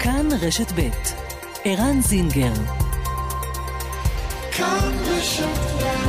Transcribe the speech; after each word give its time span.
כאן 0.00 0.28
רשת 0.42 0.72
ב' 0.72 0.90
ערן 1.64 2.00
זינגר 2.00 2.52
כאן 4.52 4.92
רשת 5.06 5.58
ב' 5.80 6.04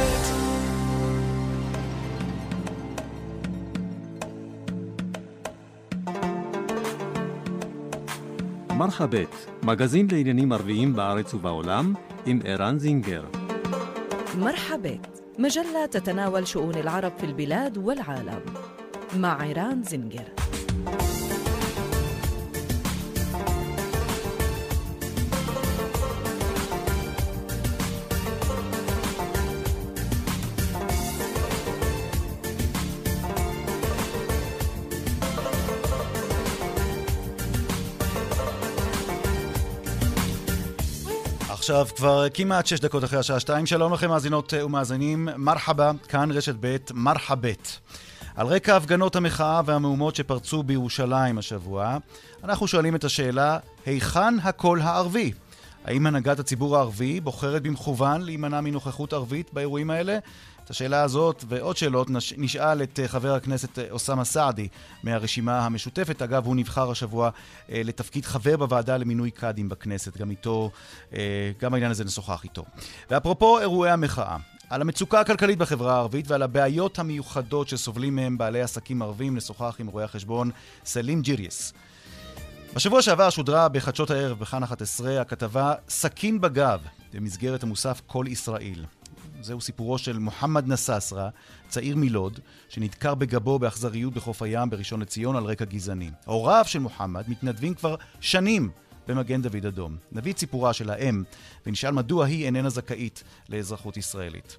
מרחבת, 8.78 9.36
מגזין 9.64 10.08
לעניינים 10.12 10.52
ערביים 10.52 10.94
בארץ 10.94 11.34
ובעולם, 11.34 11.94
עם 12.26 12.40
ערן 12.46 12.80
זינגר. 12.80 13.24
مرحبت 14.38 15.24
مجلة 15.40 15.86
تتناول 15.92 16.48
شؤون 16.48 16.76
العرب 16.76 17.12
في 17.18 17.26
البلاد 17.26 17.78
والعالم 17.78 18.42
مع 19.18 19.42
عيران 19.42 19.84
زنجر 19.84 20.28
עכשיו 41.61 41.87
כבר 41.97 42.27
כמעט 42.35 42.67
שש 42.67 42.81
דקות 42.81 43.05
אחרי 43.05 43.19
השעה 43.19 43.41
שתיים. 43.41 43.67
שלום 43.67 43.93
לכם 43.93 44.09
מאזינות 44.09 44.53
ומאזינים. 44.65 45.29
מרחבה, 45.37 45.91
כאן 46.09 46.31
רשת 46.31 46.55
ב', 46.61 46.77
מרחבת. 46.95 47.79
על 48.37 48.47
רקע 48.47 48.77
הפגנות 48.77 49.17
המחאה 49.17 49.61
והמהומות 49.65 50.17
שפרצו 50.17 50.63
בירושלים 50.63 51.39
השבוע, 51.39 51.97
אנחנו 52.45 52.69
שואלים 52.69 52.95
את 52.95 53.05
השאלה, 53.05 53.59
היכן 53.87 54.39
הקול 54.43 54.81
הערבי? 54.81 55.33
האם 55.85 56.07
הנהגת 56.07 56.39
הציבור 56.39 56.77
הערבי 56.77 57.21
בוחרת 57.21 57.63
במכוון 57.63 58.21
להימנע 58.21 58.61
מנוכחות 58.61 59.13
ערבית 59.13 59.51
באירועים 59.53 59.91
האלה? 59.91 60.19
השאלה 60.71 61.03
הזאת 61.03 61.45
ועוד 61.49 61.77
שאלות 61.77 62.09
נשאל 62.37 62.83
את 62.83 63.01
אה, 63.01 63.09
חבר 63.09 63.35
הכנסת 63.35 63.79
אה, 63.79 63.85
אוסאמה 63.91 64.25
סעדי 64.25 64.69
מהרשימה 65.03 65.67
המשותפת. 65.67 66.23
אגב, 66.23 66.47
הוא 66.47 66.57
נבחר 66.57 66.91
השבוע 66.91 67.31
אה, 67.71 67.81
לתפקיד 67.85 68.25
חבר 68.25 68.57
בוועדה 68.57 68.97
למינוי 68.97 69.31
קאדים 69.31 69.69
בכנסת. 69.69 70.17
גם 70.17 70.31
איתו, 70.31 70.71
גם 71.61 71.75
העניין 71.75 71.91
הזה 71.91 72.05
נשוחח 72.05 72.45
איתו. 72.45 72.65
ואפרופו 73.11 73.59
אירועי 73.61 73.91
המחאה, 73.91 74.37
על 74.71 74.81
המצוקה 74.81 75.21
הכלכלית 75.21 75.59
בחברה 75.59 75.95
הערבית 75.95 76.31
ועל 76.31 76.43
הבעיות 76.43 76.99
המיוחדות 76.99 77.69
שסובלים 77.69 78.17
מהם 78.17 78.39
בעלי 78.39 78.63
עסקים 78.63 79.03
ערבים, 79.03 79.37
נשוחח 79.37 79.77
עם 79.79 79.87
רואה 79.87 80.05
החשבון 80.05 80.51
סלים 80.85 81.23
ג'יריס. 81.23 81.73
בשבוע 82.75 83.03
שעבר 83.03 83.31
שודרה 83.31 83.69
בחדשות 83.69 84.11
הערב 84.11 84.39
בכאן 84.39 84.63
11 84.63 85.21
הכתבה 85.21 85.75
"סכין 85.89 86.41
בגב" 86.41 86.81
במסגרת 87.15 87.63
המוסף 87.63 88.01
"כל 88.07 88.25
ישראל". 88.29 88.85
זהו 89.43 89.61
סיפורו 89.61 89.99
של 89.99 90.19
מוחמד 90.19 90.69
נססרה, 90.69 91.29
צעיר 91.69 91.97
מלוד, 91.97 92.41
שנדקר 92.69 93.15
בגבו 93.15 93.59
באכזריות 93.59 94.15
בחוף 94.15 94.43
הים 94.43 94.71
בראשון 94.71 95.01
לציון 95.01 95.37
על 95.37 95.45
רקע 95.45 95.65
גזעני. 95.65 96.11
הוריו 96.25 96.65
של 96.67 96.79
מוחמד 96.79 97.25
מתנדבים 97.29 97.75
כבר 97.75 97.97
שנים 98.21 98.71
במגן 99.09 99.43
דוד 99.43 99.67
אדום. 99.67 99.97
נביא 100.13 100.33
את 100.33 100.39
סיפורה 100.39 100.73
של 100.73 100.91
האם, 100.91 101.23
ונשאל 101.67 101.91
מדוע 101.91 102.27
היא 102.27 102.45
איננה 102.45 102.71
זכאית 102.71 103.25
לאזרחות 103.49 103.97
ישראלית. 103.97 104.57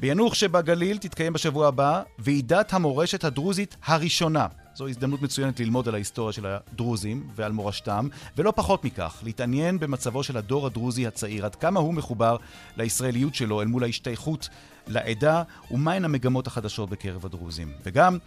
ביאנוח 0.00 0.34
שבגליל 0.34 0.98
תתקיים 0.98 1.32
בשבוע 1.32 1.68
הבא 1.68 2.02
ועידת 2.18 2.72
המורשת 2.72 3.24
הדרוזית 3.24 3.76
הראשונה. 3.84 4.46
זו 4.74 4.88
הזדמנות 4.88 5.22
מצוינת 5.22 5.60
ללמוד 5.60 5.88
על 5.88 5.94
ההיסטוריה 5.94 6.32
של 6.32 6.46
הדרוזים 6.46 7.28
ועל 7.34 7.52
מורשתם, 7.52 8.08
ולא 8.36 8.52
פחות 8.56 8.84
מכך, 8.84 9.20
להתעניין 9.22 9.78
במצבו 9.78 10.22
של 10.22 10.36
הדור 10.36 10.66
הדרוזי 10.66 11.06
הצעיר, 11.06 11.44
עד 11.44 11.54
כמה 11.54 11.80
הוא 11.80 11.94
מחובר 11.94 12.36
לישראליות 12.76 13.34
שלו 13.34 13.62
אל 13.62 13.66
מול 13.66 13.82
ההשתייכות 13.84 14.48
לעדה, 14.86 15.42
ומהן 15.70 16.04
המגמות 16.04 16.46
החדשות 16.46 16.90
בקרב 16.90 17.26
הדרוזים. 17.26 17.72
וגם 17.82 18.18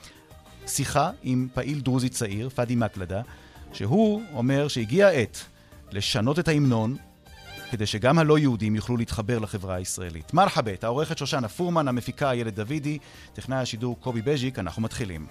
שיחה 0.68 1.12
עם 1.23 1.47
פעיל 1.53 1.79
דרוזי 1.79 2.09
צעיר, 2.09 2.50
פאדי 2.50 2.75
מקלדה, 2.75 3.22
שהוא 3.73 4.22
אומר 4.34 4.68
שהגיע 4.68 5.07
העת 5.07 5.45
לשנות 5.91 6.39
את 6.39 6.47
ההמנון 6.47 6.95
כדי 7.72 7.85
שגם 7.85 8.19
הלא 8.19 8.39
יהודים 8.39 8.75
יוכלו 8.75 8.97
להתחבר 8.97 9.39
לחברה 9.39 9.75
הישראלית. 9.75 10.34
מרחבת, 10.34 10.84
העורכת 10.84 11.18
שושנה 11.18 11.47
פורמן, 11.47 11.88
המפיקה 11.88 12.31
איילת 12.31 12.56
דוידי, 12.56 12.97
טכנאי 13.34 13.57
השידור 13.57 14.00
קובי 14.00 14.22
בז'יק, 14.22 14.59
אנחנו 14.59 14.81
מתחילים. 14.81 15.28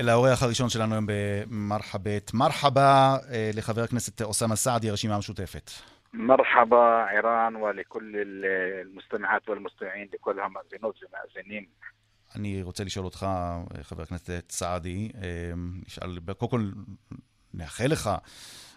אל 0.00 0.08
האורח 0.08 0.42
הראשון 0.42 0.68
שלנו 0.68 0.94
היום 0.94 1.06
במרחבת. 1.08 2.34
מרחבה 2.34 3.16
אה, 3.30 3.50
לחבר 3.54 3.82
הכנסת 3.82 4.22
אוסאמה 4.22 4.56
סעדי, 4.56 4.90
הרשימה 4.90 5.14
המשותפת. 5.14 5.70
مرحبا 6.12 7.04
عيران 7.04 7.56
ولكل 7.56 8.12
المستمعات 8.16 9.48
والمستمعين 9.48 10.08
لكل 10.14 10.40
המאזינות 10.40 10.96
ומאזינים. 11.02 11.64
אני 12.36 12.62
רוצה 12.62 12.84
לשאול 12.84 13.04
אותך, 13.04 13.26
חבר 13.82 14.02
הכנסת 14.02 14.52
סעדי, 14.52 15.10
אה, 15.22 15.52
נשאל, 15.86 16.18
קודם 16.38 16.50
כל 16.50 16.70
נאחל 17.54 17.86
לך, 17.86 18.10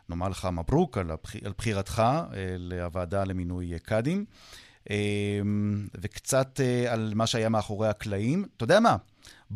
נאמר 0.10 0.30
לך 0.30 0.48
מברוק 0.52 0.98
על, 0.98 1.12
הבח... 1.12 1.36
על 1.46 1.54
בחירתך 1.58 2.00
אה, 2.00 2.56
לוועדה 2.60 3.24
למינוי 3.24 3.80
קאדים, 3.80 4.26
וקצת 6.02 6.60
על 6.90 7.12
מה 7.16 7.28
שהיה 7.28 7.50
מאחורי 7.50 7.88
הקלעים. 7.88 8.46
אתה 8.58 8.64
יודע 8.64 8.80
מה? 8.80 8.96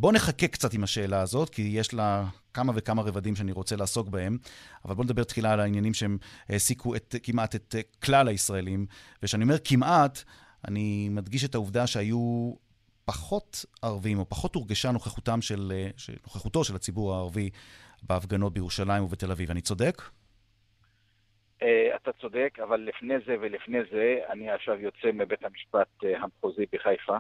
בוא 0.01 0.13
נחכה 0.13 0.49
קצת 0.49 0.75
עם 0.75 0.83
השאלה 0.83 1.21
הזאת, 1.21 1.51
כי 1.51 1.63
יש 1.63 1.95
לה 1.95 2.25
כמה 2.55 2.73
וכמה 2.77 3.03
רבדים 3.03 3.37
שאני 3.37 3.53
רוצה 3.53 3.77
לעסוק 3.77 4.09
בהם, 4.09 4.39
אבל 4.85 4.95
בוא 4.95 5.05
נדבר 5.05 5.25
תחילה 5.25 5.53
על 5.53 5.61
העניינים 5.61 5.95
שהם 5.95 6.19
העסיקו 6.49 6.97
את, 6.97 7.15
כמעט 7.23 7.55
את 7.55 7.75
כלל 8.05 8.29
הישראלים. 8.29 8.87
וכשאני 9.23 9.43
אומר 9.43 9.55
כמעט, 9.65 10.19
אני 10.69 11.09
מדגיש 11.11 11.45
את 11.45 11.55
העובדה 11.55 11.87
שהיו 11.87 12.53
פחות 13.05 13.65
ערבים, 13.83 14.19
או 14.19 14.29
פחות 14.29 14.55
הורגשה 14.55 14.91
נוכחותם 14.91 15.41
של, 15.43 15.73
נוכחותו 16.23 16.65
של 16.65 16.77
הציבור 16.77 17.15
הערבי 17.15 17.51
בהפגנות 18.03 18.53
בירושלים 18.53 19.05
ובתל 19.05 19.31
אביב. 19.31 19.51
אני 19.51 19.61
צודק? 19.61 20.03
אה, 21.63 21.97
אתה 21.97 22.13
צודק, 22.13 22.59
אבל 22.63 22.81
לפני 22.81 23.15
זה 23.27 23.37
ולפני 23.41 23.79
זה, 23.91 24.19
אני 24.29 24.51
עכשיו 24.51 24.81
יוצא 24.81 25.13
מבית 25.15 25.45
המשפט 25.45 26.05
אה, 26.05 26.23
המחוזי 26.23 26.65
בחיפה. 26.73 27.17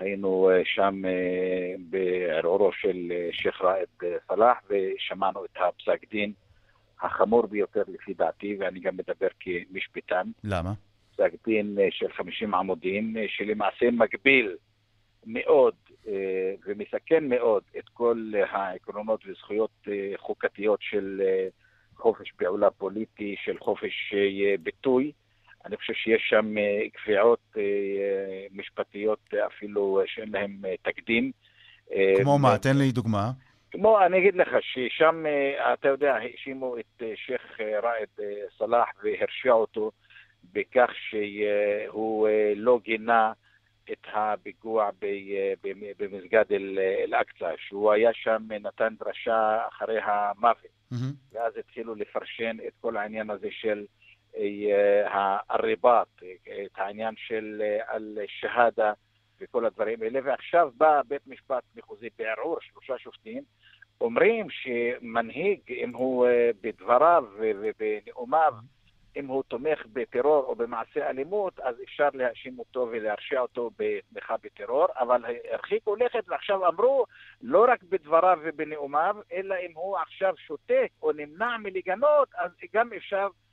היינו 0.00 0.50
אה, 0.50 0.62
שם 0.64 1.02
אה, 1.04 1.74
בערעורו 1.90 2.72
של 2.72 3.08
אה, 3.10 3.28
שייח' 3.32 3.62
ראאד 3.62 4.12
סלאח 4.28 4.58
ושמענו 4.70 5.44
את 5.44 5.56
הפסק 5.56 6.10
דין 6.10 6.32
החמור 7.00 7.46
ביותר 7.46 7.82
לפי 7.88 8.14
דעתי, 8.14 8.56
ואני 8.60 8.80
גם 8.80 8.96
מדבר 8.96 9.28
כמשפטן. 9.40 10.30
למה? 10.44 10.72
פסק 11.12 11.32
דין 11.46 11.78
של 11.90 12.12
50 12.12 12.54
עמודים, 12.54 13.16
שלמעשה 13.28 13.90
מגביל 13.90 14.56
מאוד 15.26 15.74
ומסכן 16.66 17.28
מאוד 17.28 17.62
את 17.78 17.88
כל 17.88 18.32
העקרונות 18.50 19.20
וזכויות 19.26 19.88
חוקתיות 20.16 20.78
של 20.82 21.22
חופש 21.96 22.32
פעולה 22.32 22.70
פוליטי, 22.70 23.36
של 23.44 23.58
חופש 23.58 24.14
ביטוי. 24.62 25.12
אני 25.66 25.76
חושב 25.76 25.92
שיש 25.92 26.22
שם 26.28 26.58
אה, 26.58 26.82
קביעות 26.92 27.40
אה, 27.56 28.46
משפטיות 28.52 29.34
אפילו 29.46 30.02
שאין 30.06 30.28
להן 30.32 30.56
אה, 30.64 30.74
תקדים. 30.82 31.32
כמו 32.22 32.38
מה? 32.38 32.58
תן 32.58 32.76
לי 32.76 32.92
דוגמה. 32.92 33.30
כמו, 33.70 34.06
אני 34.06 34.18
אגיד 34.18 34.34
לך, 34.34 34.48
ששם, 34.60 35.24
אתה 35.72 35.88
יודע, 35.88 36.14
האשימו 36.14 36.78
את 36.78 37.02
שייח' 37.14 37.60
ראאד 37.60 38.26
סלאח 38.58 38.88
והרשיעו 39.02 39.60
אותו 39.60 39.90
בכך 40.52 40.90
שהוא 41.10 42.28
לא 42.56 42.80
גינה 42.84 43.32
את 43.92 44.06
הפיגוע 44.14 44.90
במסגד 45.98 46.44
אל-אקצא, 46.50 47.50
שהוא 47.56 47.92
היה 47.92 48.10
שם, 48.14 48.42
נתן 48.60 48.94
דרשה 48.98 49.58
אחרי 49.68 49.98
המוות. 50.02 50.56
Mm-hmm. 50.92 50.96
ואז 51.32 51.52
התחילו 51.56 51.94
לפרשן 51.94 52.56
את 52.66 52.72
כל 52.80 52.96
העניין 52.96 53.30
הזה 53.30 53.48
של 53.50 53.84
הריבאט, 55.48 56.22
את 56.64 56.70
העניין 56.76 57.14
של 57.16 57.62
אל-שהאדה 57.90 58.92
וכל 59.40 59.64
הדברים 59.66 60.02
האלה, 60.02 60.20
ועכשיו 60.24 60.70
בא 60.76 61.00
בית 61.08 61.26
משפט 61.26 61.62
מחוזי 61.76 62.08
בערעור, 62.18 62.58
שלושה 62.60 62.98
שופטים, 62.98 63.42
אומרים 64.00 64.46
שמנהיג, 64.50 65.60
אם 65.68 65.94
הוא 65.94 66.26
בדבריו 66.62 67.24
ובנאומיו, 67.38 68.54
אם 69.16 69.26
הוא 69.26 69.42
תומך 69.48 69.86
בטרור 69.92 70.44
או 70.44 70.54
במעשה 70.54 71.10
אלימות, 71.10 71.60
אז 71.60 71.74
אפשר 71.84 72.08
להאשים 72.14 72.58
אותו 72.58 72.88
ולהרשיע 72.90 73.40
אותו 73.40 73.70
בתמיכה 73.78 74.34
בטרור, 74.42 74.86
אבל 74.98 75.24
הרחיקו 75.50 75.96
לכת 75.96 76.24
ועכשיו 76.28 76.68
אמרו, 76.68 77.04
לא 77.42 77.64
רק 77.68 77.82
בדבריו 77.82 78.38
ובנאומיו, 78.42 79.16
אלא 79.32 79.54
אם 79.66 79.72
הוא 79.74 79.98
עכשיו 79.98 80.34
שותק 80.46 80.88
או 81.02 81.12
נמנע 81.12 81.56
מלגנות, 81.58 82.28
אז 82.34 82.50
גם 82.74 82.92
אפשר 82.96 83.16
אה, 83.26 83.49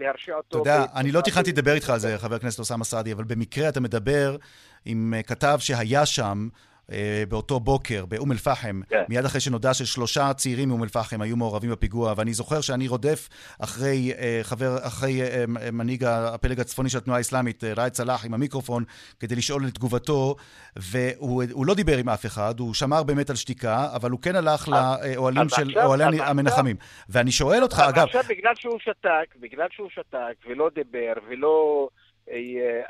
להרשיע 0.00 0.34
אותו. 0.34 0.62
אתה 0.62 0.70
יודע, 0.70 0.84
אני 0.94 1.12
לא 1.12 1.20
תכננתי 1.20 1.52
לדבר 1.52 1.74
איתך 1.74 1.90
על 1.90 1.98
זה, 1.98 2.18
חבר 2.18 2.34
הכנסת 2.34 2.58
אוסאמה 2.58 2.84
סעדי, 2.84 3.12
אבל 3.12 3.24
במקרה 3.24 3.68
אתה 3.68 3.80
מדבר 3.80 4.36
עם 4.84 5.14
אה, 5.16 5.22
כתב 5.22 5.56
שהיה 5.60 6.06
שם. 6.06 6.48
אה, 6.92 7.24
באותו 7.28 7.60
בוקר 7.60 8.06
באום 8.06 8.32
אל-פחם, 8.32 8.80
כן. 8.88 9.02
מיד 9.08 9.24
אחרי 9.24 9.40
שנודע 9.40 9.74
ששלושה 9.74 10.34
צעירים 10.34 10.68
מאום 10.68 10.82
אל-פחם 10.82 11.22
היו 11.22 11.36
מעורבים 11.36 11.70
בפיגוע, 11.70 12.14
ואני 12.16 12.32
זוכר 12.32 12.60
שאני 12.60 12.88
רודף 12.88 13.28
אחרי 13.62 14.12
אה, 14.18 14.40
חבר, 14.42 14.76
אחרי 14.86 15.22
אה, 15.22 15.44
מנהיג 15.72 16.04
הפלג 16.04 16.60
הצפוני 16.60 16.88
של 16.88 16.98
התנועה 16.98 17.18
האסלאמית, 17.18 17.64
ראאד 17.64 17.94
סלאח, 17.94 18.24
עם 18.26 18.34
המיקרופון, 18.34 18.84
כדי 19.20 19.34
לשאול 19.34 19.62
את 19.68 19.74
תגובתו, 19.74 20.36
והוא 20.76 21.42
הוא 21.52 21.66
לא 21.66 21.74
דיבר 21.74 21.98
עם 21.98 22.08
אף 22.08 22.26
אחד, 22.26 22.54
הוא 22.58 22.74
שמר 22.74 23.02
באמת 23.02 23.30
על 23.30 23.36
שתיקה, 23.36 23.88
אבל 23.96 24.10
הוא 24.10 24.20
כן 24.22 24.36
הלך 24.36 24.68
לאוהלים 24.68 25.48
של, 25.48 25.78
אוהלי 25.78 26.20
המנחמים. 26.20 26.76
ואני 27.08 27.32
שואל 27.32 27.62
אותך, 27.62 27.82
אגב, 27.88 28.06
עכשיו 28.06 28.22
בגלל 28.28 28.54
שהוא 28.54 28.78
שתק, 28.78 29.34
בגלל 29.40 29.66
שהוא 29.70 29.88
שתק 29.90 30.34
ולא 30.46 30.70
דיבר 30.74 31.12
ולא 31.28 31.88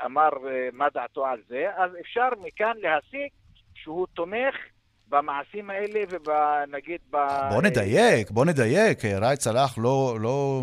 אמר 0.05 0.29
מה 0.73 0.87
דעתו 0.93 1.25
על 1.25 1.39
זה, 1.47 1.65
אז 1.77 1.91
אפשר 2.01 2.27
מכאן 2.41 2.73
להסיק 2.81 3.33
שהוא 3.83 4.07
תומך 4.13 4.55
במעשים 5.09 5.69
האלה 5.69 5.99
ובנגיד 6.09 7.01
ב... 7.09 7.17
בוא 7.49 7.61
נדייק, 7.61 8.31
בוא 8.31 8.45
נדייק. 8.45 9.05
ראאד 9.05 9.39
סלאח 9.39 9.77
לא, 9.77 10.17
לא, 10.19 10.61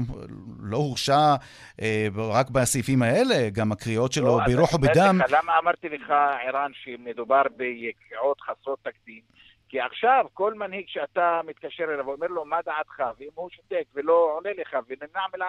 לא 0.62 0.76
הורשע 0.76 1.34
אה, 1.80 2.06
רק 2.16 2.50
בסעיפים 2.50 3.02
האלה, 3.02 3.50
גם 3.52 3.72
הקריאות 3.72 4.12
שלו 4.12 4.38
לא, 4.38 4.44
ברוח 4.46 4.74
ובדם. 4.74 5.18
לך, 5.24 5.32
למה 5.32 5.58
אמרתי 5.58 5.88
לך, 5.88 6.10
ערן, 6.46 6.70
שמדובר 6.74 7.42
בקריאות 7.56 8.40
חסרות 8.40 8.78
תקדים? 8.82 9.20
כי 9.68 9.80
עכשיו 9.80 10.26
כל 10.32 10.54
מנהיג 10.54 10.84
שאתה 10.88 11.40
מתקשר 11.46 11.84
אליו 11.84 12.06
ואומר 12.06 12.26
לו 12.26 12.44
מה 12.44 12.56
דעתך, 12.64 13.02
ואם 13.18 13.28
הוא 13.34 13.50
שותק 13.50 13.84
ולא 13.94 14.32
עונה 14.36 14.50
לך 14.58 14.76
ונמנע 14.88 15.20
מלה, 15.34 15.46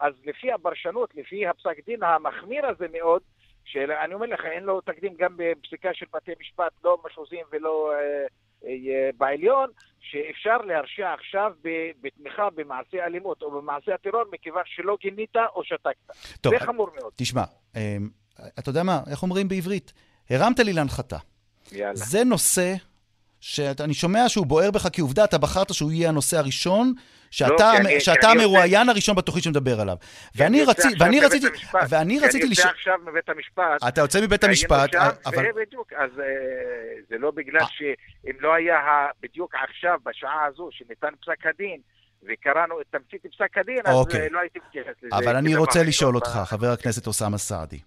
אז 0.00 0.12
לפי 0.24 0.52
הפרשנות, 0.52 1.14
לפי 1.14 1.46
הפסק 1.46 1.76
דין 1.86 2.02
המחמיר 2.02 2.66
הזה 2.66 2.86
מאוד, 2.92 3.22
שאני 3.64 4.14
אומר 4.14 4.26
לך, 4.26 4.40
אין 4.44 4.64
לו 4.64 4.80
תקדים 4.80 5.14
גם 5.18 5.36
בפסיקה 5.36 5.88
של 5.92 6.06
בתי 6.14 6.32
משפט, 6.40 6.72
לא 6.84 6.98
מחוזיים 7.04 7.44
ולא 7.52 7.92
אה, 7.92 7.98
אה, 8.68 9.10
בעליון, 9.16 9.70
שאפשר 10.00 10.56
להרשיע 10.56 11.12
עכשיו 11.12 11.52
ב- 11.64 11.90
בתמיכה 12.00 12.50
במעשי 12.50 13.00
אלימות 13.00 13.42
או 13.42 13.50
במעשי 13.50 13.92
הטרור 13.92 14.22
מכיוון 14.32 14.62
שלא 14.66 14.96
גינית 15.00 15.36
או 15.54 15.64
שתקת. 15.64 16.38
טוב, 16.40 16.52
זה 16.58 16.66
חמור 16.66 16.90
מאוד. 17.00 17.12
תשמע, 17.16 17.42
אה, 17.76 17.96
אתה 18.58 18.70
יודע 18.70 18.82
מה, 18.82 19.00
איך 19.10 19.22
אומרים 19.22 19.48
בעברית? 19.48 19.92
הרמת 20.30 20.58
לי 20.58 20.72
להנחתה. 20.72 21.16
יאללה. 21.72 21.94
זה 21.94 22.24
נושא 22.24 22.74
שאני 23.42 23.94
שומע 23.94 24.28
שהוא 24.28 24.46
בוער 24.46 24.70
בך, 24.70 24.88
כי 24.92 25.00
עובדה, 25.00 25.24
אתה 25.24 25.38
בחרת 25.38 25.74
שהוא 25.74 25.92
יהיה 25.92 26.08
הנושא 26.08 26.38
הראשון, 26.38 26.92
שאתה, 27.30 27.72
לא, 27.84 27.98
שאתה 27.98 28.28
המרואיין 28.28 28.88
הראשון 28.88 29.16
בתוכנית 29.16 29.44
שמדבר 29.44 29.80
עליו. 29.80 29.96
ואני, 30.34 30.64
רצי, 30.64 30.88
ואני 30.98 31.20
רציתי, 31.20 31.46
המשפט. 31.46 31.86
ואני 31.88 32.18
רציתי 32.18 32.44
אני 32.44 32.50
יוצא. 32.50 32.68
עכשיו 32.68 32.94
מבית 33.06 33.28
המשפט. 33.28 33.88
אתה 33.88 34.00
יוצא 34.00 34.20
מבית 34.20 34.44
המשפט, 34.44 34.92
שם, 34.92 35.08
אבל... 35.26 35.44
ובדיוק, 35.50 35.92
אז 35.92 36.10
אה, 36.20 36.24
זה 37.10 37.18
לא 37.18 37.30
בגלל 37.30 37.60
אה. 37.60 37.66
שאם 37.70 38.32
לא 38.40 38.54
היה 38.54 39.06
בדיוק 39.22 39.54
עכשיו, 39.54 39.98
בשעה 40.04 40.44
הזו, 40.44 40.68
שניתן 40.72 41.08
פסק 41.20 41.46
הדין, 41.46 41.80
וקראנו 42.22 42.80
את 42.80 42.86
תמצית 42.90 43.34
פסק 43.34 43.58
הדין, 43.58 43.80
אז 43.84 43.94
אוקיי. 43.94 44.20
אה, 44.20 44.26
לא 44.30 44.38
הייתי 44.38 44.58
מתייחס 44.68 44.94
לזה. 45.02 45.16
אבל 45.16 45.36
אני 45.36 45.56
רוצה 45.56 45.82
לשאול 45.82 46.14
אותך, 46.14 46.40
חבר 46.44 46.70
הכנסת 46.70 47.06
אוסאמה 47.06 47.38
סעדי, 47.38 47.80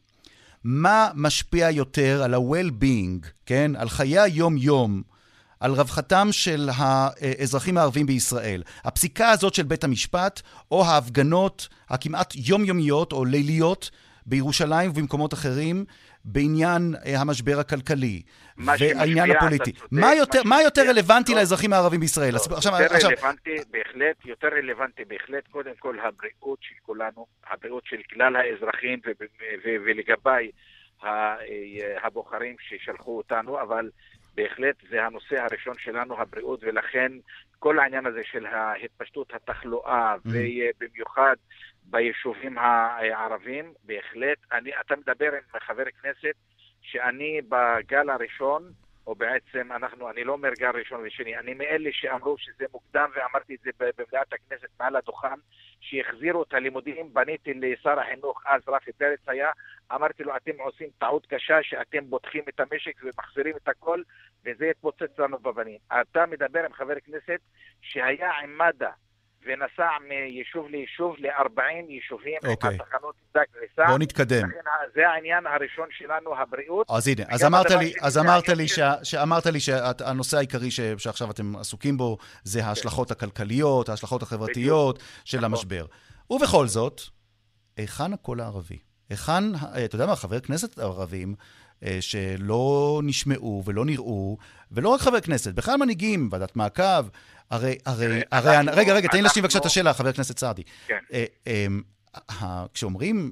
מה 0.64 1.10
משפיע 1.16 1.70
יותר 1.72 2.22
על 2.24 2.34
ה-well-being, 2.34 3.28
כן? 3.46 3.72
על 3.78 3.90
חיי 3.90 4.20
היום-יום, 4.20 5.15
על 5.60 5.72
רווחתם 5.72 6.28
של 6.32 6.70
האזרחים 6.78 7.78
הערבים 7.78 8.06
בישראל? 8.06 8.64
הפסיקה 8.84 9.30
הזאת 9.30 9.54
של 9.54 9.64
בית 9.64 9.84
המשפט, 9.84 10.42
או 10.72 10.86
ההפגנות 10.86 11.68
הכמעט 11.90 12.34
יומיומיות 12.36 13.12
או 13.12 13.26
ליליות 13.26 13.92
בירושלים 14.26 14.90
ובמקומות 14.90 15.34
אחרים, 15.34 15.86
בעניין 16.26 16.82
אה, 17.06 17.22
המשבר 17.22 17.60
הכלכלי 17.60 18.22
והעניין 18.58 19.32
הפוליטי. 19.32 19.72
מה 19.92 20.16
יותר, 20.16 20.42
מה 20.46 20.62
יותר 20.62 20.82
רלוונטי 20.90 21.32
לא. 21.32 21.40
לאזרחים 21.40 21.74
הערבים 21.74 22.00
בישראל? 22.00 22.34
לא, 22.34 22.56
עכשיו, 22.56 22.74
יותר 22.82 22.96
עכשיו, 22.96 23.10
רלוונטי, 23.10 23.56
בהחלט, 23.72 24.26
יותר 24.26 24.48
רלוונטי 24.48 25.06
בהחלט, 25.06 25.48
קודם 25.48 25.72
כל 25.80 26.00
הבריאות 26.00 26.60
של 26.62 26.76
כולנו, 26.82 27.26
הבריאות 27.50 27.84
של 27.86 28.02
כלל 28.14 28.36
האזרחים 28.36 29.00
ולגביי 29.66 30.52
אה, 31.04 31.36
הבוחרים 32.04 32.56
ששלחו 32.60 33.18
אותנו, 33.18 33.62
אבל 33.62 33.90
בהחלט 34.36 34.76
זה 34.90 35.06
הנושא 35.06 35.42
הראשון 35.42 35.74
שלנו, 35.78 36.22
הבריאות, 36.22 36.60
ולכן 36.64 37.12
כל 37.60 37.80
העניין 37.80 38.06
הזה 38.06 38.22
של 38.24 38.46
התפשטות 38.84 39.34
התחלואה, 39.34 40.16
Mhm. 40.16 40.30
ובמיוחד 40.30 41.36
ביישובים 41.84 42.58
הערבים, 42.58 43.74
בהחלט, 43.84 44.38
אני, 44.52 44.72
אתה 44.80 44.96
מדבר 44.96 45.32
עם 45.34 45.60
חבר 45.60 45.84
כנסת 46.02 46.36
שאני 46.82 47.42
בגל 47.50 48.10
הראשון, 48.10 48.72
או 49.08 49.16
בעצם 49.16 49.72
אנחנו, 49.72 50.10
אני 50.10 50.24
לא 50.24 50.34
אומר 50.34 50.50
גל 50.60 50.70
ראשון 50.70 51.02
ושני, 51.06 51.38
אני 51.38 51.54
מאלה 51.54 51.90
שאמרו 51.94 52.38
שזה 52.38 52.66
מוקדם 52.72 53.10
ואמרתי 53.16 53.56
את 53.56 53.60
זה 53.64 53.72
במליאת 53.80 54.34
הכנסת 54.34 54.68
מעל 54.80 54.96
הדוכן, 54.96 55.36
שהחזירו 55.80 56.44
את 56.44 56.54
הלימודים, 56.54 57.10
פניתי 57.14 57.54
לשר 57.54 58.00
החינוך, 58.00 58.44
אז 58.46 58.62
רפי 58.68 58.92
פרץ 58.92 59.20
היה, 59.28 59.50
אמרתי 59.92 60.24
לו, 60.24 60.36
אתם 60.36 60.52
עושים 60.60 60.88
טעות 60.98 61.26
קשה 61.26 61.58
שאתם 61.64 62.10
בוטחים 62.10 62.44
את 62.50 62.60
המשק 62.60 63.02
ומחזירים 63.04 63.56
את 63.64 63.68
הכל, 63.68 64.02
וזה 64.46 64.66
יתפוצץ 64.66 65.20
לנו 65.20 65.40
בפנים. 65.40 65.78
אתה 66.02 66.26
מדבר 66.26 66.66
עם 66.66 66.74
חבר 66.74 66.96
כנסת 67.06 67.40
שהיה 67.82 68.32
עם 68.32 68.58
מד"א, 68.58 68.90
ונסע 69.46 69.90
מיישוב 70.08 70.70
ליישוב 70.70 71.16
ל-40 71.20 71.62
יישובים, 71.90 72.38
אוקיי. 72.48 72.70
עם 72.70 72.82
התחנות 72.82 73.16
דק 73.34 73.46
כניסה. 73.54 73.86
בואו 73.86 73.98
נתקדם. 73.98 74.50
לכן 74.50 74.65
זה 74.96 75.02
העניין 75.10 75.44
הראשון 75.48 75.88
שלנו, 75.98 76.36
הבריאות. 76.42 76.88
אז 76.90 77.08
הנה, 77.08 77.24
אז 77.30 77.44
אמרת 77.44 77.72
לי, 77.72 77.94
אז 78.02 78.18
אמרת 78.18 78.50
לי, 78.50 78.68
של- 78.68 78.76
שה- 78.76 79.04
שאמרת 79.04 79.46
לי 79.46 79.60
שהנושא 79.60 80.38
העיקרי 80.38 80.72
ש- 80.72 80.80
שעכשיו 80.98 81.32
אתם 81.32 81.56
עסוקים 81.56 81.98
בו 81.98 82.18
זה 82.44 82.66
ההשלכות 82.66 83.12
הכלכליות, 83.12 83.90
ההשלכות 83.90 84.24
החברתיות 84.24 85.00
של 85.26 85.38
נכון. 85.38 85.52
המשבר. 85.52 85.86
ובכל 86.30 86.68
זאת, 86.68 87.02
היכן 87.78 88.14
הקול 88.14 88.42
הערבי? 88.42 88.78
היכן, 89.10 89.56
ה- 89.56 89.86
אתה 89.86 89.96
יודע 89.96 90.06
מה, 90.06 90.16
חברי 90.16 90.42
כנסת 90.42 90.80
ערבים 90.80 91.36
אה, 91.84 91.98
שלא 92.02 93.02
נשמעו 93.04 93.64
ולא 93.66 93.86
נראו, 93.86 94.38
ולא 94.72 94.90
רק 94.90 95.02
חברי 95.02 95.22
כנסת, 95.22 95.54
בכלל 95.54 95.78
מנהיגים, 95.78 96.30
ועדת 96.32 96.56
מעקב, 96.56 96.84
הרי, 97.52 97.78
הרי, 97.86 98.06
תראה, 98.08 98.22
הרי, 98.32 98.58
רגע, 98.72 98.94
רגע, 98.94 99.08
תן 99.08 99.18
לי 99.18 99.22
להשלים 99.22 99.24
אנחנו- 99.26 99.42
בבקשה 99.42 99.60
את 99.60 99.66
השאלה, 99.66 99.94
חבר 99.94 100.10
הכנסת 100.10 100.38
סעדי. 100.40 100.64
כן. 100.88 100.98
כשאומרים, 102.74 103.32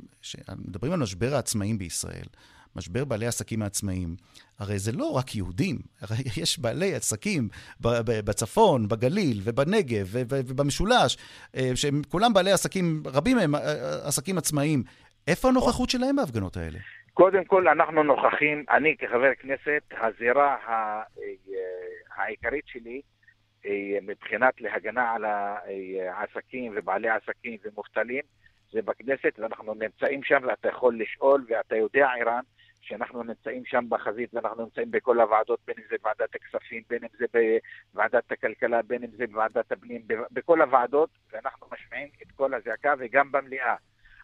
מדברים 0.68 0.94
על 0.94 1.00
משבר 1.00 1.36
העצמאים 1.36 1.78
בישראל, 1.78 2.28
משבר 2.76 3.06
בעלי 3.06 3.26
העסקים 3.26 3.62
העצמאיים, 3.62 4.16
הרי 4.60 4.80
זה 4.80 4.92
לא 4.92 5.12
רק 5.18 5.36
יהודים, 5.36 5.76
הרי 6.02 6.16
יש 6.42 6.60
בעלי 6.60 6.96
עסקים 6.96 7.50
בצפון, 8.26 8.88
בגליל 8.88 9.38
ובנגב 9.44 10.08
ובמשולש, 10.12 11.18
אה, 11.56 11.72
שהם 11.76 12.02
כולם 12.10 12.34
בעלי 12.34 12.52
עסקים, 12.52 13.04
רבים 13.06 13.38
מהם 13.38 13.56
אה, 13.56 13.62
אה, 13.62 14.08
עסקים 14.08 14.38
עצמאיים. 14.38 14.84
איפה 15.28 15.50
הנוכחות 15.50 15.90
שלהם 15.90 16.16
בהפגנות 16.16 16.58
האלה? 16.58 16.80
קודם 17.14 17.46
כל, 17.46 17.68
אנחנו 17.68 18.04
נוכחים, 18.04 18.66
אני 18.70 18.96
כחבר 18.98 19.36
כנסת, 19.40 19.84
הזירה 19.92 20.56
העיקרית 22.16 22.64
שלי 22.68 23.02
מבחינת 24.02 24.62
להגנה 24.62 25.12
על 25.12 25.26
העסקים 26.12 26.74
ובעלי 26.76 27.10
עסקים 27.10 27.58
ומובטלים, 27.66 28.22
זה 28.74 28.82
בכנסת, 28.82 29.40
ואנחנו 29.40 29.74
נמצאים 29.74 30.24
שם, 30.24 30.42
ואתה 30.48 30.68
יכול 30.68 31.00
לשאול, 31.00 31.46
ואתה 31.50 31.76
יודע, 31.76 32.08
ערן, 32.20 32.42
שאנחנו 32.82 33.24
נמצאים 33.24 33.66
שם 33.66 33.86
בחזית, 33.90 34.34
ואנחנו 34.34 34.64
נמצאים 34.64 34.92
בכל 34.92 35.22
הוועדות, 35.22 35.60
בין 35.68 35.76
אם 35.78 35.84
זה 35.90 35.96
ועדת 36.04 36.36
הכספים, 36.36 36.84
בין 36.90 37.04
אם 37.04 37.10
זה 37.18 37.26
בוועדת 37.94 38.32
הכלכלה, 38.32 38.82
בין 38.82 39.04
אם 39.04 39.10
זה 39.18 39.28
בוועדת 39.28 39.72
הפנים, 39.72 40.02
בכל 40.32 40.62
הוועדות, 40.62 41.10
ואנחנו 41.32 41.68
משמיעים 41.72 42.08
את 42.22 42.32
כל 42.36 42.54
הזעקה, 42.54 42.94
וגם 43.00 43.32
במליאה. 43.32 43.76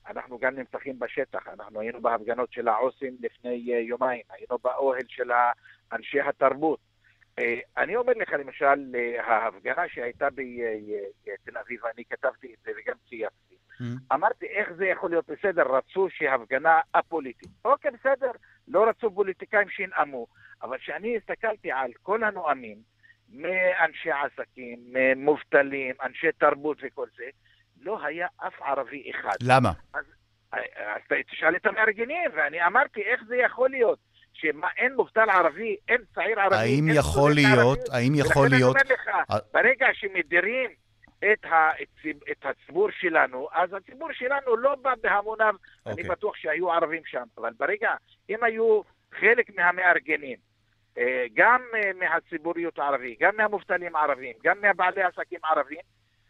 אנחנו 0.07 0.37
גם 0.37 0.55
נמצאים 0.55 0.99
בשטח, 0.99 1.47
אנחנו 1.47 1.79
היינו 1.79 2.01
בהפגנות 2.01 2.53
של 2.53 2.67
העו"סים 2.67 3.17
לפני 3.21 3.73
אה, 3.73 3.79
יומיים, 3.79 4.21
היינו 4.29 4.57
באוהל 4.63 5.01
של 5.07 5.31
אנשי 5.91 6.21
התרבות. 6.21 6.79
אה, 7.39 7.59
אני 7.77 7.95
אומר 7.95 8.13
לך, 8.15 8.33
למשל, 8.33 8.95
אה, 8.95 9.25
ההפגנה 9.25 9.89
שהייתה 9.89 10.27
בתל 10.29 11.57
אביב, 11.57 11.85
אני 11.93 12.03
כתבתי 12.09 12.53
את 12.53 12.59
זה 12.65 12.71
וגם 12.71 12.95
צייצתי. 13.09 13.55
אמרתי, 14.13 14.45
איך 14.45 14.71
זה 14.77 14.85
יכול 14.85 15.09
להיות 15.09 15.29
בסדר? 15.29 15.63
רצו 15.75 16.07
שהפגנה 16.09 16.79
א-פוליטית. 16.93 17.49
אוקיי, 17.65 17.91
בסדר, 17.91 18.31
לא 18.67 18.89
רצו 18.89 19.11
פוליטיקאים 19.11 19.69
שינאמו, 19.69 20.27
אבל 20.61 20.77
כשאני 20.77 21.17
הסתכלתי 21.17 21.71
על 21.71 21.91
כל 22.03 22.23
הנואמים, 22.23 22.77
מאנשי 23.33 24.09
עסקים, 24.11 24.79
מובטלים, 25.15 25.95
אנשי 26.03 26.27
תרבות 26.31 26.77
וכל 26.81 27.07
זה, 27.17 27.23
לא 27.81 28.05
היה 28.05 28.27
אף 28.37 28.61
ערבי 28.61 29.11
אחד. 29.11 29.35
למה? 29.41 29.71
אז 29.93 30.03
תשאל 31.27 31.55
את 31.55 31.65
המארגנים, 31.65 32.31
ואני 32.33 32.65
אמרתי, 32.65 33.01
איך 33.01 33.21
זה 33.27 33.35
יכול 33.35 33.69
להיות? 33.69 33.99
שמה, 34.41 34.67
אין 34.77 34.95
מובטל 34.95 35.29
ערבי, 35.29 35.75
אין 35.87 36.01
צעיר 36.15 36.39
ערבי, 36.39 36.55
האם 36.55 36.87
אין 36.89 36.97
יכול 36.97 37.31
להיות, 37.35 37.79
ערבי? 37.79 37.97
האם 37.97 38.13
יכול 38.15 38.41
ולכן 38.41 38.55
להיות... 38.55 38.75
אני 38.75 38.93
אומר 38.93 39.29
לך. 39.29 39.43
ברגע 39.53 39.87
שמדירים 39.93 40.69
את, 41.19 41.45
הציב, 41.45 42.17
את 42.31 42.45
הציבור 42.45 42.87
שלנו, 42.91 43.47
אז 43.51 43.73
הציבור 43.73 44.09
שלנו 44.11 44.57
לא 44.57 44.75
בא 44.75 44.93
בהמוניו, 45.01 45.53
okay. 45.53 45.81
אני 45.85 45.91
אוקיי. 45.91 46.09
בטוח 46.09 46.35
שהיו 46.35 46.71
ערבים 46.71 47.01
שם, 47.05 47.23
אבל 47.37 47.53
ברגע, 47.59 47.89
אם 48.29 48.43
היו 48.43 48.81
חלק 49.19 49.49
מהמארגנים, 49.55 50.37
אה, 50.97 51.25
גם 51.33 51.61
אה, 51.75 51.91
מהציבוריות 51.99 52.79
הערבית, 52.79 53.19
גם 53.19 53.37
מהמובטלים 53.37 53.95
הערבים, 53.95 54.33
גם 54.43 54.61
מהבעלי 54.61 55.03
עסקים 55.03 55.39
ערבים, 55.43 55.79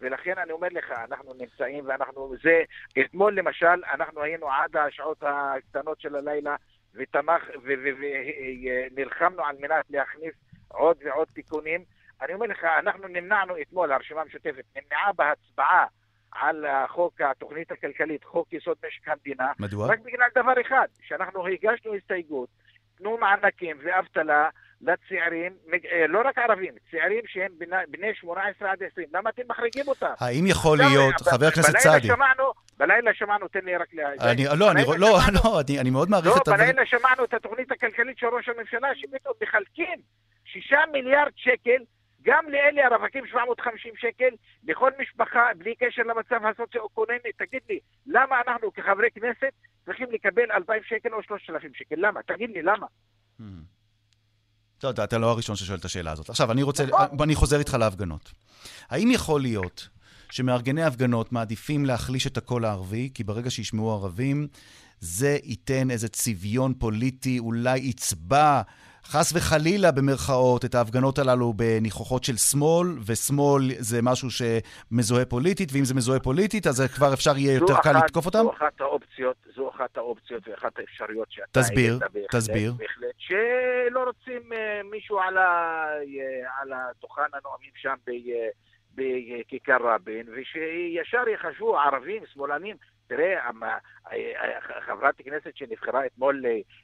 ולכן 0.02 0.38
אני 0.38 0.52
אומר 0.52 0.68
לך, 0.72 0.92
אנחנו 0.92 1.34
נמצאים 1.34 1.84
ואנחנו, 1.88 2.34
זה, 2.44 2.62
אתמול 3.02 3.36
למשל, 3.36 3.82
אנחנו 3.94 4.22
היינו 4.22 4.52
עד 4.52 4.78
השעות 4.78 5.18
הקטנות 5.22 6.02
של 6.02 6.16
הלילה 6.16 6.56
ותמך, 7.00 7.44
ונלחמנו 7.64 9.46
על 9.46 9.56
מנת 9.60 9.86
להכניס 9.90 10.34
עוד 10.68 10.98
ועוד 11.06 11.28
תיקונים. 11.34 11.84
אני 12.22 12.34
אומר 12.34 12.46
לך, 12.48 12.64
אנחנו 12.80 13.08
נמנענו 13.08 13.54
אתמול, 13.62 13.92
הרשימה 13.92 14.22
המשותפת 14.22 14.64
נמנעה 14.76 15.14
בהצבעה 15.14 15.86
על 16.32 16.66
החוק, 16.66 17.22
התוכנית 17.22 17.72
הכלכלית, 17.72 18.24
חוק 18.24 18.54
יסוד 18.54 18.78
משק 18.88 19.08
המדינה, 19.08 19.52
מדוע? 19.60 19.88
רק 19.88 20.00
בגלל 20.00 20.28
דבר 20.36 20.62
אחד, 20.62 20.86
שאנחנו 21.02 21.48
הגשנו 21.48 21.94
הסתייגות, 21.96 22.50
תנו 22.98 23.18
מענקים 23.18 23.78
ואבטלה 23.84 24.50
לצעירים, 24.82 25.54
אה, 25.92 26.08
לא 26.08 26.22
רק 26.26 26.38
ערבים, 26.38 26.74
צעירים 26.92 27.22
שהם 27.28 27.52
בני- 27.58 27.76
בני 27.90 28.14
18 28.16 28.72
עד 28.72 28.84
20, 28.92 29.08
למה 29.14 29.30
אתם 29.30 29.42
מחריגים 29.50 29.88
אותם? 29.88 30.14
האם 30.20 30.44
יכול 30.48 30.78
להיות, 30.78 31.16
חבר 31.22 31.46
הכנסת 31.46 31.68
בלילה 31.70 31.80
סעדי, 31.80 32.08
שמענו, 32.08 32.44
בלילה 32.80 33.12
שמענו, 33.14 33.48
תן 33.48 33.66
לי 33.66 33.78
רק 33.78 33.94
ל... 33.94 34.00
אני, 34.00 34.46
לא, 34.46 34.72
אני, 34.72 34.86
בלילה 34.86 34.98
לא, 34.98 35.20
שמענו- 35.22 35.40
לא, 35.44 35.62
אני, 35.62 35.80
אני 35.80 35.90
מאוד 35.90 36.10
מעריך 36.10 36.28
לא, 36.28 36.36
את 36.42 36.48
הדברים. 36.48 36.60
בלילה 36.70 36.86
שמענו 36.86 37.24
את 37.24 37.34
התוכנית 37.34 37.72
הכלכלית 37.72 38.18
של 38.18 38.28
ראש 38.28 38.50
הממשלה, 38.50 38.88
שפתאום 38.96 39.34
מחלקים 39.44 40.00
שישה 40.46 40.78
מיליארד 40.92 41.32
שקל, 41.36 41.82
גם 42.22 42.44
לאלה 42.50 42.88
הרווקים 42.88 43.28
750 43.28 43.94
שקל, 43.98 44.30
לכל 44.68 44.92
משפחה, 45.02 45.44
בלי 45.58 45.76
קשר 45.76 46.02
למצב 46.02 46.46
הסוציו-אקונומי. 46.46 47.32
תגיד 47.38 47.62
לי, 47.70 47.80
למה 48.08 48.36
אנחנו 48.48 48.74
כחברי 48.74 49.08
כנסת 49.16 49.54
צריכים 49.86 50.08
לקבל 50.12 50.52
2,000 50.52 50.84
שקל 50.84 51.10
או 51.14 51.24
3,000 51.24 51.72
שקל? 51.74 51.96
למה? 51.98 52.20
תגיד 52.24 52.50
לי, 52.50 52.62
למה? 52.62 52.88
Hmm. 53.40 53.44
לא, 54.84 54.90
אתה, 54.90 55.04
אתה 55.04 55.18
לא 55.18 55.32
הראשון 55.32 55.56
ששואל 55.56 55.78
את 55.80 55.86
השאלה 55.86 56.12
הזאת. 56.12 56.30
עכשיו, 56.30 56.52
אני 56.52 56.64
רוצה, 56.64 56.86
נכון. 56.86 57.08
אני 57.24 57.36
חוזר 57.36 57.60
איתך 57.60 57.74
להפגנות. 57.80 58.32
האם 58.90 59.12
יכול 59.12 59.42
להיות 59.42 59.88
שמארגני 60.32 60.84
הפגנות 60.84 61.32
מעדיפים 61.32 61.86
להחליש 61.86 62.28
את 62.28 62.38
הקול 62.38 62.66
הערבי, 62.66 63.10
כי 63.14 63.24
ברגע 63.24 63.50
שישמעו 63.50 63.92
ערבים, 63.94 64.48
זה 65.00 65.38
ייתן 65.44 65.92
איזה 65.92 66.10
צביון 66.10 66.74
פוליטי, 66.74 67.40
אולי 67.40 67.78
יצבע, 67.80 68.62
חס 69.06 69.34
וחלילה 69.36 69.92
במרכאות, 69.92 70.66
את 70.66 70.76
ההפגנות 70.76 71.20
הללו 71.20 71.54
בניחוחות 71.54 72.24
של 72.24 72.38
שמאל, 72.38 72.88
ושמאל 73.06 73.64
זה 73.78 74.02
משהו 74.02 74.28
שמזוהה 74.32 75.26
פוליטית, 75.26 75.70
ואם 75.74 75.86
זה 75.86 75.94
מזוהה 75.94 76.20
פוליטית, 76.20 76.68
אז 76.68 76.82
כבר 76.96 77.14
אפשר 77.14 77.38
יהיה 77.38 77.54
יותר 77.54 77.74
זו 77.74 77.80
קל 77.84 77.92
אחת- 77.92 78.04
לתקוף 78.04 78.26
אותם? 78.26 78.40
זו 78.44 78.52
אחת 78.52 78.82
האופציות, 78.82 79.36
זו 79.56 79.70
אחת 79.76 79.98
האופציות 79.98 80.48
ואחת 80.48 80.80
האפשרויות 80.80 81.28
שאתה... 81.32 81.62
תסביר, 81.62 82.00
בהחלט, 82.00 82.36
תסביר. 82.36 82.74
בהחלט, 82.74 83.16
שלא 83.18 84.04
רוצים 84.04 84.54
אה, 84.54 84.82
מישהו 84.92 85.20
על, 85.20 85.38
ה, 85.38 85.42
אה, 85.42 86.62
על 86.62 86.70
הדוכן 86.74 87.22
הנואמים 87.34 87.72
שם 87.76 87.96
ב, 88.08 88.10
אה, 88.10 88.50
בכיכר 88.96 89.78
רבין, 89.82 90.26
ושישר 90.30 91.30
יחשבו 91.30 91.78
ערבים, 91.80 92.24
שמאלנים. 92.34 92.76
תראה, 93.10 93.50
אה, 93.64 93.78
אה, 94.12 94.82
חברת 94.86 95.16
כנסת 95.18 95.56
שנבחרה 95.56 96.06
אתמול 96.06 96.44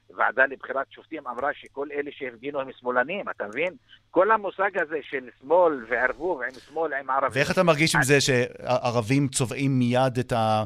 לוועדה 0.10 0.46
לבחירת 0.46 0.92
שופטים 0.92 1.28
אמרה 1.28 1.50
שכל 1.54 1.88
אלה 1.92 2.12
שהפגינו 2.12 2.62
הם 2.62 2.68
שמאלנים, 2.80 3.30
אתה 3.30 3.48
מבין? 3.48 3.74
כל 4.12 4.32
המושג 4.32 4.78
הזה 4.78 4.98
של 5.10 5.30
שמאל 5.42 5.86
וערבוב 5.90 6.42
עם 6.42 6.52
שמאל, 6.70 6.94
עם 6.94 7.10
ערבים. 7.10 7.30
ואיך 7.34 7.52
אתה 7.52 7.64
מרגיש 7.64 7.96
עם 7.96 8.04
זה 8.04 8.22
שערבים 8.22 9.28
צובעים 9.28 9.80
מיד 9.80 10.18
את 10.20 10.32
ה... 10.32 10.64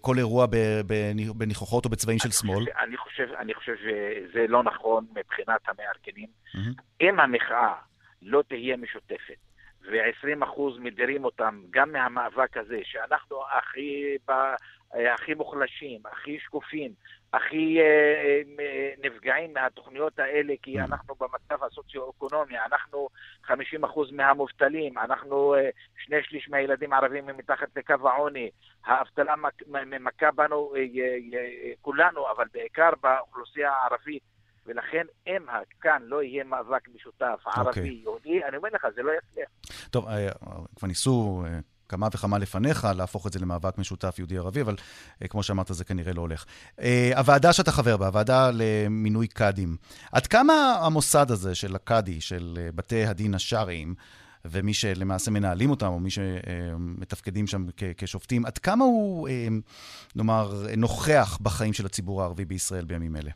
כל 0.00 0.18
אירוע 0.18 0.46
בניחוחות 1.36 1.84
או 1.84 1.90
בצבעים 1.90 2.18
של 2.18 2.30
שמאל? 2.30 2.64
אני 2.82 2.96
חושב, 2.96 3.28
אני 3.38 3.54
חושב 3.54 3.74
שזה 3.76 4.46
לא 4.48 4.62
נכון 4.62 5.06
מבחינת 5.16 5.60
המארגנים. 5.68 6.28
אם 7.00 7.20
המחאה 7.20 7.74
לא 8.22 8.42
תהיה 8.48 8.76
משותפת, 8.76 9.36
ו-20% 9.90 10.60
מדירים 10.78 11.24
אותם 11.24 11.60
גם 11.70 11.92
מהמאבק 11.92 12.56
הזה, 12.56 12.78
שאנחנו 12.82 13.36
הכי, 13.58 14.16
ב, 14.28 14.32
הכי 15.14 15.34
מוחלשים, 15.34 16.00
הכי 16.04 16.38
שקופים, 16.38 16.92
הכי 17.32 17.80
אה, 17.80 18.42
אה, 18.60 18.92
נפגעים 19.02 19.52
מהתוכניות 19.54 20.18
האלה, 20.18 20.54
כי 20.62 20.80
Mm. 20.80 20.84
אנחנו 20.84 21.14
במצב 21.14 21.64
הסוציו-אקונומי, 21.64 22.58
אנחנו 22.58 23.08
50% 23.46 23.52
מהמובטלים, 24.12 24.98
אנחנו 24.98 25.54
אה, 25.54 25.70
שני 26.04 26.22
שליש 26.22 26.48
מהילדים 26.48 26.92
הערבים 26.92 27.28
הם 27.28 27.36
מתחת 27.36 27.68
לקו 27.76 28.08
העוני, 28.08 28.50
האבטלה 28.84 29.34
מכה 30.00 30.30
בנו 30.30 30.72
אה, 30.76 30.80
אה, 30.80 31.38
אה, 31.38 31.72
כולנו, 31.82 32.30
אבל 32.30 32.44
בעיקר 32.52 32.90
באוכלוסייה 33.02 33.72
הערבית. 33.72 34.33
ולכן 34.66 35.04
אם 35.26 35.42
כאן 35.80 36.02
לא 36.04 36.22
יהיה 36.22 36.44
מאבק 36.44 36.88
משותף, 36.94 37.40
ערבי, 37.46 37.68
אוקיי. 37.68 38.00
יהודי, 38.02 38.44
אני 38.48 38.56
אומר 38.56 38.68
לך, 38.74 38.86
זה 38.96 39.02
לא 39.02 39.10
יצליח. 39.12 39.48
טוב, 39.90 40.08
אה, 40.08 40.28
כבר 40.76 40.88
ניסו 40.88 41.44
אה, 41.46 41.58
כמה 41.88 42.08
וכמה 42.14 42.38
לפניך 42.38 42.86
להפוך 42.96 43.26
את 43.26 43.32
זה 43.32 43.38
למאבק 43.38 43.78
משותף 43.78 44.18
יהודי-ערבי, 44.18 44.60
אבל 44.60 44.76
אה, 45.22 45.28
כמו 45.28 45.42
שאמרת, 45.42 45.66
זה 45.70 45.84
כנראה 45.84 46.12
לא 46.12 46.20
הולך. 46.20 46.44
אה, 46.80 47.10
הוועדה 47.16 47.52
שאתה 47.52 47.72
חבר 47.72 47.96
בה, 47.96 48.06
הוועדה 48.06 48.50
למינוי 48.54 49.26
קאדים, 49.26 49.76
עד 50.12 50.26
כמה 50.26 50.52
המוסד 50.82 51.30
הזה 51.30 51.54
של 51.54 51.74
הקאדי, 51.74 52.20
של 52.20 52.58
אה, 52.60 52.68
בתי 52.74 53.06
הדין 53.06 53.34
השרעיים, 53.34 53.94
ומי 54.46 54.74
שלמעשה 54.74 55.30
מנהלים 55.30 55.70
אותם, 55.70 55.86
או 55.86 56.00
מי 56.00 56.10
שמתפקדים 56.10 57.46
שם 57.46 57.66
כ- 57.76 57.82
כשופטים, 57.96 58.46
עד 58.46 58.58
כמה 58.58 58.84
הוא, 58.84 59.28
אה, 59.28 59.48
נאמר, 60.16 60.66
נוכח 60.76 61.38
בחיים 61.42 61.72
של 61.72 61.86
הציבור 61.86 62.22
הערבי 62.22 62.44
בישראל 62.44 62.84
בימים 62.84 63.16
אלה? 63.16 63.30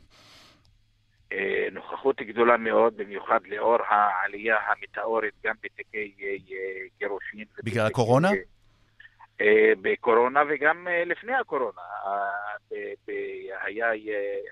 נוכחות 2.09 2.27
גדולה 2.27 2.57
מאוד, 2.57 2.97
במיוחד 2.97 3.39
לאור 3.47 3.77
העלייה 3.87 4.57
המטאורית 4.67 5.33
גם 5.43 5.55
בתיקי 5.63 6.13
אה, 6.21 6.27
אה, 6.51 6.87
גירושין. 6.99 7.45
בגלל 7.63 7.85
הקורונה? 7.85 8.29
אה, 9.41 9.71
בקורונה 9.81 10.43
וגם 10.49 10.87
לפני 11.05 11.33
הקורונה. 11.33 11.81
היה, 13.65 13.89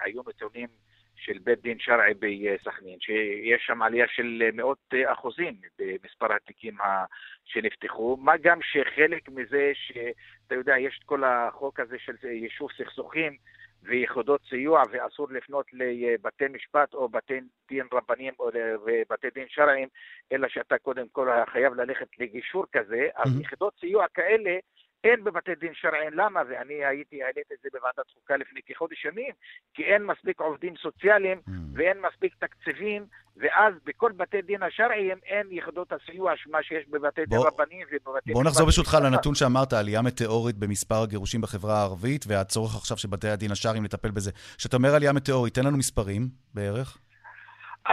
היו 0.02 0.22
נתונים 0.28 0.68
של 1.16 1.38
בית 1.44 1.62
דין 1.62 1.78
שרעי 1.80 2.14
בסכנין, 2.14 3.00
שיש 3.00 3.62
שם 3.68 3.82
עלייה 3.82 4.06
של 4.08 4.50
מאות 4.54 4.94
אחוזים 5.06 5.54
במספר 5.80 6.34
התיקים 6.34 6.78
שנפתחו, 7.46 8.18
מה 8.22 8.38
גם 8.42 8.60
שחלק 8.62 9.30
מזה, 9.30 9.72
שאתה 9.74 10.56
יודע, 10.56 10.78
יש 10.80 11.00
את 11.00 11.04
כל 11.04 11.24
החוק 11.24 11.80
הזה 11.80 11.96
של 12.00 12.14
יישוב 12.24 12.70
סכסוכים, 12.78 13.38
ויחידות 13.88 14.42
סיוע 14.50 14.84
ואסור 14.92 15.28
לפנות 15.32 15.66
לבתי 15.74 16.46
משפט 16.50 16.94
או 16.94 17.10
בתי 17.10 17.40
דין 17.70 17.86
רבניים 17.94 18.34
או 18.40 18.50
לבתי 18.54 19.28
דין 19.36 19.46
שרעיים, 19.48 19.88
אלא 20.32 20.48
שאתה 20.48 20.78
קודם 20.78 21.08
כל 21.12 21.28
חייב 21.52 21.74
ללכת 21.74 22.08
לגישור 22.20 22.66
כזה, 22.72 23.08
אז 23.16 23.28
Mhm. 23.32 23.42
יחידות 23.42 23.74
סיוע 23.80 24.06
כאלה 24.14 24.58
אין 25.12 25.24
בבתי 25.24 25.56
דין 25.56 25.74
שרעיים. 25.74 26.14
למה? 26.14 26.42
ואני 26.50 26.86
הייתי, 26.86 27.24
העליתי 27.24 27.54
את 27.54 27.60
זה 27.64 27.70
בוועדת 27.74 28.10
חוקה 28.14 28.38
לפני 28.38 28.60
כחודש 28.68 29.06
ימים, 29.06 29.34
כי 29.74 29.84
אין 29.84 30.06
מספיק 30.06 30.40
עובדים 30.40 30.74
סוציאליים 30.82 31.38
Mm. 31.48 31.52
ואין 31.74 31.98
מספיק 32.12 32.36
תקציבים, 32.40 33.06
ואז 33.38 33.74
בכל 33.86 34.12
בתי 34.12 34.42
דין 34.42 34.64
השרעיים 34.64 35.18
אין 35.26 35.48
יחידות 35.52 35.94
הסיוע, 35.94 36.34
מה 36.48 36.64
שיש 36.64 36.86
בבתי 36.90 37.26
דין 37.26 37.40
רבניים 37.40 37.88
ובבתי 37.88 38.34
בוא 38.34 38.42
משפט 38.42 38.52
נחזור 38.52 38.66
ברשותך. 38.66 38.98
לנתון 39.04 39.36
שאמרת, 39.36 39.74
עלייה 39.74 40.02
מטאורית 40.02 40.56
במספר 40.58 40.96
הגירושים 40.96 41.42
בחברה 41.42 41.80
הערבית, 41.80 42.26
והצורך 42.28 42.76
עכשיו 42.76 42.98
של 42.98 43.08
בתי 43.08 43.30
הדין 43.30 43.52
השרעיים 43.52 43.84
לטפל 43.84 44.12
בזה. 44.12 44.32
כשאתה 44.58 44.78
אומר 44.78 44.96
עלייה 44.96 45.14
מטאורית, 45.14 45.54
תן 45.54 45.66
לנו 45.66 45.78
מספרים 45.78 46.28
בערך. 46.54 46.98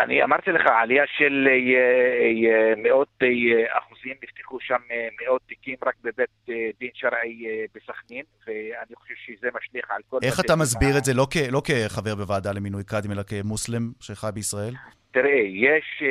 אני 0.02 0.24
אמרתי 0.24 0.50
לך, 0.50 0.66
עלייה 0.66 1.04
של 1.06 1.48
אה, 1.48 1.52
אה, 1.52 2.74
מאות 2.76 3.08
אה, 3.22 3.78
אחוזים, 3.78 4.14
נפתחו 4.22 4.60
שם 4.60 4.80
מאות 5.22 5.42
תיקים 5.46 5.76
רק 5.86 5.94
בבית 6.02 6.46
דין 6.80 6.90
שרעי 6.94 7.46
בסכנין, 7.74 8.24
ואני 8.46 8.94
חושב 8.94 9.14
שזה 9.14 9.48
משליך 9.54 9.90
על 9.90 10.00
כל... 10.08 10.18
איך 10.22 10.40
אתה 10.40 10.56
מסביר 10.56 10.98
את 10.98 11.04
זה, 11.04 11.14
לא, 11.14 11.26
כ, 11.30 11.36
לא 11.52 11.62
כחבר 11.64 12.14
בוועדה 12.14 12.52
למינוי 12.52 12.84
קאדים, 12.84 13.12
אלא 13.12 13.22
כמוסלם 13.22 13.92
שחי 14.00 14.26
בישראל? 14.34 14.74
תראה, 15.10 15.40
יש 15.44 16.02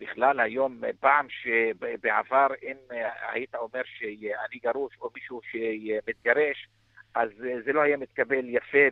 בכלל 0.00 0.40
היום, 0.40 0.80
פעם 1.00 1.26
שבעבר, 1.28 2.46
אם 2.62 2.76
היית 3.32 3.54
אומר 3.54 3.82
שאני 3.84 4.58
גרוש 4.64 4.92
או 5.00 5.10
מישהו 5.14 5.40
שמתגרש, 5.50 6.68
אז 7.14 7.28
זה 7.64 7.72
לא 7.72 7.80
היה 7.80 7.96
מתקבל 7.96 8.44
יפה 8.48 8.86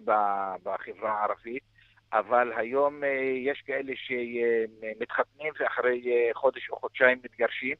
בחברה 0.62 1.10
הערבית, 1.10 1.71
אבל 2.12 2.52
היום 2.56 3.04
אה, 3.04 3.08
יש 3.36 3.62
כאלה 3.66 3.92
שמתחתנים 3.96 5.52
ואחרי 5.60 6.02
אה, 6.06 6.30
חודש 6.34 6.70
או 6.70 6.76
חודשיים 6.76 7.18
מתגרשים, 7.24 7.76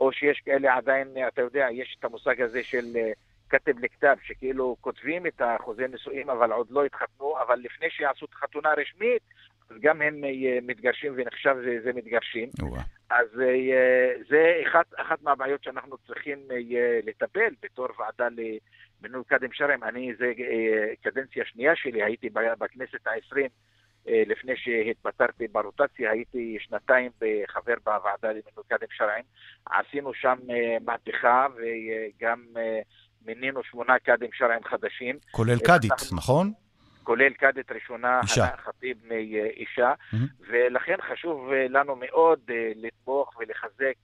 או 0.00 0.12
שיש 0.12 0.40
כאלה 0.44 0.76
עדיין, 0.76 1.08
אה, 1.16 1.28
אתה 1.28 1.42
יודע, 1.42 1.66
יש 1.72 1.96
את 1.98 2.04
המושג 2.04 2.42
הזה 2.42 2.62
של 2.62 2.84
כתב 3.48 3.78
לכתב, 3.78 4.16
שכאילו 4.22 4.76
כותבים 4.80 5.26
את 5.26 5.40
החוזה 5.44 5.86
נישואים 5.86 6.30
אבל 6.30 6.52
עוד 6.52 6.70
לא 6.70 6.84
התחתנו, 6.84 7.34
אבל 7.46 7.58
לפני 7.58 7.90
שיעשו 7.90 8.26
את 8.26 8.32
החתונה 8.32 8.70
הרשמית, 8.70 9.22
גם 9.80 10.02
הם 10.02 10.20
מתגרשים 10.62 11.12
ונחשב 11.16 11.56
זה, 11.64 11.78
זה 11.84 11.92
מתגרשים. 11.92 12.48
אז 13.10 13.26
זה 14.28 14.62
אחת, 14.68 14.86
אחת 14.96 15.22
מהבעיות 15.22 15.64
שאנחנו 15.64 15.96
צריכים 16.06 16.38
לטפל 17.06 17.54
בתור 17.62 17.88
ועדה 17.98 18.28
למינוי 19.00 19.22
קאדים 19.26 19.52
שרעים. 19.52 19.84
אני, 19.84 20.14
זה 20.18 20.32
קדנציה 21.02 21.44
שנייה 21.44 21.76
שלי, 21.76 22.02
הייתי 22.02 22.30
בכנסת 22.58 23.06
העשרים 23.06 23.48
לפני 24.06 24.52
שהתפטרתי 24.56 25.48
ברוטציה, 25.48 26.10
הייתי 26.10 26.56
שנתיים 26.60 27.10
חבר 27.48 27.74
בוועדה 27.84 28.28
למינוי 28.28 28.64
קאדים 28.68 28.88
שרעים. 28.90 29.24
עשינו 29.66 30.14
שם 30.14 30.36
אה, 30.50 30.76
מהפכה 30.84 31.46
וגם 31.56 32.44
אה, 32.56 32.80
מינינו 33.26 33.60
שמונה 33.64 33.98
קאדים 33.98 34.30
שרעים 34.32 34.64
חדשים. 34.64 35.18
כולל 35.30 35.50
אה, 35.52 35.66
קאדית, 35.66 35.92
אנחנו- 35.92 36.16
נכון? 36.16 36.52
כולל 37.02 37.30
קאדית 37.32 37.72
ראשונה, 37.72 38.20
אישה. 38.22 38.46
ח'טיב 38.56 38.96
מאישה, 39.08 39.92
מהמם. 40.12 40.26
ולכן 40.48 40.96
חשוב 41.12 41.52
אה, 41.52 41.66
לנו 41.68 41.96
מאוד 41.96 42.40
אה, 42.50 42.72
לתמוך 42.76 43.36
ולחזק 43.38 43.94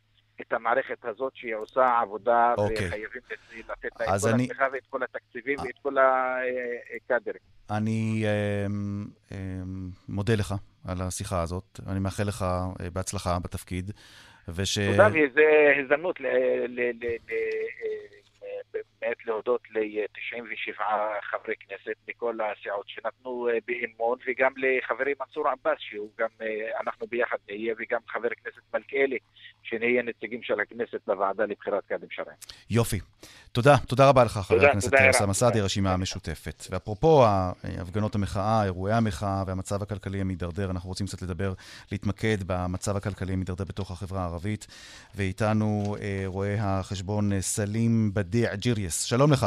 את 0.41 0.53
המערכת 0.53 1.05
הזאת 1.05 1.33
שהיא 1.37 1.55
עושה 1.55 1.99
עבודה, 2.03 2.55
אוקיי. 2.59 2.87
וחייבים 2.89 3.23
לת- 3.31 3.69
לתת 3.71 4.01
לה 4.01 4.17
את 4.17 4.21
כל 4.23 4.29
אני- 4.29 4.43
התמיכה 4.45 4.67
ואת 4.73 4.87
כל 4.91 5.03
התקציבים 5.03 5.59
אה. 5.59 5.65
ואת 5.65 5.79
כל 5.83 5.95
הקאדרים. 6.97 7.41
אני 7.71 8.25
אמ, 8.67 9.05
אמ, 9.33 9.37
מודה 10.09 10.35
לך 10.35 10.55
על 10.89 11.03
השיחה 11.03 11.43
הזאת. 11.43 11.81
אני 11.87 11.99
מאחל 12.01 12.23
לך 12.25 12.43
אה, 12.43 12.91
בהצלחה 12.91 13.39
בתפקיד. 13.39 13.91
וש... 14.55 14.79
תודה, 14.79 15.09
וזו 15.09 15.41
הזדמנות 15.83 16.21
ל- 16.21 16.27
ל- 16.67 16.81
ל- 16.81 17.17
ל- 17.29 17.35
אה, 18.43 18.81
באמת 19.01 19.27
להודות 19.27 19.61
ל-97 19.71 20.81
חברי 21.31 21.55
כנסת 21.61 21.97
מכל 22.09 22.39
הסיעות 22.41 22.89
שנתנו 22.89 23.49
אה, 23.49 23.59
באמון, 23.67 24.19
וגם 24.27 24.53
לחברי 24.57 25.15
מנסור 25.21 25.49
עבאס, 25.49 25.79
שהוא 25.79 26.09
גם, 26.19 26.29
אה, 26.43 26.47
אנחנו 26.81 27.07
ביחד 27.07 27.37
נהיה, 27.49 27.75
וגם 27.79 28.01
חבר 28.09 28.29
הכנסת 28.33 28.75
מלכיאלי, 28.75 29.19
שנהיה 29.63 30.03
נציגים 30.03 30.43
של 30.43 30.61
הכנסת 30.61 31.01
בוועדה 31.07 31.45
לבחירת 31.45 31.85
קאדים 31.89 32.09
שרעים. 32.11 32.39
יופי. 32.71 33.01
תודה, 33.53 33.77
תודה 33.87 34.09
רבה 34.09 34.25
לך, 34.25 34.33
חבר 34.33 34.57
תודה, 34.57 34.71
הכנסת 34.71 34.93
אוסאמה. 35.09 35.35
סעדי, 35.35 35.53
תודה. 35.53 35.63
הרשימה 35.63 35.93
המשותפת. 35.93 36.65
ואפרופו 36.71 37.25
הפגנות 37.81 38.15
המחאה, 38.15 38.65
אירועי 38.65 38.95
המחאה 38.95 39.43
והמצב 39.47 39.83
הכלכלי 39.83 40.21
המידרדר, 40.21 40.71
אנחנו 40.71 40.89
רוצים 40.89 41.07
קצת 41.07 41.23
לדבר, 41.23 41.53
להתמקד 41.93 42.37
במצב 42.47 42.97
הכלכלי 42.97 43.33
המידרדר 43.33 43.65
בתוך 43.65 43.91
החברה 43.91 44.21
הערבית. 44.21 44.67
ואיתנו 45.15 45.97
אה, 46.01 46.23
רואה 46.27 46.57
החשבון 46.59 47.41
סלים 47.41 48.11
בדיע 48.15 48.53
ג'יריס. 48.89 49.05
שלום 49.05 49.33
לך. 49.33 49.47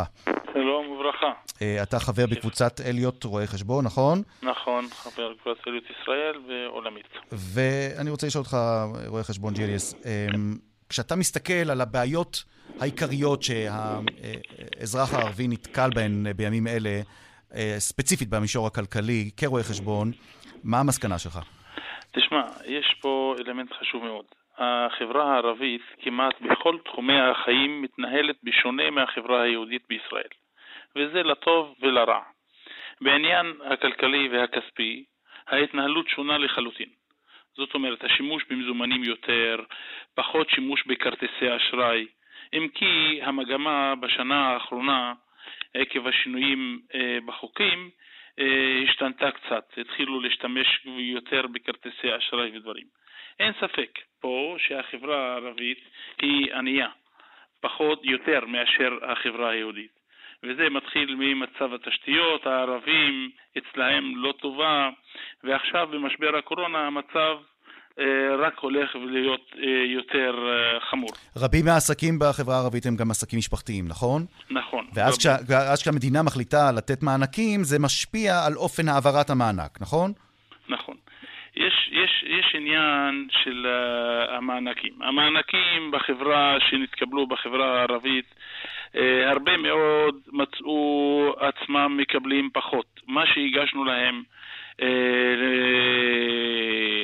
שלום 0.54 0.92
וברכה. 0.92 1.32
אה, 1.62 1.84
אתה 1.84 2.00
חבר 2.00 2.26
בקבוצת 2.26 2.82
אליוט 2.86 3.24
רואי 3.24 3.48
חשבון, 3.48 3.86
נכון? 3.86 4.22
נכון, 4.44 4.86
חבר 4.92 5.34
קבוצת 5.34 5.64
סליות 5.64 5.84
ישראל 5.84 6.36
ועולמית. 6.48 7.08
ואני 7.32 8.10
רוצה 8.10 8.28
לשאול 8.28 8.44
אותך, 8.44 8.58
רואה 9.08 9.24
חשבון 9.24 9.54
ג'יריס, 9.54 9.94
אמ, 9.94 10.58
כשאתה 10.90 11.16
מסתכל 11.16 11.72
על 11.72 11.82
הבעיות 11.82 12.44
העיקריות 12.80 13.44
שהאזרח 13.44 15.14
הערבי 15.14 15.48
נתקל 15.48 15.90
בהן 15.96 16.26
בימים 16.36 16.68
אלה, 16.68 17.02
אה, 17.56 17.76
ספציפית 17.78 18.30
במישור 18.30 18.68
הכלכלי, 18.68 19.30
כרואה 19.38 19.64
חשבון, 19.64 20.12
מה 20.64 20.80
המסקנה 20.80 21.20
שלך? 21.20 21.40
תשמע, 22.12 22.42
יש 22.66 22.96
פה 23.02 23.36
אלמנט 23.40 23.72
חשוב 23.80 24.04
מאוד. 24.04 24.26
החברה 24.58 25.34
הערבית 25.34 25.82
כמעט 26.02 26.42
בכל 26.42 26.78
תחומי 26.86 27.20
החיים 27.20 27.82
מתנהלת 27.82 28.36
בשונה 28.44 28.90
מהחברה 28.90 29.42
היהודית 29.42 29.84
בישראל, 29.90 30.32
וזה 30.96 31.24
לטוב 31.24 31.76
ולרע. 31.80 32.22
בעניין 33.02 33.54
הכלכלי 33.66 34.28
והכספי, 34.28 35.04
ההתנהלות 35.48 36.10
שונה 36.10 36.38
לחלוטין. 36.38 36.90
זאת 37.56 37.74
אומרת, 37.74 38.04
השימוש 38.04 38.44
במזומנים 38.50 39.04
יותר, 39.04 39.64
פחות 40.16 40.50
שימוש 40.50 40.84
בכרטיסי 40.88 41.56
אשראי, 41.56 42.06
אם 42.54 42.68
כי 42.74 43.20
המגמה 43.24 43.96
בשנה 43.96 44.50
האחרונה, 44.50 45.14
עקב 45.74 46.08
השינויים 46.08 46.80
אה, 46.96 47.18
בחוקים, 47.26 47.90
אה, 48.40 48.82
השתנתה 48.84 49.32
קצת, 49.32 49.74
התחילו 49.78 50.20
להשתמש 50.20 50.82
יותר 50.86 51.48
בכרטיסי 51.48 52.18
אשראי 52.18 52.58
ודברים. 52.58 52.86
אין 53.40 53.54
ספק 53.54 54.00
פה 54.22 54.56
שהחברה 54.60 55.32
הערבית 55.32 55.80
היא 56.22 56.54
ענייה, 56.54 56.88
פחות, 57.62 58.00
יותר 58.04 58.46
מאשר 58.46 58.92
החברה 59.12 59.50
היהודית. 59.50 59.92
וזה 60.44 60.70
מתחיל 60.70 61.16
ממצב 61.20 61.74
התשתיות, 61.74 62.46
הערבים 62.46 63.32
אצלהם 63.58 64.16
לא 64.16 64.34
טובה, 64.42 64.90
ועכשיו 65.44 65.88
במשבר 65.88 66.38
הקורונה 66.38 66.80
המצב 66.88 67.38
אה, 68.00 68.36
רק 68.46 68.60
הולך 68.60 68.90
להיות 68.96 69.52
אה, 69.58 69.64
יותר 69.96 70.34
אה, 70.48 70.80
חמור. 70.90 71.10
רבים 71.38 71.66
מהעסקים 71.66 72.20
בחברה 72.20 72.56
הערבית 72.56 72.86
הם 72.86 72.96
גם 72.96 73.12
עסקים 73.12 73.40
משפחתיים, 73.40 73.88
נכון? 73.88 74.26
נכון. 74.50 74.88
ואז 74.94 75.18
כשה, 75.18 75.36
כשהמדינה 75.76 76.24
מחליטה 76.24 76.72
לתת 76.72 77.04
מענקים, 77.04 77.64
זה 77.64 77.80
משפיע 77.80 78.46
על 78.46 78.54
אופן 78.56 78.90
העברת 78.90 79.30
המענק, 79.30 79.82
נכון? 79.82 80.14
נכון. 80.70 80.96
יש, 81.56 81.90
יש, 81.92 82.24
יש 82.28 82.56
עניין 82.56 83.28
של 83.44 83.66
uh, 83.66 84.32
המענקים. 84.32 84.94
המענקים 85.02 85.92
בחברה 85.92 86.58
שנתקבלו 86.70 87.28
בחברה 87.28 87.80
הערבית, 87.80 88.26
uh, 88.94 88.98
הרבה 89.26 89.58
מאוד 89.58 90.16
מצאו 90.32 91.34
עצמם 91.40 91.98
מקבלים 91.98 92.50
פחות. 92.54 93.00
מה 93.08 93.26
שהגשנו 93.26 93.86
להם, 93.86 94.24
uh, 94.78 94.84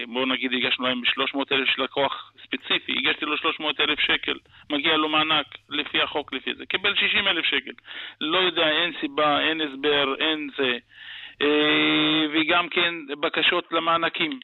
בואו 0.08 0.26
נגיד 0.26 0.54
הגשנו 0.54 0.88
להם 0.88 1.02
300 1.06 1.52
אלף 1.52 1.70
של 1.76 1.84
לקוח 1.84 2.32
ספציפי, 2.44 2.92
הגשתי 2.98 3.26
לו 3.26 3.38
300 3.38 3.80
אלף 3.80 4.00
שקל, 4.00 4.38
מגיע 4.70 4.98
לו 4.98 5.10
מענק 5.10 5.46
לפי 5.70 6.02
החוק, 6.02 6.34
לפי 6.34 6.54
זה. 6.56 6.66
קיבל 6.66 6.96
60 6.96 7.28
אלף 7.28 7.46
שקל. 7.46 7.72
לא 8.22 8.38
יודע, 8.38 8.70
אין 8.70 8.94
סיבה, 9.00 9.40
אין 9.40 9.62
הסבר, 9.62 10.16
אין 10.20 10.50
זה. 10.58 10.78
אה, 11.42 12.26
וגם 12.34 12.70
כן 12.70 12.94
בקשות 13.20 13.72
למענקים. 13.72 14.40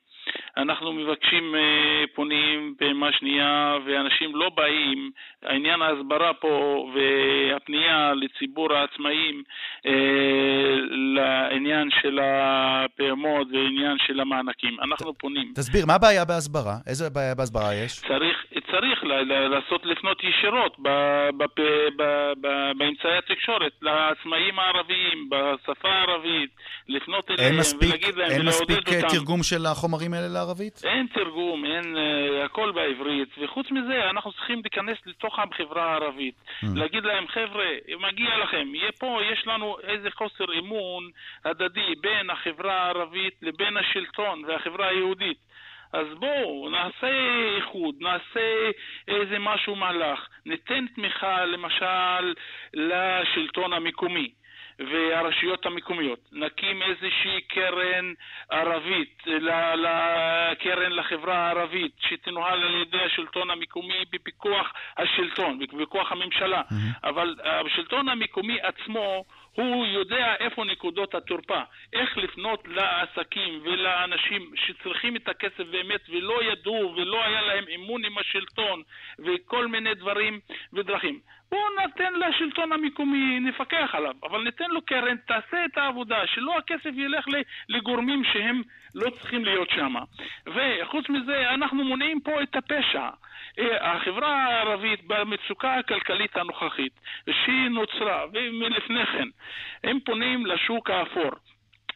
אנחנו 0.58 0.94
מבקשים, 0.94 1.56
אה, 1.56 2.04
פונים 2.16 2.76
פעימה 2.78 3.12
שנייה, 3.12 3.78
ואנשים 3.86 4.36
לא 4.36 4.50
באים. 4.50 5.12
העניין 5.46 5.82
ההסברה 5.82 6.34
פה 6.34 6.86
והפנייה 6.96 8.14
לציבור 8.14 8.74
העצמאים 8.74 9.44
אה, 9.86 9.92
לעניין 11.16 11.90
של 12.02 12.20
הפעימות 12.22 13.48
ועניין 13.54 13.98
של 14.08 14.20
המענקים. 14.20 14.78
אנחנו 14.84 15.14
פונים. 15.14 15.52
תסביר, 15.56 15.86
מה 15.86 15.96
הבעיה 15.96 16.26
בהסברה? 16.26 16.76
איזה 16.88 17.10
בעיה 17.10 17.36
בהסברה 17.36 17.74
יש? 17.76 18.00
צריך, 18.00 18.38
צריך 18.72 19.04
ל- 19.04 19.14
ל- 19.14 19.48
לעשות, 19.48 19.86
לפנות 19.86 20.24
ישירות 20.24 20.78
באמצעי 22.78 23.18
התקשורת 23.18 23.72
לעצמאים 23.82 24.60
הערביים, 24.60 25.30
בשפה 25.30 25.90
הערבית, 25.90 26.50
לפנות 26.88 27.32
אליהם 27.32 27.52
אין 27.52 27.60
מספיק, 27.60 27.90
ולהגיד 27.90 28.16
להם 28.16 28.32
אין 28.32 28.42
ולעודד 28.42 28.72
מספיק 28.72 28.94
אה, 28.94 28.98
אותם. 28.98 29.08
תרגום 29.18 29.44
של 29.44 29.66
החומרים 29.66 30.14
האלה 30.14 30.28
לערבית? 30.28 30.82
אין 30.84 31.08
תרגום, 31.14 31.66
אין 31.66 31.96
uh, 31.96 32.46
הכל 32.46 32.72
בעברית, 32.72 33.30
וחוץ 33.42 33.72
מזה 33.72 34.10
אנחנו 34.10 34.32
צריכים 34.32 34.62
להיכנס 34.64 34.98
לתוך 35.06 35.33
החברה 35.40 35.92
הערבית, 35.92 36.36
Mm. 36.36 36.66
להגיד 36.76 37.04
להם 37.04 37.28
חבר'ה, 37.28 37.66
מגיע 38.00 38.38
לכם, 38.38 38.76
יהיה 38.76 38.92
פה, 38.92 39.20
יש 39.32 39.48
לנו 39.48 39.78
איזה 39.84 40.12
חוסר 40.12 40.46
אמון 40.60 41.10
הדדי 41.46 41.96
בין 42.02 42.30
החברה 42.30 42.74
הערבית 42.82 43.34
לבין 43.42 43.78
השלטון 43.78 44.44
והחברה 44.48 44.88
היהודית. 44.88 45.38
אז 45.94 46.08
בואו, 46.20 46.70
נעשה 46.70 47.12
איחוד, 47.58 47.96
נעשה 48.00 48.70
איזה 49.08 49.40
משהו 49.40 49.76
מהלך, 49.76 50.28
ניתן 50.46 50.86
תמיכה 50.96 51.46
למשל 51.46 52.34
לשלטון 52.74 53.74
המקומי. 53.74 54.32
והרשויות 54.80 55.66
המקומיות. 55.66 56.20
נקים 56.32 56.82
איזושהי 56.82 57.42
קרן 57.42 58.14
ערבית, 58.50 59.24
קרן 60.60 60.92
לחברה 60.92 61.38
הערבית, 61.38 61.92
שתנוהל 62.00 62.64
על 62.64 62.82
ידי 62.82 63.04
השלטון 63.06 63.50
המקומי 63.50 64.06
בפיקוח 64.12 64.74
השלטון, 64.98 65.60
בפיקוח 65.60 66.12
הממשלה. 66.12 66.62
אבל 67.04 67.36
השלטון 67.44 68.10
המקומי 68.10 68.58
עצמו, 68.62 69.26
הוא 69.56 69.86
יודע 69.86 70.36
איפה 70.40 70.64
נקודות 70.66 71.16
התורפה, 71.16 71.62
איך 71.94 72.18
לפנות 72.18 72.68
לעסקים 72.68 73.62
ולאנשים 73.64 74.52
שצריכים 74.56 75.16
את 75.16 75.28
הכסף 75.28 75.64
באמת 75.72 76.02
ולא 76.10 76.44
ידעו 76.44 76.94
ולא 76.98 77.24
היה 77.24 77.42
להם 77.42 77.64
אמון 77.76 78.06
עם 78.06 78.18
השלטון 78.18 78.82
וכל 79.20 79.68
מיני 79.68 79.94
דברים 79.96 80.40
ודרכים. 80.74 81.20
בואו 81.54 81.86
ניתן 81.86 82.14
לשלטון 82.14 82.72
המקומי, 82.72 83.40
נפקח 83.40 83.90
עליו, 83.94 84.14
אבל 84.24 84.44
ניתן 84.44 84.70
לו 84.70 84.82
קרן, 84.82 85.18
תעשה 85.18 85.66
את 85.66 85.78
העבודה, 85.78 86.28
שלא 86.28 86.58
הכסף 86.58 86.90
ילך 86.96 87.26
לגורמים 87.70 88.24
שהם 88.24 88.62
לא 88.96 89.10
צריכים 89.10 89.46
להיות 89.46 89.70
שם. 89.70 89.94
וחוץ 90.48 91.10
מזה, 91.10 91.50
אנחנו 91.50 91.84
מונעים 91.84 92.22
פה 92.22 92.44
את 92.44 92.56
הפשע. 92.56 93.10
אה, 93.60 93.92
החברה 93.92 94.44
הערבית 94.44 95.08
במצוקה 95.08 95.76
הכלכלית 95.76 96.38
הנוכחית, 96.38 97.00
שהיא 97.30 97.70
נוצרה, 97.70 98.26
ומלפני 98.34 99.06
כן, 99.06 99.28
הם 99.84 100.00
פונים 100.00 100.46
לשוק 100.46 100.90
האפור, 100.90 101.32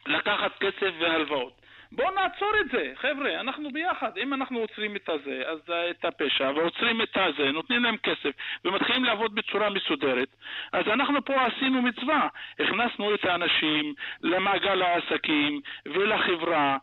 לקחת 0.06 0.58
כסף 0.60 0.92
והלוואות. 1.00 1.57
בואו 1.92 2.10
נעצור 2.10 2.52
את 2.60 2.70
זה, 2.72 2.92
חבר'ה, 2.96 3.40
אנחנו 3.40 3.72
ביחד. 3.72 4.10
אם 4.22 4.34
אנחנו 4.34 4.58
עוצרים 4.58 4.96
את 4.96 5.08
הזה, 5.08 5.42
אז 5.46 5.58
את 5.90 6.04
הפשע, 6.04 6.50
ועוצרים 6.56 7.02
את 7.02 7.16
הזה, 7.16 7.52
נותנים 7.52 7.82
להם 7.84 7.96
כסף, 7.96 8.30
ומתחילים 8.64 9.04
לעבוד 9.04 9.34
בצורה 9.34 9.70
מסודרת, 9.70 10.28
אז 10.72 10.86
אנחנו 10.86 11.24
פה 11.24 11.46
עשינו 11.46 11.82
מצווה. 11.82 12.28
הכנסנו 12.60 13.14
את 13.14 13.24
האנשים 13.24 13.94
למעגל 14.22 14.82
העסקים 14.82 15.60
ולחברה. 15.86 16.76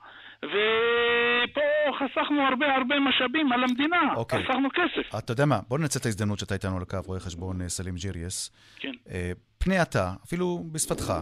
ופה 0.44 1.62
חסכנו 2.00 2.42
הרבה 2.42 2.76
הרבה 2.76 3.00
משאבים 3.00 3.52
על 3.52 3.64
המדינה, 3.64 4.14
okay. 4.14 4.18
אוקיי. 4.18 4.44
חסכנו 4.44 4.70
כסף. 4.74 5.16
אתה 5.18 5.32
יודע 5.32 5.46
מה, 5.46 5.60
בוא 5.68 5.80
ננצל 5.80 6.00
את 6.00 6.06
ההזדמנות 6.06 6.40
שאתה 6.40 6.54
איתנו 6.54 6.76
על 6.76 6.82
הקו, 6.82 6.98
רואה 7.06 7.20
חשבון 7.20 7.62
אה, 7.62 7.70
סלים 7.70 7.96
ג'יריאס. 7.96 8.52
כן. 8.80 8.92
אה, 9.12 9.32
פני 9.58 9.82
אתה, 9.82 10.12
אפילו 10.26 10.64
בשפתך, 10.72 11.14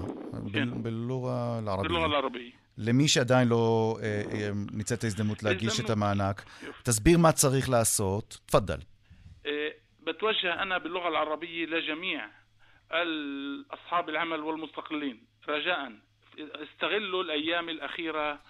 כן. 0.54 0.84
בלורה 0.84 1.60
אל-ערבי. 1.60 2.52
בלורה 2.73 2.73
אל-ערבי. 2.79 2.93
למי 2.93 3.09
שעדיין 3.09 3.49
לא 3.49 3.97
אה, 4.03 4.23
אה, 4.33 4.51
ניצל 4.73 4.95
את 4.95 5.05
ההזדמנות 5.05 5.43
להגיש 5.43 5.81
את 5.81 5.91
הזדמנות. 5.91 5.91
המענק, 5.91 6.45
תסביר 6.83 7.19
מה 7.19 7.33
צריך 7.33 7.69
לעשות. 7.71 8.39
תפדל. 8.47 8.79
آه، 9.47 9.71
بتوجه 10.07 10.63
أنا 10.63 10.79
باللغة 10.79 11.09
العربية 11.09 11.67
لجميع 11.67 12.29
ال- 12.93 13.65
أصحاب 13.75 14.09
العمل 14.09 14.41
والمستقلين 14.41 15.27
رجاء 15.49 15.93
استغلوا 16.39 17.23
الأيام 17.23 17.69
الأخيرة 17.69 18.41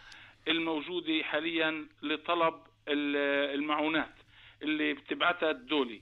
الموجودة 0.49 1.23
حاليا 1.23 1.87
لطلب 2.03 2.55
ال- 2.89 3.55
المعونات 3.59 4.15
اللي 4.63 4.95
بتبعتها 4.95 5.51
الدولة 5.51 6.01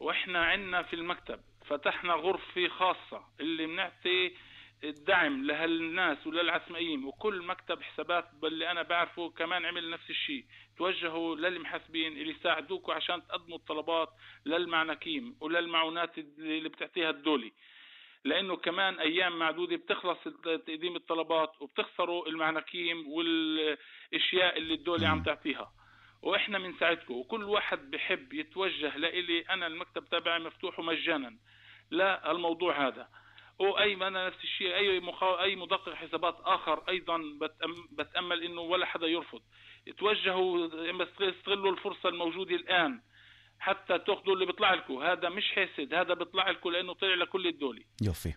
وإحنا 0.00 0.44
عندنا 0.44 0.82
في 0.82 0.96
المكتب 0.96 1.40
فتحنا 1.66 2.12
غرفة 2.12 2.68
خاصة 2.68 3.24
اللي 3.40 3.66
بنعطي 3.66 4.32
الدعم 4.83 5.45
لهالناس 5.45 6.27
وللعسمائيين 6.27 7.03
وكل 7.05 7.41
مكتب 7.45 7.81
حسابات 7.81 8.25
باللي 8.41 8.71
أنا 8.71 8.81
بعرفه 8.81 9.29
كمان 9.29 9.65
عمل 9.65 9.89
نفس 9.89 10.09
الشيء. 10.09 10.45
توجهوا 10.77 11.35
للمحاسبين 11.35 12.17
اللي 12.17 12.31
يساعدوكم 12.31 12.91
عشان 12.91 13.27
تقدموا 13.27 13.57
الطلبات 13.57 14.09
للمعنكين 14.45 15.35
وللمعونات 15.41 16.17
اللي 16.17 16.69
بتعطيها 16.69 17.09
الدولة. 17.09 17.51
لأنه 18.25 18.55
كمان 18.55 18.99
أيام 18.99 19.39
معدودة 19.39 19.75
بتخلص 19.75 20.19
تقديم 20.43 20.95
الطلبات 20.95 21.61
وبتخسروا 21.61 22.27
المعنكين 22.27 22.97
والأشياء 23.07 24.57
اللي 24.57 24.73
الدولة 24.73 25.07
عم 25.07 25.23
تعطيها. 25.23 25.71
وإحنا 26.21 26.59
بنساعدكم 26.59 27.13
وكل 27.13 27.43
واحد 27.43 27.91
بحب 27.91 28.33
يتوجه 28.33 28.97
لإلي 28.97 29.41
أنا 29.41 29.67
المكتب 29.67 30.05
تبعي 30.05 30.39
مفتوح 30.39 30.79
مجانا 30.79 31.37
لا 31.91 32.31
الموضوع 32.31 32.87
هذا. 32.87 33.07
أو 33.61 33.79
أي 33.79 33.93
أنا 33.93 34.27
نفس 34.27 34.43
الشيء 34.43 34.75
أي 34.75 35.01
أي 35.23 35.55
مدقق 35.55 35.93
حسابات 35.93 36.37
آخر 36.43 36.83
أيضا 36.89 37.21
بتأمل 37.91 38.43
إنه 38.43 38.61
ولا 38.61 38.85
حدا 38.85 39.07
يرفض. 39.07 39.41
توجهوا 39.97 40.67
استغلوا 41.21 41.71
الفرصة 41.71 42.09
الموجودة 42.09 42.55
الآن 42.55 43.01
حتى 43.59 43.99
تأخذوا 43.99 44.33
اللي 44.33 44.45
بيطلع 44.45 44.73
لكم. 44.73 44.97
هذا 44.97 45.29
مش 45.29 45.51
حاسد 45.51 45.93
هذا 45.93 46.13
بيطلع 46.13 46.49
لكم 46.49 46.69
لأنه 46.69 46.93
طلع 46.93 47.13
لكل 47.13 47.47
الدولة. 47.47 47.83
يوفي. 48.01 48.33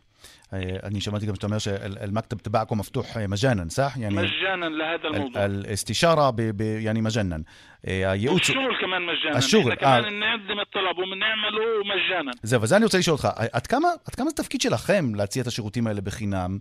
אה, 0.54 0.60
אני 0.84 1.02
שמעתי 1.02 1.26
גם 1.26 1.36
שאתה 1.36 1.48
אומר 1.48 1.58
שהמכתב 1.60 2.38
תבעכם 2.38 2.78
מפתוח 2.78 3.18
אה, 3.18 3.28
מג'אנן, 3.28 3.70
صح? 3.70 3.94
يعني 3.98 4.16
مجانا 4.16 4.66
لهذا 4.66 5.08
الموضوع 5.08 5.46
الاستشارة 5.46 6.30
ب- 6.30 6.36
ب- 6.42 6.62
يعني 6.82 7.02
مجانا. 7.02 7.44
אה, 7.88 8.12
הייעוץ... 8.12 8.50
والشغل 8.50 8.82
كمان 8.82 9.02
مجانا 9.02 9.38
الشغل، 9.38 9.62
احنا 9.72 9.76
كمان 9.76 10.24
آه. 10.24 10.36
نقدم 10.36 10.60
الطلب 10.60 10.98
وبنعمله 10.98 11.62
מג'אנה 11.86 12.32
זהו, 12.44 12.62
וזה 12.62 12.76
אני 12.78 12.86
רוצה 12.86 12.98
לשאול 12.98 13.14
אותך, 13.16 13.28
עד 13.54 13.68
כמה, 13.68 13.88
עד 14.08 14.16
כמה 14.16 14.30
זה 14.30 14.36
תפקיד 14.36 14.62
שלכם 14.62 15.16
להציע 15.16 15.42
את 15.42 15.48
השירותים 15.48 15.88
האלה 15.88 16.02
בחינם, 16.02 16.58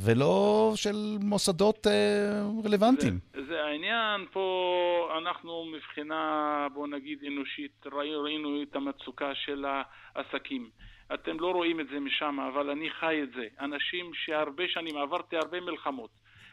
ולא 0.00 0.72
של 0.76 0.96
מוסדות 1.20 1.86
אה, 1.86 1.92
רלוונטיים? 2.64 3.18
זה, 3.34 3.40
זה 3.48 3.60
העניין 3.62 4.26
פה, 4.32 4.42
אנחנו 5.22 5.64
מבחינה, 5.76 6.22
בוא 6.74 6.88
נגיד, 6.88 7.18
אנושית, 7.26 7.86
ראי- 7.86 8.14
ראינו 8.24 8.62
את 8.62 8.76
המצוקה 8.76 9.30
של 9.34 9.64
העסקים. 10.14 10.70
אתם 11.13 11.39
לא 11.39 11.51
רואים 11.51 11.79
את 11.79 11.87
זה 11.87 11.99
משם, 11.99 12.39
אבל 12.39 12.69
אני 12.69 12.89
חי 12.89 13.23
את 13.23 13.31
זה. 13.31 13.47
אנשים 13.59 14.13
שהרבה 14.13 14.67
שנים, 14.67 14.97
עברתי 14.97 15.37
הרבה 15.37 15.61
מלחמות, 15.61 16.09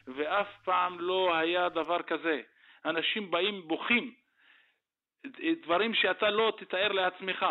ואף 0.07 0.49
פעם 0.65 1.01
לא 1.01 1.37
היה 1.37 1.69
דבר 1.69 2.03
כזה. 2.03 2.41
אנשים 2.85 3.31
באים 3.31 3.69
בוכים, 3.69 4.15
דברים 5.63 5.95
שאתה 5.95 6.31
לא 6.31 6.53
תתאר 6.59 6.93
לעצמך. 6.93 7.47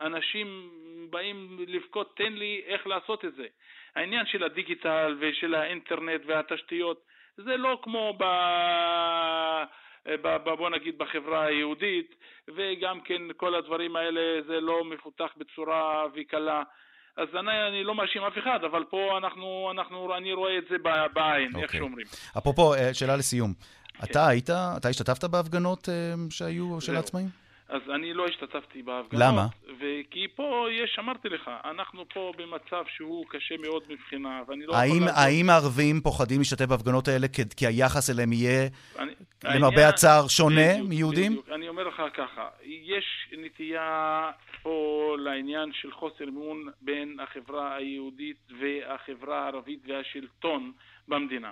אנשים 0.00 0.70
באים 1.10 1.58
לבכות, 1.68 2.16
תן 2.16 2.32
לי 2.32 2.62
איך 2.66 2.86
לעשות 2.86 3.24
את 3.24 3.34
זה. 3.34 3.46
העניין 3.94 4.26
של 4.26 4.44
הדיגיטל 4.44 5.16
ושל 5.18 5.54
האינטרנט 5.54 6.20
והתשתיות, 6.26 7.00
זה 7.36 7.56
לא 7.56 7.78
כמו 7.82 8.16
ב... 8.18 8.24
ב... 10.22 10.36
בוא 10.58 10.70
נגיד 10.70 10.98
בחברה 10.98 11.44
היהודית, 11.44 12.14
וגם 12.56 13.00
כן 13.00 13.22
כל 13.36 13.54
הדברים 13.54 13.96
האלה 13.96 14.20
זה 14.46 14.60
לא 14.60 14.84
מפותח 14.84 15.30
בצורה 15.36 16.04
וקלה. 16.14 16.62
אז 17.16 17.28
אני, 17.40 17.68
אני 17.68 17.84
לא 17.84 17.94
מאשים 17.94 18.22
אף 18.22 18.38
אחד, 18.38 18.64
אבל 18.64 18.84
פה 18.90 19.18
אנחנו, 19.18 19.68
אנחנו, 19.70 20.16
אני 20.16 20.32
רואה 20.32 20.58
את 20.58 20.64
זה 20.70 20.76
בעין, 21.14 21.56
איך 21.56 21.64
אוקיי. 21.64 21.80
שאומרים. 21.80 22.06
אפרופו, 22.38 22.74
אה, 22.74 22.94
שאלה 22.94 23.16
לסיום. 23.16 23.52
אתה 24.04 24.28
היית, 24.28 24.50
אתה 24.50 24.88
השתתפת 24.88 25.24
בהפגנות 25.24 25.88
אה, 25.88 26.14
שהיו 26.30 26.80
של 26.80 26.86
זהו. 26.86 26.96
העצמאים? 26.96 27.45
אז 27.68 27.80
אני 27.94 28.14
לא 28.14 28.26
השתתפתי 28.26 28.82
בהפגנות. 28.82 29.22
למה? 29.22 29.46
וכי 29.80 30.26
פה 30.36 30.66
יש, 30.72 30.96
אמרתי 30.98 31.28
לך, 31.28 31.50
אנחנו 31.64 32.04
פה 32.14 32.32
במצב 32.38 32.84
שהוא 32.96 33.26
קשה 33.28 33.54
מאוד 33.62 33.82
מבחינה, 33.88 34.42
ואני 34.48 34.66
לא 34.66 34.76
האם, 34.76 34.88
יכול... 34.96 35.06
לעזור. 35.06 35.22
האם 35.22 35.50
הערבים 35.50 36.00
פוחדים 36.00 36.38
להשתתף 36.38 36.64
בהפגנות 36.64 37.08
האלה 37.08 37.28
כי, 37.28 37.42
כי 37.56 37.66
היחס 37.66 38.10
אליהם 38.10 38.32
יהיה 38.32 38.68
אני- 38.98 39.12
למרבה 39.44 39.66
העניין- 39.76 39.88
הצער 39.88 40.28
שונה 40.28 40.72
בדיוק, 40.74 40.88
מיהודים? 40.88 41.32
בדיוק. 41.32 41.48
אני 41.54 41.68
אומר 41.68 41.88
לך 41.88 42.02
ככה, 42.14 42.48
יש 42.64 43.04
נטייה 43.38 44.30
פה 44.62 44.72
לעניין 45.18 45.70
של 45.72 45.92
חוסר 45.92 46.24
אמון 46.28 46.66
בין 46.80 47.16
החברה 47.20 47.76
היהודית 47.76 48.36
והחברה 48.60 49.42
הערבית 49.44 49.80
והשלטון 49.88 50.72
במדינה. 51.08 51.50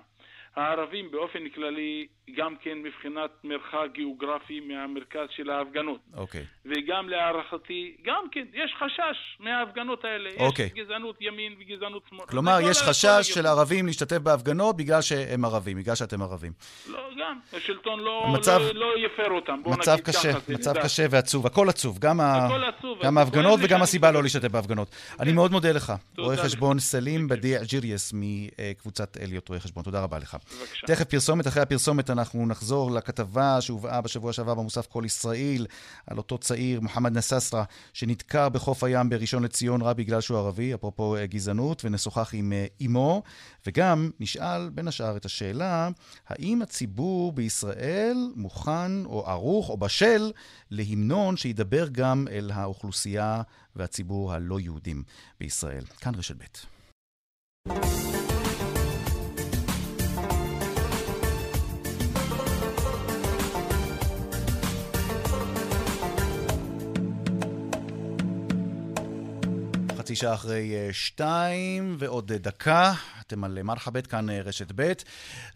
הערבים 0.56 1.10
באופן 1.10 1.48
כללי 1.54 2.06
גם 2.36 2.54
כן 2.62 2.78
מבחינת 2.82 3.30
מרחק 3.44 3.88
גיאוגרפי 3.94 4.60
מהמרכז 4.60 5.26
של 5.36 5.50
ההפגנות. 5.50 6.00
אוקיי. 6.16 6.44
וגם 6.64 7.08
להערכתי, 7.08 7.96
גם 8.04 8.24
כן, 8.32 8.44
יש 8.54 8.74
חשש 8.78 9.38
מההפגנות 9.40 10.04
האלה. 10.04 10.30
אוקיי. 10.38 10.66
יש 10.66 10.72
גזענות 10.72 11.16
ימין 11.20 11.54
וגזענות 11.60 12.02
שמאל. 12.10 12.26
כלומר, 12.26 12.58
יש 12.62 12.82
ה- 12.82 12.84
חשש 12.84 13.30
של. 13.34 13.46
ערבים 13.46 13.86
להשתתף 13.86 14.18
בהפגנות 14.18 14.76
בגלל 14.76 15.02
שהם 15.02 15.44
ערבים, 15.44 15.76
בגלל 15.76 15.94
שאתם 15.94 16.22
ערבים. 16.22 16.52
לא, 16.88 16.98
גם, 17.20 17.38
השלטון 17.52 18.00
לא, 18.00 18.24
המצב- 18.26 18.60
לא, 18.60 18.74
לא 18.74 19.06
יפר 19.06 19.30
אותם. 19.30 19.60
בוא 19.62 19.72
מצב 19.72 19.92
נגיד 19.92 20.04
קשה, 20.04 20.32
ככה, 20.32 20.52
מצב 20.52 20.70
נדע. 20.70 20.82
קשה 20.82 21.06
ועצוב, 21.10 21.46
הכל 21.46 21.68
עצוב, 21.68 21.98
גם, 21.98 22.20
ה... 22.20 22.46
הכל 22.46 22.64
עצוב, 22.64 22.98
גם 23.04 23.18
ההפגנות 23.18 23.60
וגם 23.62 23.82
הסיבה. 23.82 24.10
לא 24.10 24.22
להשתתף 24.22 24.48
בהפגנות. 24.48 24.88
אני 25.20 25.32
מאוד 25.32 25.52
מודה 25.52 25.72
לך, 25.72 25.92
רואה. 26.18 26.36
חשבון 26.36 26.78
סלים 26.78 27.28
בדיע 27.28 27.64
ג'יריאס 27.64 28.12
מקבוצת 28.16 29.16
אליוט 29.16 29.48
רואי 29.48 29.60
חשבון, 29.60 29.84
תודה 29.84 30.02
רבה 30.02 30.18
לך. 30.18 30.36
בבקשה. 30.52 30.86
תכף 30.86 31.04
פרסומת, 31.04 31.46
אחרי 31.46 31.62
הפרסומת 31.62 32.10
אנחנו 32.10 32.46
נחזור 32.46 32.90
לכתבה 32.90 33.60
שהובאה 33.60 34.00
בשבוע 34.00 34.32
שעבר 34.32 34.54
במוסף 34.54 34.86
כל 34.86 35.02
ישראל, 35.06 35.66
על 36.06 36.18
אותו 36.18 36.38
צעיר, 36.38 36.80
מוחמד 36.80 37.16
נססרה, 37.16 37.64
שנדקר 37.92 38.48
בחוף 38.48 38.84
הים 38.84 39.08
בראשון 39.08 39.42
לציון 39.42 39.82
רק 39.82 39.96
בגלל 39.96 40.20
שהוא 40.20 40.38
ערבי, 40.38 40.74
אפרופו 40.74 41.16
אה, 41.16 41.26
גזענות, 41.26 41.84
ונשוחח 41.84 42.30
עם 42.34 42.52
אה, 42.52 42.66
אמו, 42.86 43.22
וגם 43.66 44.10
נשאל 44.20 44.70
בין 44.70 44.88
השאר 44.88 45.16
את 45.16 45.24
השאלה, 45.24 45.88
האם 46.28 46.62
הציבור 46.62 47.32
בישראל 47.32 48.16
מוכן 48.36 49.04
או 49.04 49.26
ערוך 49.26 49.68
או 49.68 49.76
בשל 49.76 50.32
להמנון 50.70 51.36
שידבר 51.36 51.88
גם 51.92 52.26
אל 52.30 52.50
האוכלוסייה 52.54 53.42
והציבור 53.76 54.32
הלא 54.32 54.60
יהודים 54.60 55.02
בישראל. 55.40 55.84
כאן 56.00 56.14
רשת 56.14 56.36
ב'. 56.36 58.23
חצי 70.14 70.20
שעה 70.20 70.34
אחרי 70.34 70.74
אה, 70.74 70.88
שתיים 70.92 71.96
ועוד 71.98 72.32
אה, 72.32 72.38
דקה. 72.38 72.92
אתם 73.20 73.44
על 73.44 73.58
אה, 73.58 73.62
מרחבת, 73.62 74.06
כאן 74.06 74.30
רשת 74.30 74.72
ב', 74.74 74.92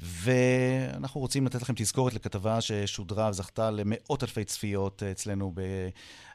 ואנחנו 0.01 1.21
רוצים 1.21 1.47
לתת 1.47 1.63
לכם 1.63 1.73
תזכורת 1.77 2.15
לכתבה 2.15 2.61
ששודרה 2.61 3.29
וזכתה 3.31 3.71
למאות 3.71 4.23
אלפי 4.23 4.45
צפיות 4.45 5.03
אצלנו 5.03 5.53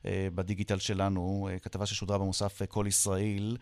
בדיגיטל 0.06 0.80
שלנו, 0.80 1.50
כתבה 1.62 1.86
ששודרה 1.86 2.18
במוסף 2.18 2.62
כל 2.70 2.86
ישראל. 2.88 3.58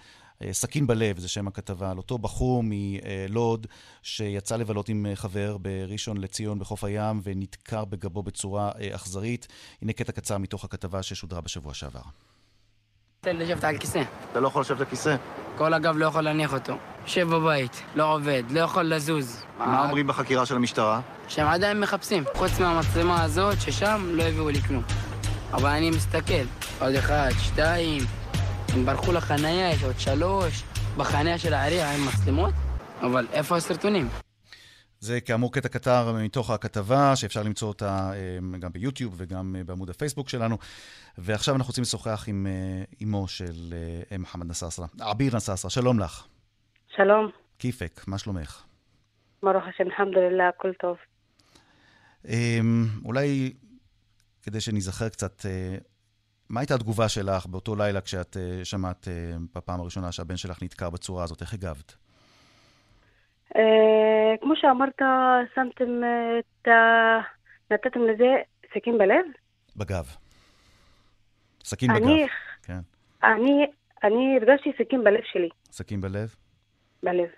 סכין 0.51 0.87
בלב, 0.87 1.19
זה 1.19 1.27
שם 1.27 1.47
הכתבה, 1.47 1.91
על 1.91 1.97
אותו 1.97 2.17
בחור 2.17 2.63
מלוד 2.65 3.67
שיצא 4.03 4.55
לבלות 4.55 4.89
עם 4.89 5.05
חבר 5.15 5.57
בראשון 5.57 6.17
לציון 6.17 6.59
בחוף 6.59 6.83
הים 6.83 7.21
ונדקר 7.23 7.85
בגבו 7.85 8.23
בצורה 8.23 8.71
אכזרית. 8.95 9.47
הנה 9.81 9.93
קטע 9.93 10.11
קצר 10.11 10.37
מתוך 10.37 10.63
הכתבה 10.63 11.03
ששודרה 11.03 11.41
בשבוע 11.41 11.73
שעבר. 11.73 12.30
תן 13.25 13.35
לשבת 13.35 13.63
על 13.63 13.77
כיסא. 13.77 14.01
אתה 14.31 14.39
לא 14.39 14.47
יכול 14.47 14.61
לשבת 14.61 14.79
על 14.79 14.85
כיסא? 14.85 15.15
כל 15.57 15.73
הגב 15.73 15.97
לא 15.97 16.05
יכול 16.05 16.21
להניח 16.21 16.53
אותו. 16.53 16.73
יושב 17.05 17.27
בבית, 17.29 17.83
לא 17.95 18.13
עובד, 18.13 18.43
לא 18.49 18.59
יכול 18.59 18.83
לזוז. 18.83 19.43
מה 19.57 19.83
אומרים 19.83 20.07
בחקירה 20.07 20.45
של 20.45 20.55
המשטרה? 20.55 20.99
שהם 21.27 21.47
עדיין 21.47 21.79
מחפשים. 21.79 22.23
חוץ 22.35 22.59
מהמצלמה 22.59 23.23
הזאת, 23.23 23.61
ששם 23.61 24.09
לא 24.13 24.23
הביאו 24.23 24.49
לי 24.49 24.61
כלום. 24.61 24.83
אבל 25.53 25.69
אני 25.69 25.89
מסתכל, 25.89 26.43
עוד 26.79 26.95
אחד, 26.95 27.29
שתיים, 27.39 28.01
הם 28.73 28.85
ברחו 28.85 29.11
לחניה, 29.11 29.71
יש 29.71 29.83
עוד 29.83 29.99
שלוש, 29.99 30.63
בחניה 30.97 31.37
של 31.37 31.53
העירייה 31.53 31.91
עם 31.91 32.05
מצלמות, 32.05 32.53
אבל 33.01 33.27
איפה 33.33 33.55
הסרטונים? 33.57 34.09
זה 35.01 35.21
כאמור 35.21 35.53
קטע 35.53 35.69
קטר 35.69 36.13
מתוך 36.23 36.49
הכתבה, 36.49 37.15
שאפשר 37.15 37.43
למצוא 37.43 37.67
אותה 37.67 38.11
אה, 38.13 38.57
גם 38.59 38.71
ביוטיוב 38.71 39.13
וגם 39.17 39.55
אה, 39.55 39.63
בעמוד 39.63 39.89
הפייסבוק 39.89 40.29
שלנו. 40.29 40.57
ועכשיו 41.17 41.55
אנחנו 41.55 41.69
רוצים 41.69 41.81
לשוחח 41.81 42.25
עם 42.27 42.47
אה, 42.47 42.83
אמו 43.03 43.27
של 43.27 43.73
מוחמד 44.19 44.47
נסאסרה, 44.47 44.87
עביר 44.99 45.35
נסאסרה, 45.35 45.71
שלום 45.71 45.99
לך. 45.99 46.27
שלום. 46.95 47.29
כיפק, 47.59 48.01
מה 48.07 48.17
שלומך? 48.17 48.63
ברוך 49.43 49.63
השם, 49.67 49.83
אלחמדולillah, 49.83 50.49
הכל 50.57 50.71
טוב. 50.73 50.97
אולי 53.05 53.53
כדי 54.43 54.61
שניזכר 54.61 55.09
קצת, 55.09 55.45
מה 56.49 56.59
הייתה 56.59 56.75
התגובה 56.75 57.09
שלך 57.09 57.45
באותו 57.45 57.75
לילה 57.75 58.01
כשאת 58.01 58.37
שמעת 58.63 59.07
בפעם 59.55 59.79
הראשונה 59.79 60.11
שהבן 60.11 60.37
שלך 60.37 60.63
נדקר 60.63 60.89
בצורה 60.89 61.23
הזאת? 61.23 61.41
איך 61.41 61.53
הגבת? 61.53 62.00
אה, 63.55 64.35
כמו 64.41 64.53
שאמרת, 64.55 65.01
שמתם 65.55 66.01
את 66.39 66.67
ה... 66.67 67.19
נתתם 67.71 68.01
לזה 68.01 68.35
סכין 68.73 68.97
בלב? 68.97 69.25
בגב. 69.77 70.05
סכין 71.63 71.93
בגב. 71.93 72.03
אני, 72.03 72.27
כן. 72.63 72.79
אני, 73.23 73.67
אני 74.03 74.37
הרגשתי 74.37 74.71
סכין 74.77 75.03
בלב 75.03 75.23
שלי. 75.23 75.49
סכין 75.71 76.01
בלב? 76.01 76.35
בלב. 77.03 77.29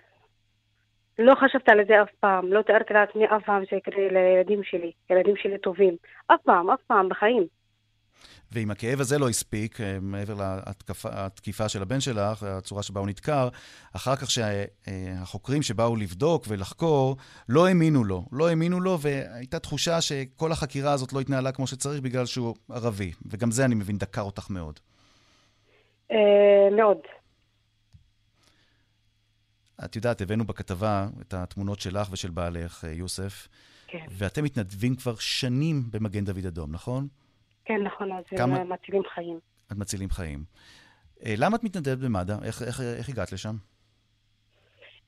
לא 1.18 1.34
חשבתי 1.34 1.70
על 1.70 1.80
זה 1.88 2.02
אף 2.02 2.08
פעם, 2.20 2.52
לא 2.52 2.62
תיארתי 2.62 2.94
לעצמי 2.94 3.26
אף 3.26 3.44
פעם 3.44 3.64
שיקרה 3.66 4.08
לילדים 4.10 4.64
שלי, 4.64 4.92
ילדים 5.10 5.36
שלי 5.36 5.58
טובים. 5.58 5.96
אף 6.26 6.40
פעם, 6.44 6.70
אף 6.70 6.80
פעם, 6.86 7.08
בחיים. 7.08 7.46
ואם 8.52 8.70
הכאב 8.70 9.00
הזה 9.00 9.18
לא 9.18 9.28
הספיק, 9.28 9.80
אה, 9.80 9.98
מעבר 10.00 10.60
לתקיפה 11.04 11.68
של 11.68 11.82
הבן 11.82 12.00
שלך, 12.00 12.42
הצורה 12.42 12.82
שבה 12.82 13.00
הוא 13.00 13.08
נדקר, 13.08 13.48
אחר 13.92 14.16
כך 14.16 14.28
שהחוקרים 14.30 15.62
שבאו 15.62 15.96
לבדוק 15.96 16.44
ולחקור, 16.48 17.16
לא 17.48 17.66
האמינו 17.66 18.04
לו. 18.04 18.24
לא 18.32 18.48
האמינו 18.48 18.80
לו, 18.80 18.98
והייתה 19.00 19.58
תחושה 19.58 20.00
שכל 20.00 20.52
החקירה 20.52 20.92
הזאת 20.92 21.12
לא 21.12 21.20
התנהלה 21.20 21.52
כמו 21.52 21.66
שצריך 21.66 22.00
בגלל 22.00 22.26
שהוא 22.26 22.54
ערבי. 22.70 23.12
וגם 23.26 23.50
זה, 23.50 23.64
אני 23.64 23.74
מבין, 23.74 23.98
דקר 23.98 24.22
אותך 24.22 24.50
מאוד. 24.50 24.80
אה, 26.10 26.16
מאוד. 26.76 26.98
את 29.84 29.96
יודעת, 29.96 30.20
הבאנו 30.20 30.44
בכתבה 30.44 31.08
את 31.20 31.34
התמונות 31.34 31.80
שלך 31.80 32.08
ושל 32.10 32.30
בעלך, 32.30 32.84
אה, 32.84 32.92
יוסף. 32.92 33.48
כן. 33.86 34.06
ואתם 34.10 34.44
מתנדבים 34.44 34.96
כבר 34.96 35.14
שנים 35.16 35.82
במגן 35.90 36.24
דוד 36.24 36.46
אדום, 36.46 36.72
נכון? 36.72 37.08
כן, 37.64 37.82
נכון, 37.82 38.12
אז 38.12 38.24
כמה... 38.36 38.64
מצילים 38.64 39.02
חיים. 39.14 39.38
את 39.72 39.76
מצילים 39.76 40.10
חיים. 40.10 40.44
אה, 41.24 41.34
למה 41.38 41.56
את 41.56 41.64
מתנדבת 41.64 41.98
במד"א? 41.98 42.32
איך, 42.44 42.62
איך, 42.62 42.80
איך 42.98 43.08
הגעת 43.08 43.32
לשם? 43.32 43.54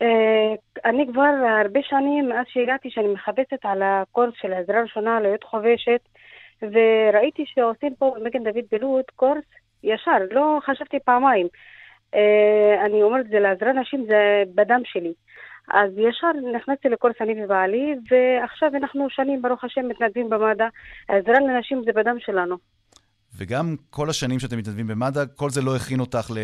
אה, 0.02 0.54
אני 0.84 1.06
כבר 1.12 1.32
הרבה 1.64 1.80
שנים, 1.82 2.28
מאז 2.28 2.46
שהגעתי, 2.48 2.90
שאני 2.90 3.08
מחפשת 3.08 3.64
על 3.64 3.82
הקורס 3.82 4.34
של 4.40 4.52
העזרה 4.52 4.78
הראשונה 4.78 5.20
להיות 5.20 5.44
חובשת, 5.44 6.00
וראיתי 6.62 7.44
שעושים 7.46 7.94
פה 7.94 8.14
במגן 8.16 8.44
דוד 8.44 8.64
בלוד 8.72 9.04
קורס 9.16 9.44
ישר, 9.82 10.18
לא 10.30 10.58
חשבתי 10.66 10.96
פעמיים. 11.04 11.46
אה, 12.14 12.84
אני 12.86 13.02
אומרת, 13.02 13.26
זה 13.28 13.40
לעזרה 13.40 13.72
נשים, 13.72 14.06
זה 14.08 14.42
בדם 14.54 14.80
שלי. 14.84 15.12
אז 15.68 15.90
ישר 15.92 16.26
נכנסתי 16.56 16.88
לקורס 16.88 17.14
אני 17.20 17.44
ובעלי, 17.44 17.94
ועכשיו 18.10 18.68
אנחנו 18.74 19.06
שנים, 19.10 19.42
ברוך 19.42 19.64
השם, 19.64 19.88
מתנדבים 19.88 20.30
במד"א. 20.30 20.64
העזרה 21.08 21.40
לנשים 21.40 21.82
זה 21.84 21.92
בדם 21.92 22.16
שלנו. 22.18 22.56
וגם 23.38 23.76
כל 23.90 24.10
השנים 24.10 24.38
שאתם 24.38 24.58
מתנדבים 24.58 24.86
במד"א, 24.86 25.24
כל 25.34 25.50
זה 25.50 25.62
לא 25.62 25.76
הכין 25.76 26.00
אותך 26.00 26.30
ל... 26.34 26.38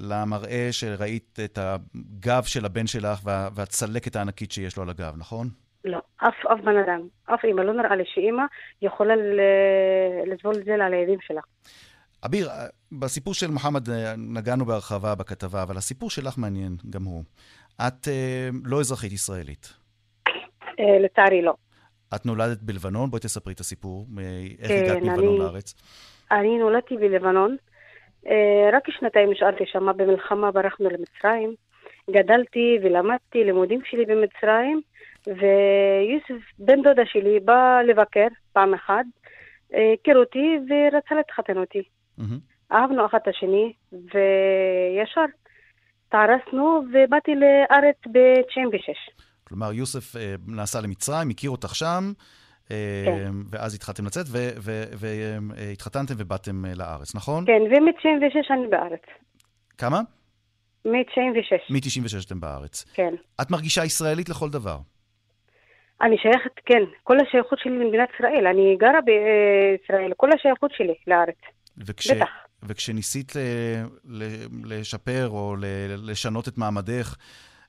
למראה 0.00 0.68
שראית 0.70 1.38
את 1.44 1.58
הגב 1.58 2.42
של 2.42 2.64
הבן 2.64 2.86
שלך 2.86 3.20
וה... 3.24 3.48
והצלקת 3.54 4.16
הענקית 4.16 4.52
שיש 4.52 4.76
לו 4.76 4.82
על 4.82 4.90
הגב, 4.90 5.14
נכון? 5.16 5.48
לא, 5.84 5.98
אף, 6.16 6.34
אף 6.52 6.60
בן 6.64 6.76
אדם, 6.76 7.00
אף 7.24 7.44
אימא. 7.44 7.60
לא 7.60 7.72
נראה 7.72 7.96
לי 7.96 8.04
שאימא 8.06 8.42
יכולה 8.82 9.14
לסבול 10.26 10.54
את 10.54 10.64
זה 10.64 10.74
על 10.74 10.80
הילדים 10.80 11.18
שלה. 11.22 11.40
אביר, 12.26 12.48
בסיפור 12.92 13.34
של 13.34 13.50
מוחמד 13.50 13.90
אה, 13.90 14.14
נגענו 14.16 14.64
בהרחבה 14.64 15.14
בכתבה, 15.14 15.62
אבל 15.62 15.76
הסיפור 15.76 16.10
שלך 16.10 16.38
מעניין 16.38 16.76
גם 16.90 17.04
הוא. 17.04 17.24
את 17.80 18.08
אה, 18.08 18.48
לא 18.64 18.80
אזרחית 18.80 19.12
ישראלית. 19.12 19.72
אה, 20.80 20.98
לצערי 21.04 21.42
לא. 21.42 21.54
את 22.14 22.26
נולדת 22.26 22.62
בלבנון? 22.62 23.10
בואי 23.10 23.20
תספרי 23.20 23.52
את 23.52 23.60
הסיפור. 23.60 24.06
איך 24.58 24.68
כן, 24.68 24.84
הגעת 24.84 25.02
מלבנון 25.02 25.38
לארץ? 25.38 25.74
אני 26.30 26.58
נולדתי 26.58 26.96
בלבנון. 26.96 27.56
אה, 28.26 28.70
רק 28.72 28.82
שנתיים 28.90 29.30
נשארתי 29.30 29.64
שם 29.66 29.86
במלחמה, 29.96 30.50
ברחנו 30.50 30.88
למצרים. 30.90 31.54
גדלתי 32.10 32.78
ולמדתי 32.82 33.44
לימודים 33.44 33.80
שלי 33.84 34.04
במצרים, 34.04 34.80
ויוסף, 35.26 36.44
בן 36.58 36.82
דודה 36.82 37.02
שלי, 37.06 37.40
בא 37.40 37.80
לבקר 37.86 38.26
פעם 38.52 38.74
אחת, 38.74 39.04
הכיר 39.70 40.18
אותי 40.18 40.58
ורצה 40.68 41.14
להתחתן 41.14 41.58
אותי. 41.58 41.82
Mm-hmm. 42.18 42.72
אהבנו 42.72 43.06
אחת 43.06 43.22
את 43.22 43.28
השני, 43.28 43.72
וישר 43.92 45.24
התארסנו 46.08 46.82
ובאתי 46.92 47.32
לארץ 47.34 47.96
ב-96. 48.12 49.24
כלומר, 49.44 49.72
יוסף 49.72 50.16
אה, 50.16 50.34
נסע 50.46 50.80
למצרים, 50.80 51.30
הכיר 51.30 51.50
אותך 51.50 51.74
שם, 51.74 52.12
אה, 52.70 53.02
כן. 53.06 53.30
ואז 53.50 53.74
התחלתם 53.74 54.06
לצאת, 54.06 54.26
והתחתנתם 54.98 56.14
ובאתם 56.18 56.64
אה, 56.64 56.74
לארץ, 56.74 57.14
נכון? 57.14 57.44
כן, 57.46 57.62
ומ-96 57.62 58.52
אני 58.52 58.66
בארץ. 58.66 59.02
כמה? 59.78 60.00
מ-96. 60.84 61.72
מ-96 61.72 62.26
אתם 62.26 62.40
בארץ. 62.40 62.84
כן. 62.94 63.14
את 63.42 63.50
מרגישה 63.50 63.84
ישראלית 63.84 64.28
לכל 64.28 64.50
דבר. 64.50 64.78
אני 66.02 66.18
שייכת, 66.18 66.60
כן. 66.66 66.82
כל 67.02 67.16
השייכות 67.20 67.58
שלי 67.58 67.78
למדינת 67.78 68.08
ישראל. 68.14 68.46
אני 68.46 68.76
גרה 68.78 69.00
בישראל, 69.00 70.12
כל 70.16 70.28
השייכות 70.34 70.70
שלי 70.76 70.94
לארץ. 71.06 71.38
וכש... 71.78 72.10
בטח. 72.10 72.43
וכשניסית 72.66 73.32
לשפר 74.64 75.28
או 75.28 75.56
לשנות 76.02 76.48
את 76.48 76.58
מעמדך 76.58 77.16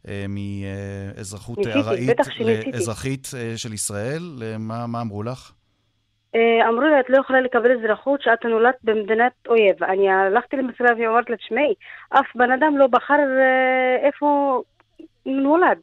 אה, 0.07 0.25
מאזרחות 0.29 1.57
ארעית 1.67 2.19
לאזרחית 2.73 3.27
אה, 3.37 3.57
של 3.57 3.73
ישראל, 3.73 4.21
מה, 4.59 4.87
מה 4.87 5.01
אמרו 5.01 5.23
לך? 5.23 5.51
אה, 6.35 6.69
אמרו 6.69 6.81
לי, 6.81 6.99
את 6.99 7.09
לא 7.09 7.17
יכולה 7.17 7.41
לקבל 7.41 7.71
אזרחות 7.71 8.21
שאת 8.21 8.45
נולדת 8.45 8.75
במדינת 8.83 9.31
אויב. 9.47 9.83
אני 9.83 10.09
הלכתי 10.09 10.57
למשרד 10.57 10.95
ואמרתי 10.99 11.31
לה, 11.31 11.37
תשמעי, 11.37 11.73
אף 12.09 12.25
בן 12.35 12.51
אדם 12.51 12.77
לא 12.77 12.87
בחר 12.87 13.19
איפה 14.03 14.61
נולד. 15.25 15.79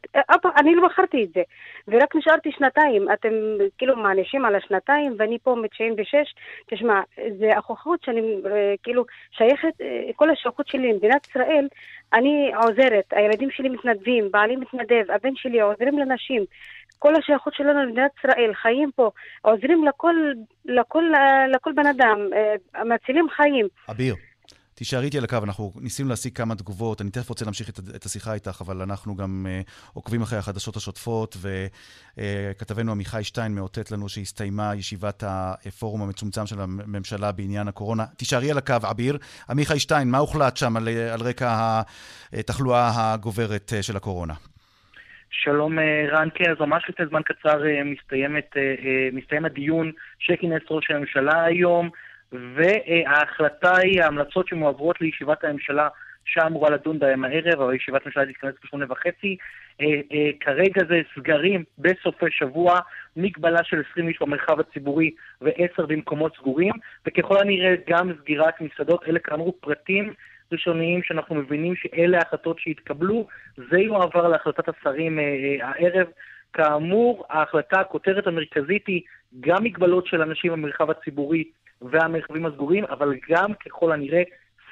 אני 0.56 0.74
לא 0.74 0.88
בחרתי 0.88 1.24
את 1.24 1.28
זה, 1.34 1.42
ורק 1.88 2.16
נשארתי 2.16 2.52
שנתיים. 2.52 3.06
אתם 3.12 3.32
כאילו 3.78 3.96
מענישים 3.96 4.44
על 4.44 4.54
השנתיים, 4.54 5.14
ואני 5.18 5.38
פה 5.42 5.54
מ-96. 5.54 6.14
תשמע, 6.66 7.00
זה 7.38 7.50
הכוחות 7.58 8.02
שאני 8.04 8.36
כאילו 8.82 9.04
שייכת, 9.30 9.74
כל 10.16 10.30
השייכות 10.30 10.68
שלי 10.68 10.92
למדינת 10.92 11.26
ישראל, 11.26 11.68
אני 12.12 12.52
עוזרת, 12.54 13.04
הילדים 13.10 13.50
שלי 13.50 13.68
מתנדבים, 13.68 14.30
בעלי 14.30 14.56
מתנדב, 14.56 15.10
הבן 15.10 15.36
שלי 15.36 15.60
עוזרים 15.60 15.98
לנשים. 15.98 16.44
כל 16.98 17.14
השייכות 17.16 17.54
שלנו 17.54 17.82
למדינת 17.82 18.10
ישראל, 18.18 18.54
חיים 18.54 18.90
פה, 18.96 19.10
עוזרים 19.42 19.84
לכל, 19.84 20.14
לכל, 20.64 21.04
לכל 21.54 21.72
בן 21.72 21.86
אדם, 21.86 22.18
אה, 22.36 22.84
מצילים 22.84 23.26
חיים. 23.30 23.68
אביר. 23.90 24.14
תישארי 24.74 25.04
איתי 25.04 25.18
על 25.18 25.24
הקו, 25.24 25.38
אנחנו 25.44 25.72
ניסינו 25.80 26.08
להשיג 26.08 26.36
כמה 26.36 26.54
תגובות, 26.54 27.00
אני 27.00 27.10
תכף 27.10 27.28
רוצה 27.28 27.44
להמשיך 27.44 27.68
את, 27.68 27.78
את 27.96 28.04
השיחה 28.04 28.34
איתך, 28.34 28.62
אבל 28.66 28.82
אנחנו 28.82 29.16
גם 29.16 29.46
uh, 29.46 29.90
עוקבים 29.92 30.22
אחרי 30.22 30.38
החדשות 30.38 30.76
השוטפות, 30.76 31.36
וכתבנו 32.16 32.90
uh, 32.90 32.94
עמיחי 32.94 33.24
שטיין 33.24 33.54
מאותת 33.54 33.90
לנו 33.90 34.08
שהסתיימה 34.08 34.74
ישיבת 34.74 35.22
הפורום 35.26 36.02
המצומצם 36.02 36.46
של 36.46 36.60
הממשלה 36.60 37.32
בעניין 37.32 37.68
הקורונה. 37.68 38.04
תישארי 38.16 38.50
על 38.50 38.58
הקו, 38.58 38.74
עביר. 38.82 39.18
עמיחי 39.50 39.78
שטיין, 39.78 40.10
מה 40.10 40.18
הוחלט 40.18 40.56
שם 40.56 40.76
על, 40.76 40.88
על 40.88 41.20
רקע 41.20 41.82
התחלואה 42.32 42.90
הגוברת 42.94 43.72
של 43.82 43.96
הקורונה? 43.96 44.34
שלום 45.30 45.78
רן, 46.12 46.28
כן, 46.34 46.50
אז 46.50 46.56
ממש 46.60 46.84
לפני 46.88 47.06
זמן 47.06 47.20
קצר 47.22 47.62
מסתיים 49.12 49.44
הדיון 49.44 49.92
שכינס 50.18 50.62
ראש 50.70 50.90
הממשלה 50.90 51.44
היום. 51.44 51.90
וההחלטה 52.32 53.76
היא, 53.76 54.02
ההמלצות 54.02 54.48
שמועברות 54.48 55.00
לישיבת 55.00 55.44
הממשלה 55.44 55.88
שאמורה 56.24 56.70
לדון 56.70 56.98
בהם 56.98 57.24
הערב, 57.24 57.60
אבל 57.60 57.74
ישיבת 57.74 58.06
ממשלה 58.06 58.26
תתכנס 58.26 58.54
בשמונה 58.64 58.86
וחצי. 58.88 59.36
אה, 59.80 59.86
אה, 59.86 60.30
כרגע 60.40 60.82
זה 60.88 61.00
סגרים 61.16 61.64
בסופי 61.78 62.26
שבוע, 62.30 62.80
מגבלה 63.16 63.64
של 63.64 63.82
20 63.92 64.08
איש 64.08 64.18
במרחב 64.20 64.60
הציבורי 64.60 65.10
ו-10 65.40 65.86
במקומות 65.86 66.36
סגורים, 66.36 66.72
וככל 67.06 67.38
הנראה 67.38 67.74
גם 67.88 68.12
סגירת 68.20 68.54
מסעדות, 68.60 69.04
אלה 69.08 69.18
כאמור 69.18 69.54
פרטים 69.60 70.12
ראשוניים 70.52 71.02
שאנחנו 71.02 71.34
מבינים 71.34 71.76
שאלה 71.76 72.18
ההחלטות 72.18 72.58
שהתקבלו, 72.58 73.26
זה 73.70 73.78
יועבר 73.78 74.28
להחלטת 74.28 74.68
השרים 74.68 75.18
אה, 75.18 75.24
אה, 75.24 75.68
הערב. 75.68 76.06
כאמור, 76.52 77.24
ההחלטה, 77.30 77.80
הכותרת 77.80 78.26
המרכזית 78.26 78.86
היא 78.86 79.02
גם 79.40 79.64
מגבלות 79.64 80.06
של 80.06 80.22
אנשים 80.22 80.52
במרחב 80.52 80.90
הציבורי 80.90 81.44
והמרחבים 81.90 82.46
הסגורים, 82.46 82.84
אבל 82.84 83.14
גם 83.30 83.54
ככל 83.66 83.92
הנראה 83.92 84.22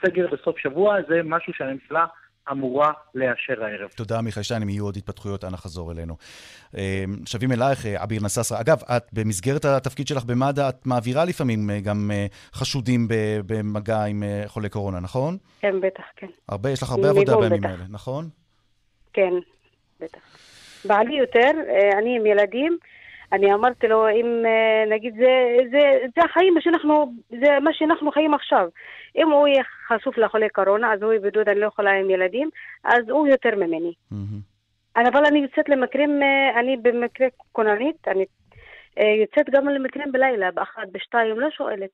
סגר 0.02 0.26
בסוף 0.32 0.58
שבוע, 0.58 0.96
זה 1.08 1.20
משהו 1.24 1.52
שהממשלה 1.52 2.06
אמורה 2.50 2.92
לאשר 3.14 3.64
הערב. 3.64 3.90
תודה, 3.96 4.20
מיכאל 4.20 4.42
שטיין. 4.42 4.62
אם 4.62 4.68
יהיו 4.68 4.84
עוד 4.84 4.96
התפתחויות, 4.96 5.44
אנא 5.44 5.56
חזור 5.56 5.92
אלינו. 5.92 6.16
אה, 6.76 7.04
שבים 7.26 7.52
אלייך, 7.52 7.86
אה, 7.86 8.02
עביר 8.02 8.22
נססרה. 8.24 8.60
אגב, 8.60 8.82
את 8.96 9.06
במסגרת 9.12 9.64
התפקיד 9.64 10.06
שלך 10.08 10.24
במד"א, 10.24 10.68
את 10.68 10.86
מעבירה 10.86 11.24
לפעמים 11.24 11.70
אה, 11.70 11.80
גם 11.80 12.10
חשודים 12.52 13.08
במגע 13.46 14.04
עם 14.04 14.22
חולי 14.46 14.68
קורונה, 14.68 15.00
נכון? 15.00 15.36
כן, 15.60 15.80
בטח, 15.80 16.04
כן. 16.16 16.26
הרבה, 16.48 16.70
יש 16.70 16.82
לך 16.82 16.90
הרבה 16.90 17.10
עבודה 17.10 17.36
בימים 17.36 17.64
האלה, 17.64 17.84
נכון? 17.88 18.28
כן, 19.12 19.32
בטח. 20.00 20.20
בעלי 20.84 21.14
יותר, 21.14 21.50
אני 21.98 22.16
עם 22.16 22.26
ילדים. 22.26 22.78
אני 23.32 23.54
אמרתי 23.54 23.88
לו, 23.88 24.08
אם 24.08 24.44
נגיד, 24.90 25.14
זה, 25.14 25.56
זה, 25.70 25.78
זה 26.16 26.22
החיים 26.24 26.54
שאנחנו, 26.60 27.12
זה 27.30 27.60
מה 27.62 27.70
שאנחנו 27.72 28.12
חיים 28.12 28.34
עכשיו. 28.34 28.68
אם 29.16 29.30
הוא 29.30 29.48
יהיה 29.48 29.62
חשוף 29.88 30.18
לחולי 30.18 30.48
קורונה, 30.48 30.92
אז 30.92 31.02
הוא 31.02 31.12
בבידוד, 31.14 31.48
אני 31.48 31.60
לא 31.60 31.66
יכולה 31.66 31.90
עם 31.90 32.10
ילדים, 32.10 32.50
אז 32.84 33.08
הוא 33.08 33.28
יותר 33.28 33.56
ממני. 33.56 33.92
אבל 34.96 35.24
אני 35.26 35.38
יוצאת 35.38 35.68
למקרים, 35.68 36.22
אה, 36.22 36.60
אני 36.60 36.76
במקרה 36.76 37.26
כוננית, 37.52 38.08
אני 38.08 38.24
אה, 38.98 39.14
יוצאת 39.22 39.54
גם 39.54 39.68
למקרים 39.68 40.12
בלילה, 40.12 40.50
באחת, 40.50 40.88
בשתיים, 40.92 41.40
לא 41.40 41.48
שואלת. 41.50 41.90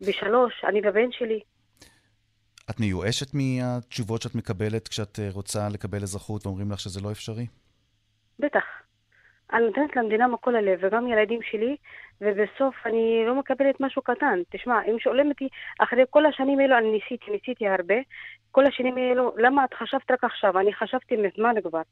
בשלוש, 0.00 0.64
אני 0.68 0.80
בבן 0.80 1.12
שלי. 1.12 1.40
את 2.70 2.80
מיואשת 2.80 3.26
מהתשובות 3.34 4.22
שאת 4.22 4.34
מקבלת 4.34 4.88
כשאת 4.88 5.18
אה, 5.18 5.28
רוצה 5.32 5.68
לקבל 5.68 6.02
אזרחות 6.02 6.46
ואומרים 6.46 6.70
לך 6.70 6.80
שזה 6.80 7.00
לא 7.00 7.12
אפשרי? 7.12 7.46
בטח. 8.38 8.64
אני 9.52 9.66
נותנת 9.66 9.96
למדינה 9.96 10.28
מכל 10.28 10.56
הלב, 10.56 10.78
וגם 10.82 11.06
ילדים 11.06 11.40
שלי, 11.42 11.76
ובסוף 12.20 12.74
אני 12.86 13.24
לא 13.26 13.34
מקבלת 13.34 13.80
משהו 13.80 14.02
קטן. 14.02 14.38
תשמע, 14.50 14.82
אם 14.90 14.98
שואלים 14.98 15.28
אותי, 15.28 15.48
אחרי 15.78 16.04
כל 16.10 16.26
השנים 16.26 16.58
האלו, 16.58 16.78
אני 16.78 16.90
ניסיתי, 16.90 17.30
ניסיתי 17.30 17.68
הרבה, 17.68 17.94
כל 18.50 18.66
השנים 18.66 18.96
האלו, 18.96 19.32
למה 19.36 19.64
את 19.64 19.74
חשבת 19.74 20.10
רק 20.10 20.24
עכשיו? 20.24 20.58
אני 20.58 20.74
חשבתי 20.74 21.16
מזמן 21.16 21.54
כבר. 21.62 21.82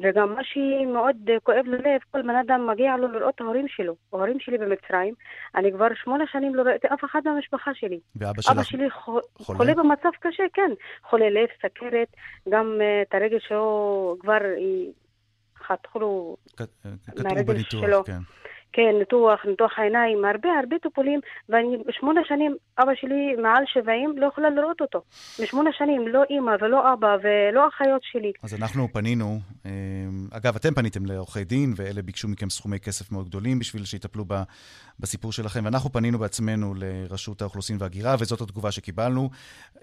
וגם 0.00 0.34
מה 0.34 0.44
שמאוד 0.44 1.16
כואב 1.42 1.66
ללב, 1.66 2.00
כל 2.10 2.22
בן 2.22 2.36
אדם 2.36 2.66
מגיע 2.66 2.96
לו 2.96 3.08
לראות 3.08 3.34
את 3.34 3.40
ההורים 3.40 3.68
שלו. 3.68 3.94
ההורים 4.12 4.40
שלי 4.40 4.58
במצרים, 4.58 5.14
אני 5.54 5.72
כבר 5.72 5.86
שמונה 5.94 6.24
שנים 6.26 6.54
לא 6.54 6.62
ראיתי 6.62 6.86
אף 6.86 7.04
אחד 7.04 7.20
מהמשפחה 7.24 7.70
שלי. 7.74 8.00
ואבא 8.16 8.42
שלך 8.42 8.52
אבא 8.52 8.62
שלי 8.62 8.90
חולה? 8.90 9.20
חולה 9.38 9.74
במצב 9.74 10.08
קשה, 10.20 10.44
כן. 10.52 10.70
חולה 11.02 11.30
לב, 11.30 11.48
סכרת, 11.62 12.08
גם 12.48 12.78
uh, 12.78 13.08
את 13.08 13.14
הרגל 13.14 13.38
שלו 13.40 14.16
כבר 14.20 14.38
חתכו 15.66 15.98
לו 15.98 16.36
מהרגל 17.22 17.62
שלו. 17.70 18.04
כן. 18.04 18.20
כן, 18.76 18.98
ניתוח, 18.98 19.40
ניתוח 19.46 19.72
העיניים, 19.78 20.24
הרבה 20.24 20.48
הרבה 20.60 20.76
טיפולים, 20.82 21.20
ואני 21.48 21.76
בשמונה 21.88 22.20
שנים, 22.28 22.56
אבא 22.78 22.92
שלי 22.94 23.36
מעל 23.42 23.64
70, 23.66 24.14
לא 24.18 24.26
יכולה 24.26 24.50
לראות 24.50 24.80
אותו. 24.80 25.02
בשמונה 25.42 25.70
שנים, 25.78 26.08
לא 26.08 26.22
אימא 26.30 26.52
ולא 26.60 26.92
אבא 26.92 27.16
ולא 27.22 27.68
אחיות 27.68 28.02
שלי. 28.12 28.32
אז 28.42 28.54
אנחנו 28.54 28.88
פנינו, 28.92 29.38
אה, 29.66 29.70
אגב, 30.30 30.56
אתם 30.56 30.74
פניתם 30.74 31.06
לעורכי 31.06 31.44
דין, 31.44 31.74
ואלה 31.76 32.02
ביקשו 32.02 32.28
מכם 32.28 32.50
סכומי 32.50 32.80
כסף 32.80 33.12
מאוד 33.12 33.28
גדולים 33.28 33.58
בשביל 33.58 33.84
שיטפלו 33.84 34.24
ב, 34.28 34.42
בסיפור 35.00 35.32
שלכם, 35.32 35.64
ואנחנו 35.64 35.92
פנינו 35.92 36.18
בעצמנו 36.18 36.74
לרשות 36.76 37.42
האוכלוסין 37.42 37.76
וההגירה, 37.80 38.14
וזאת 38.18 38.40
התגובה 38.40 38.72
שקיבלנו. 38.72 39.30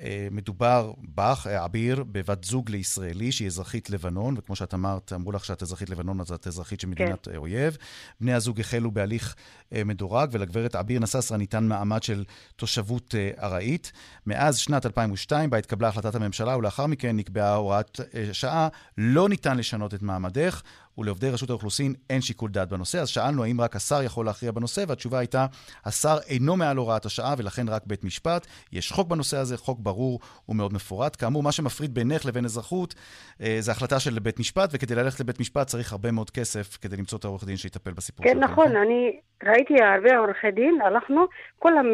אה, 0.02 0.28
מדובר 0.32 0.92
בך, 1.16 1.48
עביר, 1.48 2.04
בבת 2.12 2.44
זוג 2.44 2.70
לישראלי, 2.70 3.32
שהיא 3.32 3.48
אזרחית 3.48 3.90
לבנון, 3.90 4.36
וכמו 4.38 4.56
שאת 4.56 4.74
אמרת, 4.74 5.14
אמרו 5.14 5.32
לך 5.32 5.46
שאת 5.46 5.62
אזרחית 5.62 5.90
לבנון, 5.90 6.20
אז 6.20 6.32
את 6.32 6.48
אזרחית 6.48 6.80
של 6.80 6.88
מדינת 6.88 7.28
כן. 7.28 7.36
אויב. 7.36 7.78
בני 8.22 8.34
הזוג 8.34 8.60
החלו 8.60 8.83
בהליך 8.92 9.36
אה, 9.74 9.84
מדורג, 9.84 10.30
ולגברת 10.32 10.76
עביר 10.76 11.00
נססרה 11.00 11.38
ניתן 11.38 11.64
מעמד 11.64 12.04
של 12.04 12.24
תושבות 12.56 13.16
אה, 13.18 13.32
ארעית. 13.46 13.92
מאז 14.28 14.58
שנת 14.58 14.86
2002, 14.86 15.50
בה 15.50 15.58
התקבלה 15.58 15.88
החלטת 15.88 16.16
הממשלה, 16.16 16.58
ולאחר 16.58 16.86
מכן 16.86 17.16
נקבעה 17.18 17.56
הוראת 17.56 18.00
שעה, 18.32 18.68
לא 18.98 19.30
ניתן 19.30 19.58
לשנות 19.58 19.94
את 19.94 20.02
מעמדך. 20.02 20.62
ולעובדי 20.98 21.30
רשות 21.30 21.50
האוכלוסין 21.50 21.94
אין 22.10 22.22
שיקול 22.22 22.52
דעת 22.52 22.70
בנושא. 22.70 22.98
אז 22.98 23.10
שאלנו 23.10 23.44
האם 23.44 23.62
רק 23.62 23.76
השר 23.76 24.04
יכול 24.04 24.26
להכריע 24.26 24.52
בנושא, 24.52 24.84
והתשובה 24.88 25.20
הייתה, 25.20 25.46
השר 25.86 26.18
אינו 26.30 26.58
מעל 26.58 26.78
הוראת 26.78 27.06
השעה 27.06 27.34
ולכן 27.38 27.70
רק 27.70 27.82
בית 27.86 28.04
משפט. 28.04 28.48
יש 28.72 28.92
חוק 28.92 29.08
בנושא 29.08 29.38
הזה, 29.38 29.58
חוק 29.58 29.80
ברור 29.80 30.20
ומאוד 30.50 30.74
מפורט. 30.74 31.16
כאמור, 31.20 31.44
מה 31.44 31.52
שמפריד 31.52 31.94
בינך 31.94 32.26
לבין 32.26 32.46
אזרחות 32.46 32.96
אה, 33.42 33.58
זה 33.60 33.72
החלטה 33.72 34.00
של 34.00 34.20
בית 34.20 34.40
משפט, 34.40 34.70
וכדי 34.74 34.96
ללכת 34.96 35.20
לבית 35.20 35.40
משפט 35.40 35.68
צריך 35.68 35.92
הרבה 35.92 36.12
מאוד 36.12 36.30
כסף 36.30 36.78
כדי 36.78 36.98
למצוא 36.98 37.18
את 37.18 37.26
העורך 37.26 37.44
דין 37.44 37.58
שיטפל 37.58 37.92
בסיפור 37.92 38.26
כן, 38.26 38.40
נכון, 38.40 38.54
נכון, 38.54 38.76
אני 38.76 39.20
ראיתי 39.44 39.74
הרבה 39.84 40.18
עורכי 40.18 40.52
דין, 40.52 40.82
הלכנו, 40.82 41.26
כולם 41.60 41.86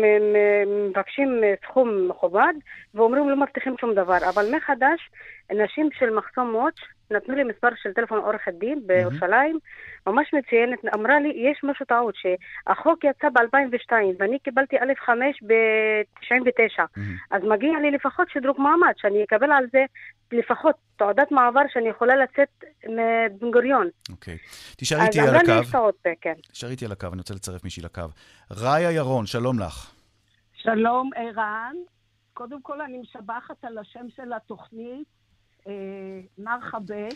מבקשים 0.90 1.42
סכום 1.66 2.08
מכובד, 2.10 2.54
ואומרים 2.94 3.30
לא 3.30 3.36
מבטיחים 3.36 3.76
שום 3.82 3.94
דבר, 3.96 4.18
אבל 4.30 4.56
מחדש, 4.56 5.10
נשים 5.52 5.90
של 6.00 6.10
מחסום 6.10 6.52
מוץ' 6.52 6.80
נתנו 7.12 7.36
לי 7.36 7.44
מספר 7.44 7.68
של 7.82 7.94
טלפון 7.94 8.20
עורכת 8.20 8.54
דין 8.54 8.82
בירושלים, 8.88 9.60
ממש 10.08 10.34
מציינת, 10.34 10.80
אמרה 10.94 11.20
לי, 11.20 11.30
יש 11.52 11.64
משהו 11.64 11.86
טעות, 11.86 12.16
שהחוק 12.16 13.04
יצא 13.04 13.30
ב-2002 13.30 13.94
ואני 14.20 14.40
קיבלתי 14.40 14.78
א'5 14.78 15.10
ב-99, 15.48 16.84
אז 17.32 17.42
מגיע 17.44 17.80
לי 17.82 17.92
לפחות 17.92 18.30
שדרוג 18.30 18.62
מעמד, 18.62 18.94
שאני 18.98 19.24
אקבל 19.24 19.52
על 19.52 19.66
זה 19.72 19.86
לפחות 20.32 20.76
תעודת 20.98 21.32
מעבר 21.32 21.62
שאני 21.74 21.90
יכולה 21.90 22.16
לצאת 22.16 22.64
מבן 22.86 23.52
גוריון. 23.52 23.88
אוקיי. 24.12 24.38
תשארי 24.78 25.02
איתי 25.02 25.20
על 25.20 25.36
הקו. 25.36 25.90
כן. 26.22 26.34
תשארי 26.52 26.72
איתי 26.72 26.86
על 26.86 26.92
הקו, 26.92 27.08
אני 27.08 27.18
רוצה 27.18 27.34
לצרף 27.34 27.64
מישהי 27.64 27.84
לקו. 27.84 28.02
ראיה 28.52 28.92
ירון, 28.92 29.26
שלום 29.26 29.60
לך. 29.60 29.94
שלום, 30.54 31.10
ערן. 31.16 31.76
קודם 32.34 32.62
כל, 32.62 32.82
אני 32.82 32.98
משבחת 32.98 33.64
על 33.66 33.78
השם 33.78 34.06
של 34.16 34.34
התוכנית. 34.34 35.19
אה, 35.68 35.74
מרחבת. 36.38 37.16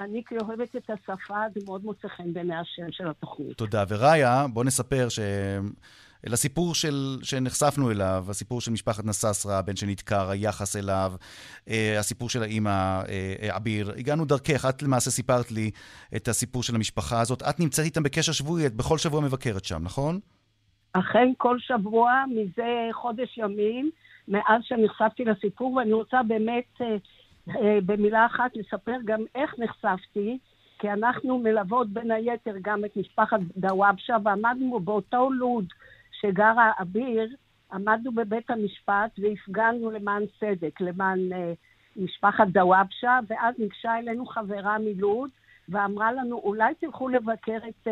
אני 0.00 0.22
כאוהבת 0.26 0.76
את 0.76 0.90
השפה, 0.90 1.40
זה 1.54 1.60
מאוד 1.66 1.84
מוצא 1.84 2.08
חן 2.08 2.32
בעיני 2.32 2.56
השם 2.56 2.92
של 2.92 3.08
התוכנית. 3.08 3.56
תודה. 3.56 3.84
וראיה, 3.88 4.46
בוא 4.52 4.64
נספר 4.64 5.08
ש... 5.08 5.18
לסיפור 6.24 6.74
של, 6.74 7.18
שנחשפנו 7.22 7.90
אליו, 7.90 8.24
הסיפור 8.28 8.60
של 8.60 8.72
משפחת 8.72 9.04
נססרה, 9.04 9.58
הבן 9.58 9.76
שנדקר, 9.76 10.30
היחס 10.30 10.76
אליו, 10.76 11.12
אה, 11.68 11.98
הסיפור 11.98 12.28
של 12.28 12.42
האימא 12.42 13.02
אה, 13.08 13.56
עביר. 13.56 13.92
הגענו 13.96 14.24
דרכך, 14.24 14.66
את 14.68 14.82
למעשה 14.82 15.10
סיפרת 15.10 15.52
לי 15.52 15.70
את 16.16 16.28
הסיפור 16.28 16.62
של 16.62 16.74
המשפחה 16.74 17.20
הזאת. 17.20 17.42
את 17.42 17.60
נמצאת 17.60 17.84
איתם 17.84 18.02
בקשר 18.02 18.32
שבועי, 18.32 18.66
את 18.66 18.74
בכל 18.74 18.98
שבוע 18.98 19.20
מבקרת 19.20 19.64
שם, 19.64 19.82
נכון? 19.82 20.20
אכן, 20.92 21.28
כל 21.36 21.56
שבוע, 21.58 22.24
מזה 22.30 22.88
חודש 22.92 23.38
ימים, 23.38 23.90
מאז 24.28 24.62
שנחשפתי 24.62 25.24
לסיפור, 25.24 25.72
ואני 25.72 25.92
רוצה 25.92 26.22
באמת 26.22 26.80
אה, 26.80 26.86
במילה 27.86 28.26
אחת 28.26 28.56
לספר 28.56 28.96
גם 29.04 29.20
איך 29.34 29.54
נחשפתי, 29.58 30.38
כי 30.78 30.90
אנחנו 30.90 31.38
מלוות 31.38 31.88
בין 31.88 32.10
היתר 32.10 32.54
גם 32.62 32.84
את 32.84 32.96
משפחת 32.96 33.40
דוואבשה, 33.56 34.16
ועמדנו 34.24 34.80
באותו 34.80 35.30
לוד 35.30 35.64
שגרה 36.20 36.72
אביר, 36.82 37.28
עמדנו 37.72 38.12
בבית 38.12 38.50
המשפט 38.50 39.18
והפגנו 39.18 39.90
למען 39.90 40.22
צדק, 40.40 40.80
למען 40.80 41.18
uh, 41.32 41.36
משפחת 41.96 42.48
דוואבשה, 42.48 43.18
ואז 43.28 43.54
ניגשה 43.58 43.98
אלינו 43.98 44.26
חברה 44.26 44.78
מלוד 44.78 45.30
ואמרה 45.68 46.12
לנו, 46.12 46.36
אולי 46.36 46.74
תלכו 46.74 47.08
לבקר 47.08 47.58
את 47.68 47.86
uh, 47.86 47.90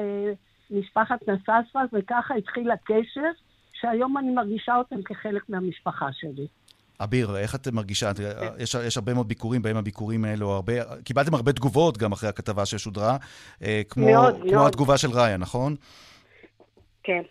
משפחת 0.71 1.29
נססרה, 1.29 1.85
וככה 1.92 2.35
התחיל 2.35 2.71
הקשר, 2.71 3.31
שהיום 3.73 4.19
אני 4.19 4.31
מרגישה 4.31 4.77
אותם 4.77 5.03
כחלק 5.03 5.49
מהמשפחה 5.49 6.12
שלי. 6.12 6.47
אביר, 7.00 7.37
איך 7.37 7.54
את 7.54 7.68
מרגישה? 7.68 8.11
יש, 8.59 8.74
יש 8.74 8.96
הרבה 8.96 9.14
מאוד 9.14 9.28
ביקורים, 9.28 9.62
בהם 9.62 9.76
הביקורים 9.76 10.24
האלו, 10.24 10.50
הרבה, 10.50 10.72
קיבלתם 11.04 11.35
הרבה 11.35 11.52
תגובות 11.52 11.98
גם 11.98 12.12
אחרי 12.12 12.28
הכתבה 12.28 12.66
ששודרה, 12.66 13.16
אה, 13.62 13.82
כמו, 13.88 14.06
מאוד, 14.06 14.35
כמו 14.42 14.52
מאוד. 14.52 14.66
התגובה 14.68 14.98
של 14.98 15.09
ראיה, 15.11 15.37
נכון? 15.37 15.76
כן, 17.02 17.22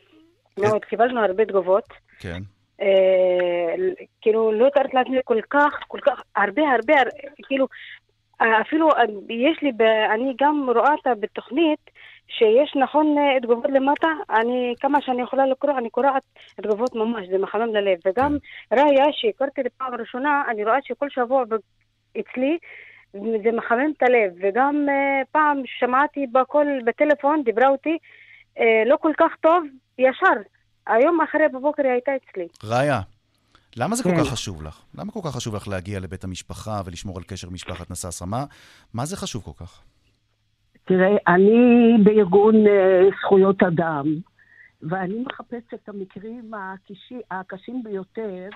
מאוד, 0.57 0.75
את... 0.75 0.85
קיבלנו 0.85 1.19
הרבה 1.21 1.45
תגובות. 1.45 1.83
כן. 2.19 2.41
אה, 2.81 3.75
כאילו, 4.21 4.51
לא 4.51 4.69
תארת 4.69 4.93
לעצמי 4.93 5.17
כל 5.25 5.41
כך, 5.49 5.73
כל 5.87 5.99
כך, 6.05 6.21
הרבה, 6.35 6.61
הרבה, 6.61 6.93
כאילו, 7.43 7.67
אה, 8.41 8.61
אפילו 8.61 8.89
אה, 8.89 9.03
יש 9.29 9.57
לי, 9.61 9.71
אני 10.13 10.33
גם 10.41 10.69
רואה 10.75 10.91
אותה 10.91 11.09
בתוכנית, 11.19 11.79
שיש 12.27 12.75
נכון 12.75 13.17
אה, 13.17 13.39
תגובות 13.41 13.71
למטה, 13.73 14.07
אני, 14.29 14.73
כמה 14.79 15.01
שאני 15.01 15.21
יכולה 15.21 15.45
לקרוא, 15.45 15.77
אני 15.77 15.89
קוראת 15.89 16.23
תגובות 16.61 16.95
ממש, 16.95 17.27
זה 17.31 17.37
מחמם 17.37 17.75
ללב. 17.75 17.99
וגם 18.05 18.37
ראיה 18.71 19.05
שהכרתי 19.11 19.61
לפעם 19.63 19.93
ראשונה, 19.93 20.43
אני 20.49 20.63
רואה 20.63 20.77
שכל 20.83 21.09
שבוע 21.09 21.43
אצלי, 22.19 22.57
זה 23.13 23.51
מחמם 23.57 23.91
את 23.97 24.03
הלב. 24.03 24.33
וגם 24.41 24.85
uh, 24.89 25.25
פעם 25.31 25.61
שמעתי 25.79 26.27
בקול 26.31 26.67
בטלפון, 26.85 27.43
דיברה 27.43 27.69
אותי, 27.69 27.97
uh, 28.57 28.61
לא 28.85 28.97
כל 29.01 29.11
כך 29.17 29.31
טוב, 29.41 29.63
ישר. 29.99 30.41
היום 30.87 31.21
אחרי 31.21 31.47
בבוקר 31.53 31.83
היא 31.83 31.91
הייתה 31.91 32.11
אצלי. 32.15 32.47
ראיה, 32.63 33.01
למה 33.75 33.95
זה 33.95 34.03
כל 34.03 34.09
כן. 34.09 34.23
כך 34.23 34.29
חשוב 34.29 34.63
לך? 34.63 34.81
למה 34.97 35.11
כל 35.11 35.19
כך 35.23 35.35
חשוב 35.35 35.55
לך 35.55 35.67
להגיע 35.67 35.99
לבית 35.99 36.23
המשפחה 36.23 36.81
ולשמור 36.85 37.17
על 37.17 37.23
קשר 37.23 37.49
משפחת 37.49 37.91
נסאסרה? 37.91 38.27
מה, 38.27 38.45
מה 38.93 39.05
זה 39.05 39.17
חשוב 39.17 39.43
כל 39.43 39.65
כך? 39.65 39.81
תראה, 40.85 41.17
אני 41.27 41.93
בארגון 42.03 42.67
אה, 42.67 43.09
זכויות 43.21 43.63
אדם, 43.63 44.05
ואני 44.81 45.23
מחפשת 45.27 45.73
את 45.73 45.89
המקרים 45.89 46.53
הקשי, 46.53 47.21
הקשים 47.31 47.83
ביותר, 47.83 48.49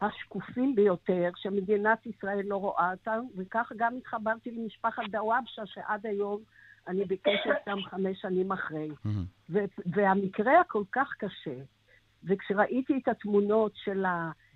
השקופים 0.00 0.74
ביותר, 0.74 1.30
שמדינת 1.36 2.06
ישראל 2.06 2.44
לא 2.44 2.56
רואה 2.56 2.90
אותם, 2.90 3.20
וכך 3.36 3.72
גם 3.76 3.96
התחברתי 3.96 4.50
למשפחת 4.50 5.02
דוואבשה, 5.10 5.66
שעד 5.66 6.06
היום 6.06 6.40
אני 6.88 7.04
בקשר 7.04 7.50
איתם 7.60 7.82
חמש 7.90 8.20
שנים 8.20 8.52
אחרי. 8.52 8.88
ו- 9.50 9.64
והמקרה 9.86 10.60
הכל 10.60 10.82
כך 10.92 11.14
קשה, 11.18 11.60
וכשראיתי 12.24 12.98
את 13.02 13.08
התמונות 13.08 13.72
של 13.74 14.04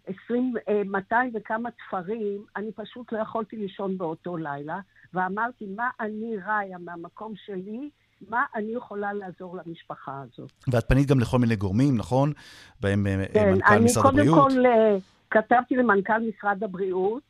ה-20, 0.08 0.74
200 0.84 1.30
וכמה 1.34 1.70
תפרים, 1.70 2.44
אני 2.56 2.72
פשוט 2.72 3.12
לא 3.12 3.18
יכולתי 3.18 3.56
לישון 3.56 3.98
באותו 3.98 4.36
לילה, 4.36 4.80
ואמרתי, 5.14 5.66
מה 5.76 5.90
אני 6.00 6.36
ראיה 6.46 6.78
מהמקום 6.78 7.34
שלי, 7.46 7.90
מה 8.28 8.44
אני 8.54 8.72
יכולה 8.72 9.12
לעזור 9.12 9.56
למשפחה 9.56 10.22
הזאת. 10.22 10.52
ואת 10.72 10.88
פנית 10.88 11.08
גם 11.08 11.20
לכל 11.20 11.38
מיני 11.38 11.56
גורמים, 11.56 11.96
נכון? 11.96 12.32
בהם 12.80 13.06
אה, 13.06 13.24
כן, 13.32 13.52
מנכ"ל 13.52 13.74
אני 13.74 13.84
משרד 13.84 14.02
קודם 14.02 14.18
הבריאות. 14.18 14.52
כל 14.52 14.66
אה, 14.66 14.96
כתבתי 15.30 15.76
למנכ"ל 15.76 16.18
משרד 16.18 16.64
הבריאות, 16.64 17.22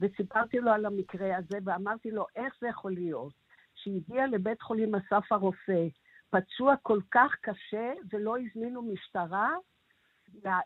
וסיפרתי 0.00 0.58
לו 0.58 0.70
על 0.70 0.86
המקרה 0.86 1.36
הזה, 1.36 1.58
ואמרתי 1.64 2.10
לו, 2.10 2.26
איך 2.36 2.54
זה 2.60 2.68
יכול 2.68 2.92
להיות 2.92 3.32
שהגיע 3.74 4.26
לבית 4.26 4.62
חולים 4.62 4.94
אסף 4.94 5.32
הרופא, 5.32 5.86
פצוע 6.30 6.74
כל 6.82 6.98
כך 7.10 7.34
קשה, 7.40 7.92
ולא 8.12 8.36
הזמינו 8.38 8.82
משטרה 8.82 9.50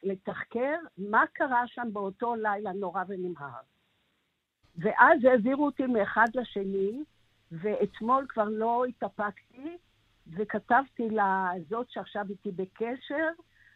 לתחקר 0.02 0.74
מה 0.98 1.24
קרה 1.32 1.62
שם 1.66 1.88
באותו 1.92 2.34
לילה 2.34 2.72
נורא 2.72 3.04
ונמהר. 3.08 3.60
ואז 4.76 5.24
העבירו 5.24 5.66
אותי 5.66 5.86
מאחד 5.86 6.26
לשני, 6.34 7.04
ואתמול 7.52 8.26
כבר 8.28 8.44
לא 8.48 8.84
התאפקתי, 8.84 9.76
וכתבתי 10.32 11.08
לזאת 11.10 11.90
שעכשיו 11.90 12.24
איתי 12.30 12.50
בקשר, 12.52 13.28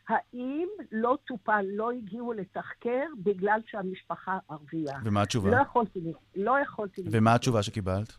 האם 0.08 0.68
לא 0.92 1.18
טופל, 1.26 1.64
לא 1.68 1.90
הגיעו 1.90 2.32
לתחקר 2.32 3.04
בגלל 3.22 3.60
שהמשפחה 3.66 4.38
ערבייה. 4.48 4.98
ומה 5.04 5.22
התשובה? 5.22 5.50
לא 5.50 5.56
יכולתי, 5.56 6.00
לא 6.36 6.58
יכולתי. 6.62 7.02
ומה 7.12 7.34
התשובה 7.34 7.62
שקיבלת? 7.62 8.12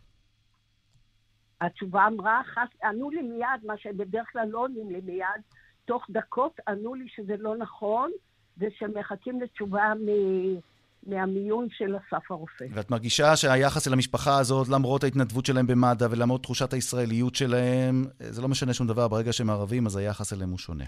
התשובה 1.60 2.06
אמרה, 2.06 2.42
חס- 2.44 2.82
ענו 2.84 3.10
לי 3.10 3.22
מיד, 3.22 3.64
מה 3.66 3.78
שבדרך 3.78 4.32
כלל 4.32 4.48
לא 4.48 4.58
עונים 4.58 4.90
לי 4.90 5.00
מיד, 5.00 5.42
תוך 5.84 6.06
דקות 6.10 6.60
ענו 6.68 6.94
לי 6.94 7.06
שזה 7.08 7.34
לא 7.38 7.56
נכון, 7.56 8.10
ושמחכים 8.58 9.40
לתשובה 9.40 9.92
מ- 9.94 10.58
מהמיון 11.06 11.68
של 11.70 11.96
אסף 11.96 12.30
הרופא. 12.30 12.64
ואת 12.74 12.90
מרגישה 12.90 13.36
שהיחס 13.36 13.88
אל 13.88 13.92
המשפחה 13.92 14.38
הזאת, 14.38 14.68
למרות 14.68 15.04
ההתנדבות 15.04 15.46
שלהם 15.46 15.66
במד"א 15.66 16.06
ולמרות 16.10 16.42
תחושת 16.42 16.72
הישראליות 16.72 17.34
שלהם, 17.34 18.04
זה 18.18 18.42
לא 18.42 18.48
משנה 18.48 18.74
שום 18.74 18.86
דבר, 18.86 19.08
ברגע 19.08 19.32
שהם 19.32 19.50
ערבים, 19.50 19.86
אז 19.86 19.96
היחס 19.96 20.32
אליהם 20.32 20.50
הוא 20.50 20.58
שונה. 20.58 20.84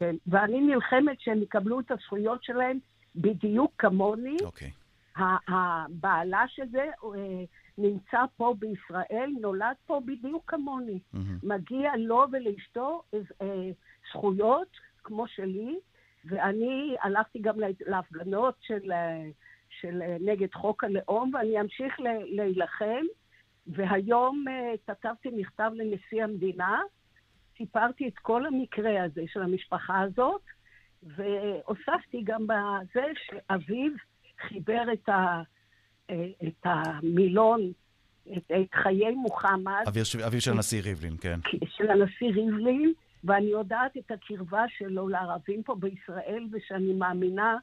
כן, 0.00 0.14
ואני 0.26 0.60
נלחמת 0.60 1.20
שהם 1.20 1.42
יקבלו 1.42 1.80
את 1.80 1.90
הזכויות 1.90 2.44
שלהם 2.44 2.78
בדיוק 3.16 3.72
כמוני. 3.78 4.36
אוקיי. 4.44 4.70
הבעלה 5.48 6.44
של 6.48 6.62
זה 6.70 6.84
אה, 7.04 7.44
נמצא 7.78 8.18
פה 8.36 8.54
בישראל, 8.58 9.30
נולד 9.40 9.76
פה 9.86 10.00
בדיוק 10.06 10.42
כמוני. 10.46 10.98
מגיע 11.42 11.90
לו 11.98 12.24
ולאשתו 12.32 13.02
אה, 13.14 13.70
זכויות 14.12 14.68
כמו 15.04 15.26
שלי, 15.28 15.76
ואני 16.24 16.96
הלכתי 17.02 17.38
גם 17.38 17.60
לה- 17.60 17.66
להפגנות 17.86 18.54
של, 18.60 18.92
אה, 18.92 19.22
של 19.80 20.02
אה, 20.02 20.16
נגד 20.20 20.52
חוק 20.54 20.84
הלאום, 20.84 21.30
ואני 21.34 21.60
אמשיך 21.60 21.94
להילחם. 22.26 23.04
והיום 23.66 24.44
אה, 24.48 24.72
כתבתי 24.86 25.28
מכתב 25.36 25.70
לנשיא 25.74 26.24
המדינה, 26.24 26.80
סיפרתי 27.58 28.08
את 28.08 28.18
כל 28.18 28.46
המקרה 28.46 29.04
הזה 29.04 29.22
של 29.26 29.42
המשפחה 29.42 30.00
הזאת, 30.00 30.42
והוספתי 31.02 32.22
גם 32.24 32.46
בזה 32.46 33.04
שאביו 33.26 33.92
חיבר 34.48 34.82
את, 34.92 35.08
ה, 35.08 35.42
את 36.46 36.64
המילון, 36.64 37.72
את, 38.36 38.50
את 38.50 38.74
חיי 38.74 39.10
מוחמד, 39.14 39.84
אביו 39.88 40.04
של- 40.04 40.22
אביו 40.22 40.40
של 40.40 40.50
הנשיא 40.52 40.82
ריבלין, 40.82 41.16
כן. 41.20 41.38
של 41.66 41.90
הנשיא 41.90 42.28
ריבלין, 42.34 42.92
ואני 43.24 43.46
יודעת 43.46 43.96
את 43.96 44.10
הקרבה 44.10 44.64
שלו 44.78 45.08
לערבים 45.08 45.62
פה 45.62 45.74
בישראל, 45.74 46.46
ושאני 46.52 46.92
מאמינה 46.92 47.56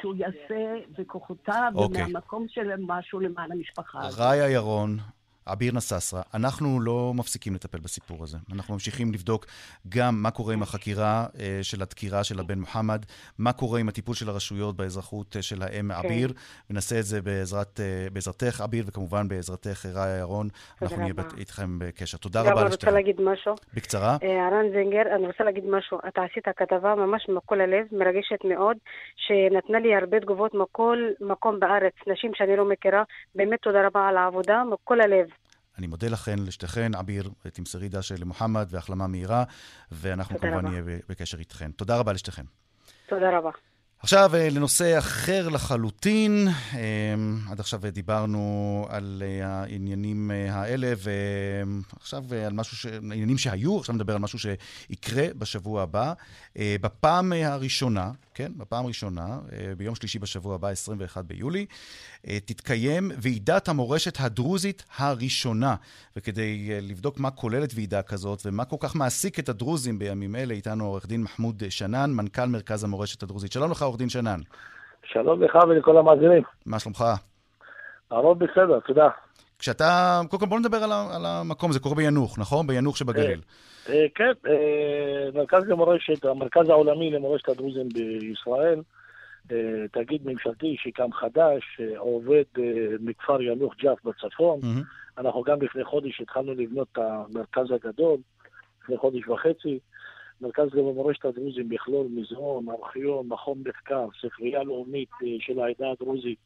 שהוא 0.00 0.14
יעשה 0.16 0.74
בכוחותיו 0.98 1.72
אוקיי. 1.74 2.04
ומהמקום 2.04 2.46
שלהם 2.48 2.86
משהו 2.86 3.20
למען 3.20 3.52
המשפחה 3.52 4.06
הזאת. 4.06 4.20
ראיה 4.20 4.50
ירון, 4.50 4.98
עביר 5.46 5.72
נסאסרה, 5.74 6.22
אנחנו 6.34 6.80
לא 6.80 7.12
מפסיקים 7.14 7.54
לטפל 7.54 7.78
בסיפור 7.78 8.22
הזה. 8.22 8.38
אנחנו 8.52 8.74
ממשיכים 8.74 9.12
לבדוק 9.12 9.46
גם 9.88 10.22
מה 10.22 10.30
קורה 10.30 10.54
עם 10.54 10.62
החקירה 10.62 11.26
אה, 11.40 11.58
של 11.62 11.82
הדקירה 11.82 12.24
של 12.24 12.40
הבן 12.40 12.58
מוחמד, 12.58 13.04
מה 13.38 13.52
קורה 13.52 13.80
עם 13.80 13.88
הטיפול 13.88 14.14
של 14.14 14.28
הרשויות 14.28 14.76
באזרחות 14.76 15.36
אה, 15.36 15.42
של 15.42 15.62
האם 15.62 15.90
עביר, 15.90 16.32
ונעשה 16.70 16.98
את 16.98 17.04
זה 17.04 17.22
בעזרת, 17.22 17.80
אה, 17.80 18.06
בעזרתך, 18.12 18.60
עביר, 18.60 18.84
וכמובן 18.88 19.28
בעזרתך, 19.28 19.86
ראיה 19.94 20.18
ירון. 20.18 20.48
אנחנו 20.82 20.96
נהיה. 20.96 21.14
בת- 21.14 21.38
איתכם 21.38 21.78
בקשר. 21.78 22.18
תודה 22.18 22.40
רבה 22.40 22.50
אני 22.50 22.60
רוצה 22.62 22.68
לשתיכם. 22.68 22.92
להגיד 22.94 23.20
משהו. 23.20 23.54
בקצרה. 23.74 24.16
אה, 24.22 24.48
רן 24.52 24.70
זינגר, 24.72 25.14
אני 25.16 25.26
רוצה 25.26 25.44
להגיד 25.44 25.64
משהו. 25.66 25.98
אתה 26.08 26.20
עשית 26.22 26.44
כתבה 26.56 26.94
ממש 26.94 27.26
מכל 27.28 27.60
הלב, 27.60 27.86
מרגשת 27.92 28.44
מאוד, 28.44 28.76
שנתנה 29.16 29.78
לי 29.78 29.94
הרבה 29.94 30.20
תגובות 30.20 30.54
מכל 30.54 30.98
מקום 31.20 31.60
בארץ, 31.60 31.92
נשים 32.06 32.30
שאני 32.34 32.56
לא 32.56 32.68
מכירה. 32.68 33.02
באמת 33.34 33.58
תודה 33.62 33.86
רבה 33.86 34.08
על 34.08 34.16
העבודה, 34.16 34.62
מכל 34.72 35.00
הלב. 35.00 35.26
אני 35.78 35.86
מודה 35.86 36.08
לכן, 36.08 36.38
לשתיכן, 36.38 36.94
עביר, 36.94 37.30
תמסרי 37.52 37.88
דשא 37.88 38.14
למוחמד 38.14 38.66
והחלמה 38.70 39.06
מהירה, 39.06 39.44
ואנחנו 39.92 40.38
כמובן. 40.38 40.66
נהיה 40.66 40.82
בקשר 41.08 41.38
איתכן. 41.38 41.70
תודה 41.70 41.96
רבה 41.96 42.12
לשתיכן. 42.12 42.44
תודה 43.08 43.38
רבה. 43.38 43.50
עכשיו 43.98 44.30
אה, 44.34 44.48
לנושא 44.50 44.98
אחר 44.98 45.48
לחלוטין. 45.48 46.48
אה, 46.74 46.80
עד 47.50 47.60
עכשיו 47.60 47.84
אה, 47.84 47.90
דיברנו 47.90 48.86
על 48.90 49.22
אה, 49.26 49.46
העניינים 49.46 50.30
האלה, 50.50 50.92
ועכשיו 50.96 52.24
על 52.46 52.52
משהו, 52.52 52.76
ש... 52.76 52.86
עניינים 52.86 53.38
שהיו, 53.38 53.78
עכשיו 53.78 53.94
נדבר 53.94 54.12
על 54.12 54.18
משהו 54.18 54.38
שיקרה 54.38 55.26
בשבוע 55.38 55.82
הבא. 55.82 56.12
בפעם 56.80 57.32
הראשונה, 57.32 58.10
כן, 58.34 58.52
בפעם 58.56 58.84
הראשונה, 58.84 59.38
ביום 59.76 59.94
שלישי 59.94 60.18
בשבוע 60.18 60.54
הבא, 60.54 60.68
21 60.68 61.24
ביולי, 61.24 61.66
תתקיים 62.44 63.10
ועידת 63.22 63.68
המורשת 63.68 64.16
הדרוזית 64.20 64.84
הראשונה. 64.98 65.74
וכדי 66.16 66.68
אה, 66.72 66.78
לבדוק 66.82 67.20
מה 67.20 67.30
כוללת 67.30 67.70
ועידה 67.74 68.02
כזאת 68.02 68.42
ומה 68.46 68.64
כל 68.64 68.76
כך 68.80 68.96
מעסיק 68.96 69.38
את 69.38 69.48
הדרוזים 69.48 69.98
בימים 69.98 70.36
אלה, 70.36 70.54
איתנו 70.54 70.84
עורך 70.86 71.06
דין 71.06 71.22
מחמוד 71.22 71.62
שנן, 71.68 72.10
מנכ"ל 72.10 72.46
מרכז 72.46 72.84
המורשת 72.84 73.22
הדרוזית. 73.22 73.52
שלום 73.52 73.70
לך, 73.70 73.82
עורך 73.82 73.98
דין 73.98 74.08
שנן. 74.08 74.40
שלום 75.04 75.42
לך 75.42 75.54
ולכל 75.68 75.98
המאזינים. 75.98 76.42
מה 76.66 76.78
שלומך? 76.78 77.04
הרוב 78.10 78.38
בסדר, 78.44 78.80
תודה. 78.86 79.08
כשאתה, 79.58 80.20
קודם 80.30 80.40
כל 80.40 80.46
בוא 80.46 80.60
נדבר 80.60 80.76
על, 80.76 80.92
ה- 80.92 81.16
על 81.16 81.26
המקום, 81.26 81.72
זה 81.72 81.80
קורה 81.80 81.94
ביאנוח, 81.94 82.38
נכון? 82.38 82.66
ביאנוח 82.66 82.96
שבגליל. 82.96 83.40
אה, 83.88 84.06
כן, 84.14 84.32
אה, 84.48 85.30
מרכז 85.34 85.62
למורשת, 85.68 86.24
המרכז 86.24 86.68
העולמי 86.68 87.10
למורשת 87.10 87.48
הדרוזים 87.48 87.88
בישראל, 87.88 88.78
אה, 88.78 88.82
תאגיד 89.92 90.26
ממשלתי 90.26 90.76
שקם 90.78 91.12
חדש, 91.12 91.80
עובד 91.96 92.44
אה, 92.58 92.62
מכפר 93.00 93.42
ינוח 93.42 93.74
ג'ף 93.76 94.04
בצפון. 94.04 94.60
אנחנו 95.18 95.42
גם 95.42 95.62
לפני 95.62 95.84
חודש 95.84 96.20
התחלנו 96.20 96.54
לבנות 96.54 96.88
את 96.92 96.98
המרכז 96.98 97.70
הגדול, 97.70 98.18
לפני 98.82 98.96
חודש 98.96 99.28
וחצי. 99.28 99.78
מרכז 100.40 100.74
למורשת 100.74 101.24
הדרוזים 101.24 101.72
יכלול 101.72 102.06
מזרון, 102.10 102.68
ארכיון, 102.68 103.28
מכון 103.28 103.62
מחקר, 103.66 104.06
ספרייה 104.20 104.62
לאומית 104.62 105.08
אה, 105.22 105.28
של 105.40 105.60
העדה 105.60 105.90
הדרוזית, 105.90 106.38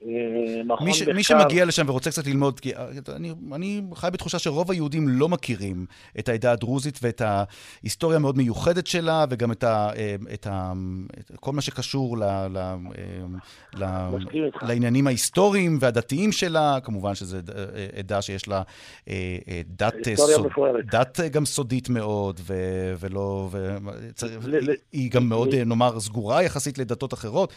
מי, 0.00 0.94
ש. 0.94 1.02
מי 1.02 1.22
שמגיע 1.22 1.64
לשם 1.64 1.88
ורוצה 1.88 2.10
קצת 2.10 2.26
ללמוד, 2.26 2.60
כי 2.60 2.74
אה, 2.74 2.86
אני, 3.16 3.32
אני 3.52 3.82
חי 3.94 4.08
בתחושה 4.12 4.38
שרוב 4.38 4.70
היהודים 4.70 5.08
לא 5.08 5.28
מכירים 5.28 5.86
את 6.18 6.28
העדה 6.28 6.52
הדרוזית 6.52 6.98
ואת 7.02 7.22
ההיסטוריה 7.24 8.16
המאוד 8.16 8.36
מיוחדת 8.36 8.86
שלה, 8.86 9.24
וגם 9.30 9.52
את, 9.52 9.64
ה, 9.64 9.90
אה, 9.96 10.16
את, 10.34 10.46
ה, 10.46 10.72
את 11.20 11.30
כל 11.40 11.52
מה 11.52 11.60
שקשור 11.60 12.18
ל, 12.18 12.24
ל, 12.24 12.74
ל, 13.74 13.84
לעניינים 14.62 15.06
ההיסטוריים 15.06 15.78
והדתיים 15.80 16.32
שלה. 16.32 16.78
כמובן 16.82 17.14
שזו 17.14 17.36
עדה 17.96 18.22
שיש 18.22 18.48
לה 18.48 18.62
דת, 19.66 19.94
סוד, 20.14 20.46
דת 20.90 21.20
גם 21.20 21.46
סודית 21.46 21.88
מאוד, 21.88 22.40
ו, 22.42 22.54
ולא... 22.98 23.48
ו, 23.50 23.76
ל, 24.42 24.70
היא, 24.92 25.10
גם 25.10 25.28
מאוד. 25.28 25.54
נאמר, 25.54 26.00
סגורה 26.00 26.42
יחסית 26.42 26.78
לדתות 26.78 27.14
אחרות, 27.14 27.52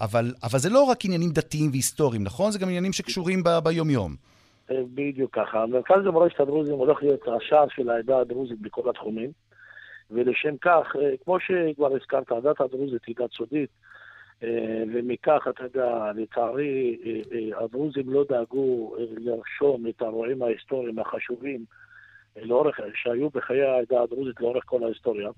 אבל, 0.00 0.34
אבל 0.42 0.58
זה 0.58 0.70
לא 0.70 0.82
רק 0.82 1.04
עניינים 1.04 1.31
דתיים 1.32 1.70
והיסטוריים, 1.70 2.22
נכון? 2.22 2.50
זה 2.50 2.58
גם 2.58 2.68
עניינים 2.68 2.92
שקשורים 2.92 3.42
ב- 3.42 3.58
ביומיום. 3.64 4.14
אה, 4.70 4.82
בדיוק 4.94 5.34
ככה. 5.34 5.62
המרכז 5.62 6.04
למורשת 6.04 6.40
הדרוזים 6.40 6.74
הולך 6.74 7.02
להיות 7.02 7.20
השער 7.28 7.66
של 7.68 7.90
העדה 7.90 8.18
הדרוזית 8.18 8.60
בכל 8.60 8.90
התחומים, 8.90 9.30
ולשם 10.10 10.56
כך, 10.56 10.96
אה, 11.00 11.10
כמו 11.24 11.36
שכבר 11.40 11.94
הזכרת, 11.96 12.32
הדת 12.32 12.60
הדרוזית 12.60 13.04
היא 13.06 13.14
דת 13.18 13.32
סודית, 13.32 13.70
אה, 14.42 14.82
ומכך, 14.94 15.46
אתה 15.48 15.64
יודע, 15.64 16.12
לצערי, 16.14 16.98
הדרוזים 17.60 18.10
לא 18.10 18.24
דאגו 18.28 18.96
לרשום 19.18 19.86
את 19.86 20.02
האירועים 20.02 20.42
ההיסטוריים 20.42 20.98
החשובים 20.98 21.64
לאורך, 22.36 22.80
שהיו 22.94 23.30
בחיי 23.30 23.62
העדה 23.62 24.02
הדרוזית 24.02 24.40
לאורך 24.40 24.64
כל 24.66 24.84
ההיסטוריה. 24.84 25.30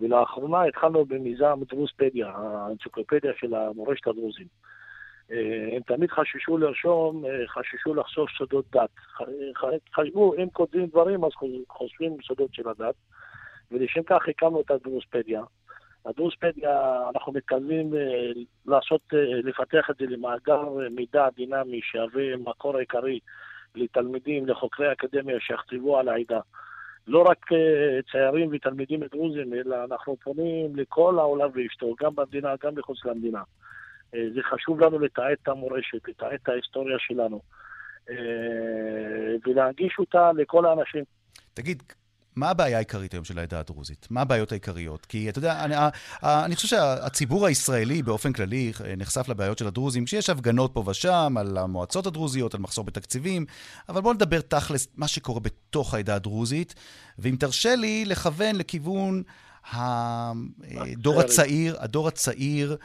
ולאחרונה 0.00 0.62
התחלנו 0.62 1.04
במיזם 1.04 1.60
דרוזפדיה, 1.68 2.30
האנציקלופדיה 2.34 3.32
של 3.36 3.54
המורשת 3.54 4.06
הדרוזים. 4.06 4.46
אה, 5.32 5.76
הם 5.76 5.82
תמיד 5.82 6.10
חששו 6.10 6.58
לרשום, 6.58 7.24
אה, 7.26 7.48
חששו 7.48 7.94
לחשוף 7.94 8.30
סודות 8.38 8.64
דת. 8.72 8.90
חשבו, 9.94 10.34
אם 10.34 10.50
כותבים 10.52 10.86
דברים, 10.86 11.24
אז 11.24 11.30
חושפים 11.68 12.16
סודות 12.26 12.54
של 12.54 12.68
הדת, 12.68 12.94
ולשם 13.70 14.02
כך 14.02 14.28
הקמנו 14.28 14.60
את 14.60 14.70
הדרוספדיה. 14.70 15.42
הדרוספדיה, 16.06 17.02
אנחנו 17.14 17.32
מתכוונים 17.32 17.94
אה, 17.94 18.30
לעשות, 18.66 19.00
לפתח 19.44 19.90
את 19.90 19.96
זה 19.96 20.06
למאגר 20.06 20.68
מידע 20.90 21.28
דינמי 21.36 21.80
שיהווה 21.82 22.36
מקור 22.36 22.76
עיקרי 22.76 23.20
לתלמידים, 23.74 24.46
לחוקרי 24.46 24.92
אקדמיה 24.92 25.40
שיכתבו 25.40 25.98
על 25.98 26.08
העדה. 26.08 26.40
לא 27.06 27.22
רק 27.22 27.46
ציירים 28.10 28.48
ותלמידים 28.52 29.00
דרוזים, 29.12 29.54
אלא 29.54 29.84
אנחנו 29.84 30.16
פונים 30.16 30.76
לכל 30.76 31.18
העולם 31.18 31.50
ואשתו, 31.54 31.94
גם 32.00 32.14
במדינה, 32.14 32.54
גם 32.62 32.74
מחוץ 32.74 33.04
למדינה. 33.04 33.42
אה, 34.14 34.20
זה 34.34 34.40
חשוב 34.42 34.80
לנו 34.80 34.98
לתעד 34.98 35.36
את 35.42 35.48
המורשת, 35.48 36.08
לתעד 36.08 36.32
את 36.32 36.48
ההיסטוריה 36.48 36.96
שלנו, 36.98 37.40
אה, 38.10 38.16
ולהנגיש 39.46 39.96
אותה 39.98 40.30
לכל 40.36 40.66
האנשים. 40.66 41.04
תגיד, 41.54 41.82
מה 42.36 42.50
הבעיה 42.50 42.76
העיקרית 42.76 43.12
היום 43.12 43.24
של 43.24 43.38
העדה 43.38 43.60
הדרוזית? 43.60 44.06
מה 44.10 44.20
הבעיות 44.20 44.52
העיקריות? 44.52 45.06
כי 45.06 45.28
אתה 45.28 45.38
יודע, 45.38 45.64
אני, 45.64 45.74
אני 46.22 46.56
חושב 46.56 46.68
שהציבור 46.68 47.46
הישראלי 47.46 48.02
באופן 48.02 48.32
כללי 48.32 48.72
אה, 48.84 48.94
נחשף 48.96 49.28
לבעיות 49.28 49.58
של 49.58 49.66
הדרוזים, 49.66 50.04
כשיש 50.04 50.30
הפגנות 50.30 50.74
פה 50.74 50.84
ושם 50.86 51.34
על 51.38 51.58
המועצות 51.58 52.06
הדרוזיות, 52.06 52.54
על 52.54 52.60
מחסור 52.60 52.84
בתקציבים, 52.84 53.46
אבל 53.88 54.00
בואו 54.00 54.14
נדבר 54.14 54.40
תכלס 54.40 54.88
מה 54.96 55.08
שקורה 55.08 55.40
בתוך 55.40 55.94
העדה 55.94 56.14
הדרוזית, 56.14 56.74
ואם 57.18 57.36
תרשה 57.36 57.74
לי 57.74 58.04
לכוון 58.04 58.56
לכיוון 58.56 59.22
הדור 59.72 61.20
הצעיר, 61.20 61.76
הדור 61.78 62.08
הצעיר 62.08 62.70
אה, 62.72 62.76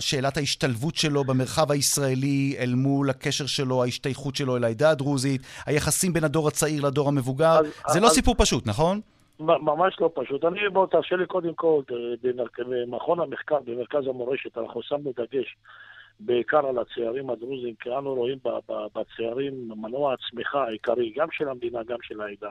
שאלת 0.00 0.36
ההשתלבות 0.36 0.94
שלו 0.94 1.24
במרחב 1.24 1.72
הישראלי 1.72 2.56
אל 2.58 2.74
מול 2.74 3.10
הקשר 3.10 3.46
שלו, 3.46 3.82
ההשתייכות 3.82 4.36
שלו 4.36 4.56
אל 4.56 4.64
העדה 4.64 4.90
הדרוזית, 4.90 5.40
היחסים 5.66 6.12
בין 6.12 6.24
הדור 6.24 6.48
הצעיר 6.48 6.86
לדור 6.86 7.08
המבוגר. 7.08 7.58
אז, 7.58 7.64
זה 7.64 7.72
אז, 7.86 7.96
לא 7.96 8.06
אז... 8.06 8.12
סיפור 8.12 8.34
פשוט, 8.38 8.66
נכון? 8.66 9.00
ממש 9.40 9.96
לא 10.00 10.10
פשוט. 10.14 10.44
אני, 10.44 10.68
בוא, 10.72 10.86
תרשה 10.86 11.16
לי 11.16 11.26
קודם 11.26 11.54
כל, 11.54 11.82
במכון 12.58 13.20
המחקר, 13.20 13.58
במרכז 13.64 14.06
המורשת, 14.06 14.58
אנחנו 14.58 14.82
שמנו 14.82 15.12
דגש 15.16 15.56
בעיקר 16.20 16.66
על 16.66 16.78
הצעירים 16.78 17.30
הדרוזים, 17.30 17.74
כי 17.80 17.88
אנו 17.98 18.14
רואים 18.14 18.38
בצעירים 18.94 19.68
מנוע 19.76 20.14
הצמיחה 20.14 20.64
העיקרי, 20.64 21.12
גם 21.16 21.28
של 21.32 21.48
המדינה, 21.48 21.82
גם 21.82 21.96
של 22.02 22.20
העדה. 22.20 22.50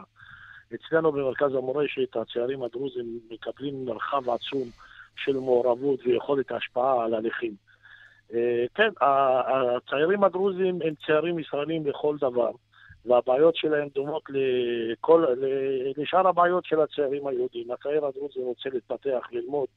אצלנו 0.76 1.12
במרכז 1.12 1.56
המורשת, 1.56 2.16
הצעירים 2.16 2.64
הדרוזים 2.64 3.20
מקבלים 3.32 3.86
מרחב 3.86 4.30
עצום. 4.30 4.70
של 5.18 5.34
מעורבות 5.34 6.00
ויכולת 6.06 6.52
השפעה 6.52 7.04
על 7.04 7.14
הליכים. 7.14 7.54
אה, 8.34 8.66
כן, 8.76 8.90
הצעירים 9.02 10.24
הדרוזים 10.24 10.80
הם 10.86 10.94
צעירים 11.06 11.40
ישראלים 11.40 11.88
לכל 11.88 12.18
דבר, 12.18 12.52
והבעיות 13.06 13.56
שלהם 13.56 13.88
דומות 13.96 14.24
לכל, 14.30 15.26
לשאר 15.98 16.28
הבעיות 16.28 16.66
של 16.66 16.82
הצעירים 16.82 17.28
היהודים. 17.28 17.72
הצעיר 17.72 18.06
הדרוזי 18.06 18.40
רוצה 18.40 18.70
להתפתח, 18.74 19.28
ללמוד 19.32 19.68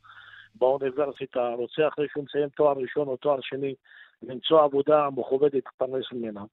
באוניברסיטה, 0.54 1.48
רוצה 1.48 1.88
אחרי 1.88 2.06
שהוא 2.12 2.24
מסיים 2.24 2.48
תואר 2.48 2.72
ראשון 2.76 3.08
או 3.08 3.16
תואר 3.16 3.40
שני, 3.40 3.74
למצוא 4.22 4.62
עבודה 4.62 5.08
מכובדת 5.16 5.54
להתפרנס 5.54 6.04
ממנה. 6.12 6.44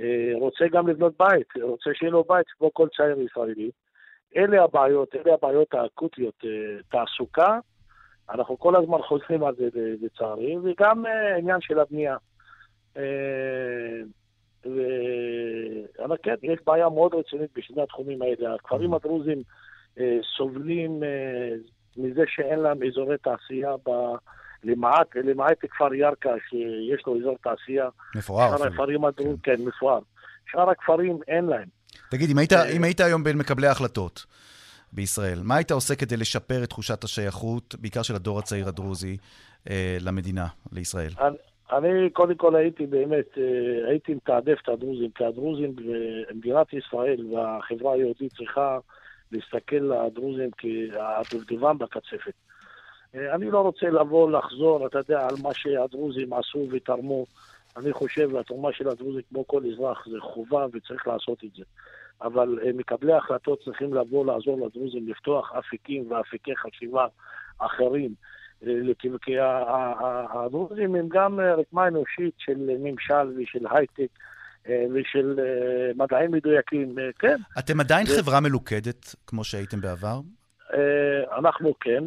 אה, 0.00 0.32
רוצה 0.34 0.64
גם 0.72 0.88
לבנות 0.88 1.14
בית, 1.18 1.46
רוצה 1.62 1.90
שיהיה 1.94 2.12
לו 2.12 2.24
בית 2.24 2.46
כמו 2.58 2.74
כל 2.74 2.88
צעיר 2.96 3.20
ישראלי. 3.20 3.70
אלה 4.36 4.64
הבעיות, 4.64 5.14
אלה 5.14 5.34
הבעיות 5.34 5.74
האקוטיות, 5.74 6.34
אה, 6.44 6.82
תעסוקה, 6.88 7.58
אנחנו 8.30 8.58
כל 8.58 8.76
הזמן 8.76 8.98
חוזרים 9.02 9.44
על 9.44 9.54
זה 9.58 9.68
לצערי, 10.02 10.56
וגם 10.56 11.06
uh, 11.06 11.38
עניין 11.38 11.60
של 11.60 11.78
הבנייה. 11.78 12.16
אבל 16.04 16.16
כן, 16.22 16.34
יש 16.42 16.58
בעיה 16.66 16.88
מאוד 16.88 17.14
רצינית 17.14 17.50
בשני 17.56 17.82
התחומים 17.82 18.22
האלה. 18.22 18.54
הכפרים 18.54 18.92
mm-hmm. 18.92 18.96
הדרוזים 18.96 19.42
uh, 19.96 20.00
סובלים 20.36 21.02
מזה 21.96 22.22
שאין 22.26 22.58
להם 22.58 22.78
אזורי 22.82 23.16
תעשייה 23.18 23.76
ב... 23.86 23.90
למעט, 24.64 25.16
למעט 25.16 25.56
כפר 25.60 25.94
ירכא, 25.94 26.30
שיש 26.48 27.06
לו 27.06 27.18
אזור 27.20 27.36
תעשייה. 27.42 27.88
מפואר. 28.14 28.56
שאר 28.56 28.66
הכפרים 28.66 29.04
הדרוזים, 29.04 29.36
כן, 29.42 29.56
מפואר. 29.58 29.98
שאר 30.50 30.70
הכפרים 30.70 31.18
אין 31.28 31.44
להם. 31.44 31.68
תגיד, 32.10 32.30
אם 32.30 32.38
היית, 32.38 32.52
אם 32.52 32.84
היית 32.84 33.00
היום 33.00 33.24
בין 33.24 33.38
מקבלי 33.38 33.66
ההחלטות, 33.66 34.26
בישראל. 34.92 35.38
מה 35.42 35.56
היית 35.56 35.70
עושה 35.70 35.94
כדי 35.94 36.16
לשפר 36.16 36.64
את 36.64 36.68
תחושת 36.68 37.04
השייכות, 37.04 37.74
בעיקר 37.80 38.02
של 38.02 38.14
הדור 38.14 38.38
הצעיר 38.38 38.68
הדרוזי, 38.68 39.16
אה, 39.70 39.96
למדינה, 40.00 40.46
לישראל? 40.72 41.10
אני, 41.72 42.10
קודם 42.10 42.34
כל 42.34 42.56
הייתי 42.56 42.86
באמת, 42.86 43.38
אה, 43.38 43.88
הייתי 43.88 44.14
מתעדף 44.14 44.58
את 44.62 44.68
הדרוזים, 44.68 45.10
כי 45.10 45.24
הדרוזים 45.24 45.76
במדינת 45.76 46.72
ישראל 46.72 47.34
והחברה 47.34 47.92
היהודית 47.92 48.32
צריכה 48.36 48.78
להסתכל 49.32 49.76
על 49.76 49.92
הדרוזים 49.92 50.50
כהדובדבן 50.58 51.78
בקצפת. 51.78 52.32
אה, 53.14 53.34
אני 53.34 53.50
לא 53.50 53.60
רוצה 53.60 53.86
לבוא, 53.86 54.30
לחזור, 54.30 54.86
אתה 54.86 54.98
יודע, 54.98 55.20
על 55.20 55.34
מה 55.42 55.54
שהדרוזים 55.54 56.32
עשו 56.32 56.66
ותרמו. 56.70 57.26
אני 57.76 57.92
חושב, 57.92 58.30
שהתרומה 58.32 58.72
של 58.72 58.88
הדרוזים, 58.88 59.22
כמו 59.28 59.46
כל 59.46 59.62
אזרח, 59.72 60.08
זה 60.10 60.16
חובה 60.20 60.66
וצריך 60.72 61.06
לעשות 61.06 61.44
את 61.44 61.50
זה. 61.56 61.62
אבל 62.22 62.58
אה, 62.66 62.72
מקבלי 62.72 63.12
ההחלטות 63.12 63.62
צריכים 63.64 63.94
לבוא 63.94 64.26
לעזור 64.26 64.66
לדרוזים 64.66 65.08
לפתוח 65.08 65.52
אפיקים 65.58 66.10
ואפיקי 66.10 66.56
חשיבה 66.56 67.06
אחרים. 67.58 68.14
אה, 68.66 68.72
כי 69.22 69.36
הדרוזים 70.34 70.94
הם 70.94 71.08
גם 71.08 71.40
אה, 71.40 71.54
רקמה 71.54 71.88
אנושית 71.88 72.34
של 72.38 72.56
ממשל 72.56 73.32
ושל 73.36 73.66
הייטק 73.70 74.08
ושל 74.94 75.40
מדעים 75.96 76.30
מדויקים, 76.30 76.94
כן. 77.18 77.36
אתם 77.58 77.80
עדיין 77.80 78.06
חברה 78.06 78.40
מלוכדת, 78.40 79.14
כמו 79.26 79.44
שהייתם 79.44 79.80
בעבר? 79.80 80.20
אנחנו 81.38 81.74
כן. 81.80 82.04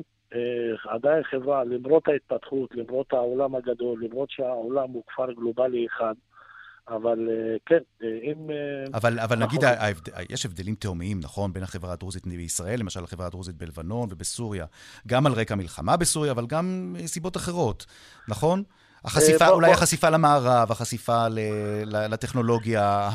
עדיין 0.89 1.23
חברה, 1.23 1.63
למרות 1.63 2.07
ההתפתחות, 2.07 2.75
למרות 2.75 3.13
העולם 3.13 3.55
הגדול, 3.55 4.03
למרות 4.03 4.29
שהעולם 4.31 4.89
הוא 4.89 5.03
כפר 5.07 5.31
גלובלי 5.31 5.87
אחד, 5.87 6.13
אבל 6.89 7.29
אה, 7.29 7.57
כן, 7.65 7.79
אה, 8.03 8.07
אם... 8.23 8.49
אה, 8.49 8.97
אבל, 8.97 9.19
אבל 9.19 9.35
נגיד, 9.43 9.63
ההבד... 9.63 10.01
יש 10.29 10.45
הבדלים 10.45 10.75
תהומיים, 10.75 11.19
נכון, 11.23 11.53
בין 11.53 11.63
החברה 11.63 11.93
הדרוזית 11.93 12.27
בישראל, 12.27 12.79
למשל 12.79 13.03
החברה 13.03 13.27
הדרוזית 13.27 13.55
בלבנון 13.55 14.09
ובסוריה, 14.11 14.65
גם 15.07 15.25
על 15.25 15.33
רקע 15.33 15.55
מלחמה 15.55 15.97
בסוריה, 15.97 16.31
אבל 16.31 16.45
גם 16.47 16.95
סיבות 17.05 17.37
אחרות, 17.37 17.85
נכון? 18.27 18.63
החשיפה, 19.05 19.45
בוא, 19.45 19.53
אולי 19.53 19.67
בוא. 19.67 19.75
החשיפה 19.75 20.09
למערב, 20.09 20.71
החשיפה 20.71 21.27
ל, 21.27 21.39
ל, 21.85 22.13
לטכנולוגיה, 22.13 23.09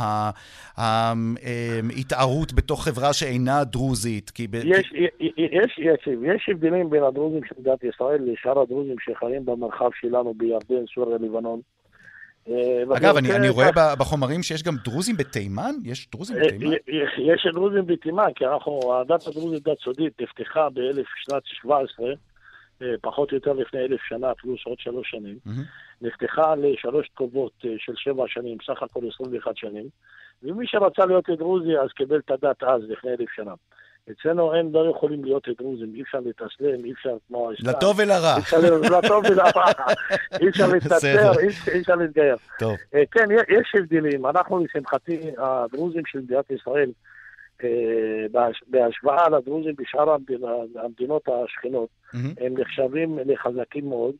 ההתערות 0.77 2.53
בתוך 2.53 2.85
חברה 2.85 3.13
שאינה 3.13 3.65
דרוזית. 3.65 4.31
כי 4.31 4.47
ב... 4.47 4.55
יש, 4.55 4.93
יש, 5.37 5.79
יש, 5.79 6.09
יש 6.35 6.49
הבדלים 6.49 6.91
בין 6.91 7.03
הדרוזים 7.03 7.41
של 7.45 7.55
מדינת 7.59 7.85
ישראל 7.85 8.23
לשאר 8.23 8.61
הדרוזים 8.63 8.97
שחיים 9.01 9.45
במרחב 9.45 9.91
שלנו 10.01 10.35
בירדן, 10.35 10.85
סוריה, 10.95 11.19
לבנון. 11.19 11.61
אה, 12.49 12.97
אגב, 12.97 13.17
אני, 13.17 13.37
אני 13.37 13.49
רואה 13.49 13.71
בחומרים 13.99 14.43
שיש 14.43 14.63
גם 14.63 14.77
דרוזים 14.85 15.17
בתימן? 15.17 15.75
יש 15.85 16.09
דרוזים 16.13 16.37
אה, 16.37 16.43
בתימן? 16.45 16.73
יש 17.19 17.47
דרוזים 17.55 17.87
בתימן, 17.87 18.29
כי 18.35 18.47
אנחנו, 18.47 18.81
הדת 19.01 19.27
הדרוזית 19.27 19.63
דת 19.63 19.79
סודית 19.79 20.21
נפתחה 20.21 20.69
ב-1717, 20.71 21.71
אה, 22.83 22.95
פחות 23.01 23.31
או 23.31 23.37
יותר 23.37 23.53
לפני 23.53 23.81
אלף 23.81 24.01
שנה, 24.09 24.35
פלוס 24.35 24.61
עוד 24.65 24.79
שלוש 24.79 25.11
שנים. 25.11 25.39
נפתחה 26.03 26.55
לשלוש 26.55 27.09
תקופות 27.09 27.53
אה, 27.65 27.71
של 27.79 27.93
שבע 27.97 28.25
שנים, 28.29 28.59
סך 28.67 28.83
הכל 28.83 29.01
21 29.15 29.57
שנים, 29.57 29.89
ומי 30.43 30.67
שרצה 30.67 31.07
להיות 31.07 31.31
דרוזי 31.31 31.79
אז 31.79 31.89
קיבל 31.97 32.19
את 32.19 32.31
הדת 32.31 32.63
אז, 32.63 32.83
לפני 32.89 33.11
אלף 33.11 33.31
שנה. 33.37 33.53
אצלנו 34.11 34.55
הם 34.55 34.69
לא 34.73 34.91
יכולים 34.91 35.25
להיות 35.25 35.49
דרוזים, 35.59 35.93
אי 35.95 36.03
אפשר 36.03 36.19
להתאסלם, 36.21 36.85
אי 36.85 36.93
אפשר 36.93 37.17
כמו. 37.29 37.51
לטוב 37.65 37.99
ולרע. 37.99 38.35
לטוב 38.99 39.25
ולרע. 39.31 39.65
אי 40.41 40.49
אפשר 40.49 40.67
בסדר. 40.77 41.33
אי 41.41 41.49
אפשר- 41.81 41.95
להתגייר. 41.95 42.37
טוב. 42.59 42.77
אה, 42.95 43.03
כן, 43.11 43.25
יש 43.49 43.73
הבדלים. 43.79 44.27
אנחנו, 44.27 44.65
לשמחתי, 44.65 45.21
הדרוזים 45.39 46.03
של 46.07 46.19
מדינת 46.19 46.51
ישראל, 46.51 46.91
אה, 47.65 47.69
בהש- 48.33 48.63
בהשוואה 48.67 49.29
לדרוזים 49.29 49.75
בשאר 49.79 50.17
המדינות 50.85 51.23
השכנות, 51.29 51.89
הם 52.41 52.55
נחשבים 52.59 53.19
לחזקים 53.27 53.89
מאוד. 53.89 54.15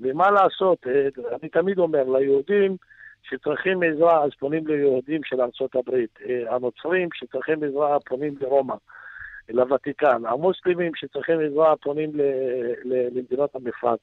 ומה 0.00 0.30
לעשות, 0.30 0.78
אה, 0.86 1.08
אני 1.40 1.48
תמיד 1.48 1.78
אומר, 1.78 2.04
ליהודים 2.18 2.76
שצריכים 3.22 3.80
עזרה, 3.82 4.24
אז 4.24 4.30
פונים 4.38 4.66
ליהודים 4.66 5.20
של 5.24 5.40
ארצות 5.40 5.74
הברית. 5.76 6.18
אה, 6.28 6.54
הנוצרים 6.54 7.08
שצריכים 7.14 7.62
עזרה, 7.64 8.00
פונים 8.00 8.34
לרומא, 8.40 8.74
לוותיקן. 9.48 10.22
המוסלמים 10.28 10.92
שצריכים 10.94 11.36
עזרה, 11.50 11.74
פונים 11.82 12.10
ל- 12.14 12.20
ל- 12.84 13.18
למדינות 13.18 13.54
המפרץ. 13.54 14.00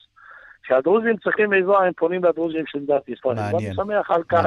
כשהדרוזים 0.64 1.18
צריכים 1.24 1.54
עזרה, 1.54 1.86
הם 1.86 1.94
פונים 1.98 2.24
לדרוזים 2.24 2.64
של 2.68 2.80
מדינת 2.80 3.10
ישראל. 3.10 3.38
ואני 3.40 3.52
מעניין. 3.54 3.74
שמח 3.74 4.12
על 4.12 4.24
כך 4.24 4.46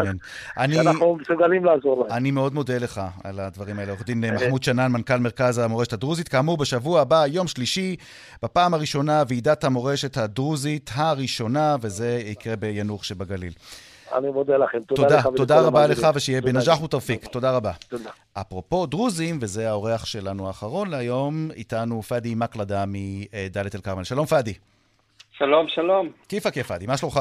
שאנחנו 0.57 1.17
מסוגלים 1.17 1.65
לעזור 1.65 2.05
להם. 2.05 2.17
אני 2.19 2.31
מאוד 2.31 2.55
מודה 2.55 2.79
לך 2.79 3.01
על 3.25 3.41
הדברים 3.41 3.79
האלה. 3.79 3.91
עורך 3.91 4.07
דין 4.07 4.25
מחמוד 4.35 4.63
שנאן, 4.63 4.93
מנכ"ל 4.93 5.17
מרכז 5.17 5.59
המורשת 5.59 5.93
הדרוזית. 5.93 6.29
כאמור, 6.29 6.57
בשבוע 6.59 7.01
הבא, 7.01 7.25
יום 7.27 7.47
שלישי, 7.47 7.97
בפעם 8.43 8.75
הראשונה, 8.75 9.23
ועידת 9.29 9.65
המורשת 9.65 10.17
הדרוזית 10.17 10.91
הראשונה, 10.95 11.77
וזה 11.81 12.21
יקרה 12.27 12.57
ביאנוח 12.57 13.03
שבגליל. 13.03 13.53
אני 14.13 14.31
מודה 14.31 14.57
לכם. 14.57 14.79
תודה, 14.81 15.03
תודה, 15.03 15.19
לך 15.19 15.29
תודה 15.37 15.61
רבה 15.61 15.87
לך. 15.87 16.07
ושיהיה 16.15 16.41
תודה. 16.41 16.53
בנג'אח 16.53 16.83
ותרפיק. 16.83 17.25
תודה 17.27 17.57
רבה. 17.57 17.73
תודה. 17.89 18.11
אפרופו 18.33 18.87
דרוזים, 18.87 19.39
וזה 19.41 19.69
האורח 19.69 20.05
שלנו 20.05 20.47
האחרון 20.47 20.91
להיום, 20.91 21.51
איתנו 21.57 22.03
פאדי 22.03 22.35
מקלדה 22.35 22.85
מדאלית 22.87 23.75
אל-כרמל. 23.75 24.05
שלום 24.05 24.27
פאדי. 24.27 24.55
שלום, 25.39 25.69
שלום. 25.69 26.09
כיפה 26.29 26.51
כיף 26.51 26.67
פאדי, 26.67 26.87
מה 26.87 26.97
שלומך? 26.97 27.21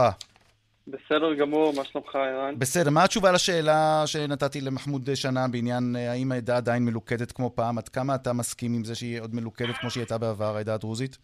בסדר 0.88 1.34
גמור, 1.34 1.74
מה 1.76 1.84
שלומך, 1.84 2.16
ערן? 2.16 2.60
בסדר, 2.60 2.90
מה 2.90 3.04
התשובה 3.04 3.32
לשאלה 3.32 4.04
שנתתי 4.06 4.62
למחמוד 4.62 5.10
שנאן 5.16 5.52
בעניין 5.52 5.96
אה, 5.96 6.12
האם 6.12 6.32
העדה 6.32 6.58
עדיין 6.58 6.86
מלוכדת 6.86 7.32
כמו 7.32 7.52
פעם? 7.56 7.78
עד 7.78 7.90
כמה 7.90 8.16
אתה 8.16 8.34
מסכים 8.34 8.74
עם 8.74 8.84
זה 8.84 8.96
שהיא 8.96 9.22
עוד 9.22 9.36
מלוכדת 9.36 9.78
כמו 9.78 9.90
שהיא 9.90 10.02
הייתה 10.02 10.18
בעבר, 10.18 10.58
העדה 10.58 10.74
הדרוזית? 10.74 11.18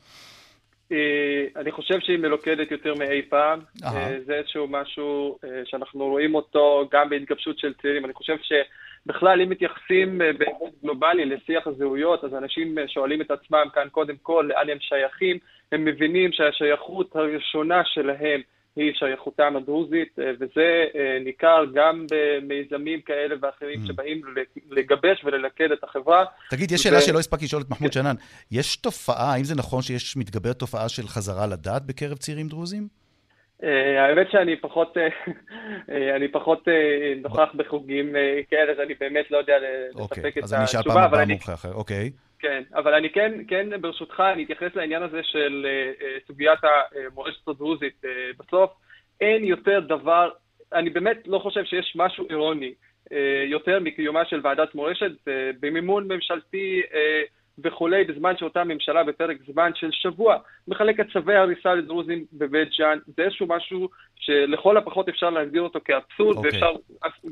אה, 0.92 1.62
אני 1.62 1.72
חושב 1.72 2.00
שהיא 2.00 2.18
מלוכדת 2.18 2.72
יותר 2.72 2.94
מאי 2.96 3.22
פעם. 3.30 3.60
אה, 3.84 4.20
זה 4.26 4.34
איזשהו 4.34 4.68
משהו 4.68 5.38
אה, 5.44 5.62
שאנחנו 5.66 6.06
רואים 6.06 6.36
אותו 6.36 6.88
גם 6.92 7.10
בהתגבשות 7.10 7.60
של 7.60 7.74
צעירים. 7.82 8.06
אני 8.06 8.14
חושב 8.14 8.36
שבכלל, 8.42 9.42
אם 9.42 9.50
מתייחסים 9.50 10.18
בהיבט 10.18 10.74
גלובלי 10.84 11.26
לשיח 11.26 11.68
הזהויות, 11.68 12.24
אז 12.24 12.34
אנשים 12.36 12.78
שואלים 12.88 13.22
את 13.22 13.32
עצמם 13.32 13.66
כאן 13.74 13.88
קודם 13.92 14.16
כל 14.22 14.50
לאן 14.50 14.70
הם 14.70 14.78
שייכים. 14.80 15.38
הם 15.72 15.86
מבינים 15.86 16.32
שהשייכות 16.32 17.16
הראשונה 17.16 17.82
שלהם 17.86 18.42
היא 18.76 18.94
שייכותם 18.94 19.54
הדרוזית, 19.58 20.20
אה, 20.20 20.32
וזה 20.40 20.86
אה, 20.96 21.18
ניכר 21.24 21.64
גם 21.74 22.06
במיזמים 22.12 23.02
כאלה 23.02 23.36
ואחרים 23.42 23.80
שבאים 23.88 24.22
לגבש 24.70 25.24
וללכד 25.24 25.72
את 25.72 25.84
החברה. 25.84 26.26
תגיד, 26.50 26.72
יש 26.72 26.84
שאלה 26.84 26.98
ו- 26.98 27.02
שלא 27.02 27.20
הספקתי 27.20 27.46
לשאול 27.46 27.62
את 27.62 27.70
מחמוד 27.70 27.94
שנאן. 27.94 28.16
יש 28.52 28.76
תופעה, 28.76 29.34
האם 29.34 29.44
זה 29.44 29.56
נכון 29.56 29.82
שיש 29.82 30.18
מתגברת 30.18 30.60
תופעה 30.60 30.90
של 30.90 31.08
חזרה 31.08 31.48
לדת 31.48 31.82
בקרב 31.82 32.18
צעירים 32.18 32.48
דרוזים? 32.48 32.88
אה, 33.64 34.06
האמת 34.06 34.28
שאני 34.32 34.56
פחות, 34.56 34.98
אני 36.16 36.28
פחות 36.28 36.68
נוכח 37.24 37.50
בחוגים 37.56 38.16
כאלה, 38.50 38.72
אז 38.72 38.80
אני 38.86 38.94
באמת 39.00 39.32
לא 39.32 39.38
יודע 39.38 39.54
אוקיי, 39.96 40.24
לספק 40.24 40.38
את 40.38 40.44
אז 40.44 40.54
אני 40.54 40.64
אשאל 40.64 40.82
פעם 40.82 40.92
התשובה, 40.92 41.06
אבל 41.06 41.14
הבאה 41.14 41.24
אני, 41.24 41.34
מומחה 41.34 41.54
אחר. 41.54 41.74
אוקיי. 41.74 42.12
כן, 42.40 42.64
אבל 42.76 42.94
אני 42.94 43.10
כן, 43.10 43.32
כן, 43.48 43.82
ברשותך, 43.82 44.24
אני 44.34 44.44
אתייחס 44.44 44.76
לעניין 44.76 45.04
הזה 45.04 45.24
של 45.24 45.66
אה, 45.66 45.92
אה, 46.02 46.18
סוגיית 46.28 46.60
המורשת 46.64 47.48
הדרוזית. 47.48 48.06
אה, 48.06 48.12
בסוף 48.40 48.72
אין 49.22 49.44
יותר 49.44 49.80
דבר, 49.80 50.30
אני 50.74 50.90
באמת 50.90 51.28
לא 51.28 51.40
חושב 51.40 51.64
שיש 51.64 51.94
משהו 51.96 52.26
אירוני 52.30 52.74
יותר 53.46 53.80
מקיומה 53.80 54.26
של 54.26 54.40
ועדת 54.44 54.76
מורשת 54.76 55.12
במימון 55.60 56.12
ממשלתי 56.12 56.82
וכולי, 57.64 58.04
בזמן 58.04 58.38
שאותה 58.38 58.64
ממשלה 58.64 59.04
בפרק 59.04 59.38
זמן 59.48 59.72
של 59.76 59.92
שבוע 59.92 60.38
מחלקת 60.68 61.06
צווי 61.14 61.36
הריסה 61.36 61.76
לדרוזים 61.76 62.26
בבית 62.34 62.70
ג'אן. 62.80 62.98
זה 63.18 63.24
איזשהו 63.24 63.48
משהו 63.48 63.90
שלכל 64.20 64.78
הפחות 64.78 65.10
אפשר 65.10 65.30
להגדיר 65.30 65.62
אותו 65.62 65.80
כאבסורד, 65.86 66.38
אוקיי. 66.38 66.52
ואפשר 66.52 66.72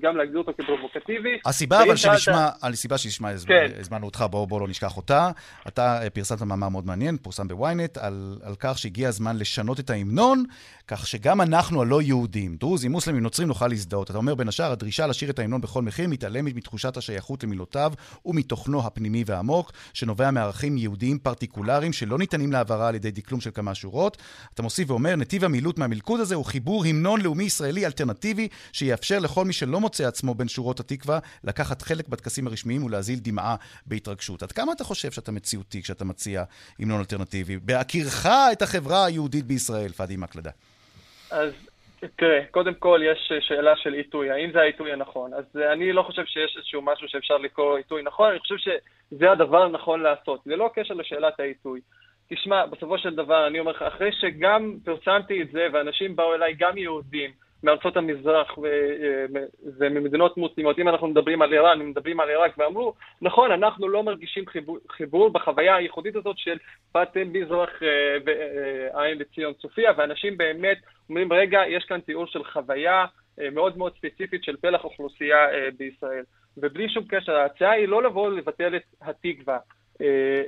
גם 0.01 0.17
להגדיר 0.17 0.37
אותו 0.37 0.51
כפרובוקטיבי. 0.57 1.39
הסיבה 1.45 1.83
אבל 1.83 1.95
שנשמע, 1.95 2.49
הסיבה 2.63 2.97
שנשמע, 2.97 3.29
כן. 3.47 3.67
הזמנו 3.79 4.05
אותך, 4.05 4.25
בואו 4.29 4.47
בוא 4.47 4.61
לא 4.61 4.67
נשכח 4.67 4.97
אותה. 4.97 5.31
אתה 5.67 6.03
אה, 6.03 6.09
פרסמת 6.09 6.41
מאמר 6.41 6.69
מאוד 6.69 6.85
מעניין, 6.85 7.17
פורסם 7.17 7.47
בוויינט, 7.47 7.97
על, 7.97 8.37
על 8.43 8.55
כך 8.59 8.77
שהגיע 8.77 9.07
הזמן 9.09 9.37
לשנות 9.37 9.79
את 9.79 9.89
ההמנון, 9.89 10.43
כך 10.87 11.07
שגם 11.07 11.41
אנחנו 11.41 11.81
הלא 11.81 12.01
יהודים, 12.01 12.55
דרוזים, 12.55 12.91
מוסלמים, 12.91 13.23
נוצרים, 13.23 13.47
נוכל 13.47 13.67
להזדהות. 13.67 14.09
אתה 14.09 14.17
אומר 14.17 14.35
בין 14.35 14.47
השאר, 14.47 14.71
הדרישה 14.71 15.07
לשיר 15.07 15.29
את 15.29 15.39
ההמנון 15.39 15.61
בכל 15.61 15.81
מחיר 15.81 16.07
מתעלמת 16.07 16.55
מתחושת 16.55 16.97
השייכות 16.97 17.43
למילותיו 17.43 17.91
ומתוכנו 18.25 18.85
הפנימי 18.85 19.23
והעמוק, 19.25 19.71
שנובע 19.93 20.31
מערכים 20.31 20.77
יהודיים 20.77 21.19
פרטיקולריים 21.19 21.93
שלא 21.93 22.17
ניתנים 22.17 22.51
להעברה 22.51 22.87
על 22.87 22.95
ידי 22.95 23.11
דקלום 23.11 23.41
של 23.41 23.49
כמה 23.53 23.75
שורות. 23.75 24.17
אתה 24.53 24.63
מוסיף 24.63 24.91
ואומר, 24.91 25.15
נתיב 25.15 25.43
המילוט 25.43 25.79
מהמלכוד 25.79 26.19
הזה 26.19 26.35
הוא 26.35 26.45
חיבור 26.45 26.76
המנון 26.85 27.21
לאומי 27.21 27.43
ישראלי 27.43 27.85
אלטרנטיבי, 27.85 28.47
שיאפשר 28.73 29.19
לכל 29.19 29.45
מי 29.45 29.53
שלא 29.53 29.79
מוצא 29.79 30.07
עצמו 30.07 30.35
בין 30.35 30.47
שורות 30.47 30.79
התקווה, 30.79 31.19
לקחת 31.43 31.81
חלק 31.81 32.07
בטקסים 32.07 32.47
הרשמיים 32.47 32.83
ולהזיל 32.83 33.19
דמעה 33.21 33.55
בהתרגשות. 33.85 34.43
עד 34.43 34.51
כמה 34.51 34.73
אתה 34.73 34.83
חושב 34.83 35.11
שאתה 35.11 35.31
מציאותי 35.31 35.81
כשאתה 35.81 36.05
מציע 36.05 36.43
המנון 36.79 36.99
אלטרנטיבי? 36.99 37.57
בהכירך 37.57 38.25
את 38.51 38.61
החברה 38.61 39.05
היהודית 39.05 39.45
בישראל, 39.45 39.89
פאדי 39.89 40.17
מקלדה. 40.17 40.51
אז 41.31 41.51
תראה, 42.15 42.45
קודם 42.51 42.73
כל 42.73 43.01
יש 43.03 43.31
שאלה 43.39 43.75
של 43.75 43.93
עיתוי, 43.93 44.31
האם 44.31 44.51
זה 44.51 44.59
העיתוי 44.59 44.93
הנכון? 44.93 45.33
אז 45.33 45.45
אני 45.73 45.93
לא 45.93 46.03
חושב 46.03 46.25
שיש 46.25 46.55
איזשהו 46.57 46.81
משהו 46.81 47.07
שאפשר 47.07 47.37
לקרוא 47.37 47.77
עיתוי 47.77 48.03
נכון, 48.03 48.29
אני 48.29 48.39
חושב 48.39 48.55
שזה 48.57 49.31
הדבר 49.31 49.63
הנכון 49.63 50.01
לעשות, 50.01 50.39
ללא 50.45 50.69
קשר 50.75 50.93
לשאלת 50.93 51.39
העיתוי. 51.39 51.81
תשמע, 52.29 52.65
בסופו 52.65 52.97
של 52.97 53.15
דבר 53.15 53.47
אני 53.47 53.59
אומר 53.59 53.71
לך, 53.71 53.81
אחרי 53.81 54.11
שגם 54.11 54.75
פרסמתי 54.85 55.41
את 55.41 55.51
זה, 55.51 55.67
ואנשים 55.73 56.15
באו 56.15 56.35
אליי, 56.35 56.53
גם 56.59 56.77
יהודים, 56.77 57.31
מארצות 57.63 57.97
המזרח 57.97 58.57
ו- 58.57 58.65
אה, 58.65 59.25
וממדינות 59.79 60.37
מוסלמות, 60.37 60.79
אם 60.79 60.89
אנחנו 60.89 61.07
מדברים 61.07 61.41
על 61.41 61.53
איראן, 61.53 61.81
אם 61.81 61.89
מדברים 61.89 62.19
על 62.19 62.29
עיראק, 62.29 62.57
ואמרו, 62.57 62.93
נכון, 63.21 63.51
אנחנו 63.51 63.89
לא 63.89 64.03
מרגישים 64.03 64.45
חיבור, 64.45 64.77
חיבור 64.89 65.29
בחוויה 65.29 65.75
הייחודית 65.75 66.15
הזאת 66.15 66.37
של 66.37 66.57
באתם 66.93 67.33
מזרח 67.33 67.83
אה, 67.83 68.17
ועין 68.25 69.17
לציון 69.17 69.53
צופיה, 69.53 69.91
ואנשים 69.97 70.37
באמת 70.37 70.77
אומרים, 71.09 71.33
רגע, 71.33 71.61
יש 71.67 71.85
כאן 71.85 71.99
תיאור 71.99 72.27
של 72.27 72.43
חוויה 72.43 73.05
אה, 73.41 73.49
מאוד 73.49 73.77
מאוד 73.77 73.93
ספציפית 73.97 74.43
של 74.43 74.55
פלח 74.57 74.83
אוכלוסייה 74.83 75.49
אה, 75.49 75.69
בישראל. 75.77 76.23
ובלי 76.57 76.89
שום 76.89 77.03
קשר, 77.09 77.35
ההצעה 77.35 77.71
היא 77.71 77.87
לא 77.87 78.03
לבוא 78.03 78.31
לבטל 78.31 78.75
את 78.75 78.83
התקווה, 79.01 79.55
אה, 79.55 79.59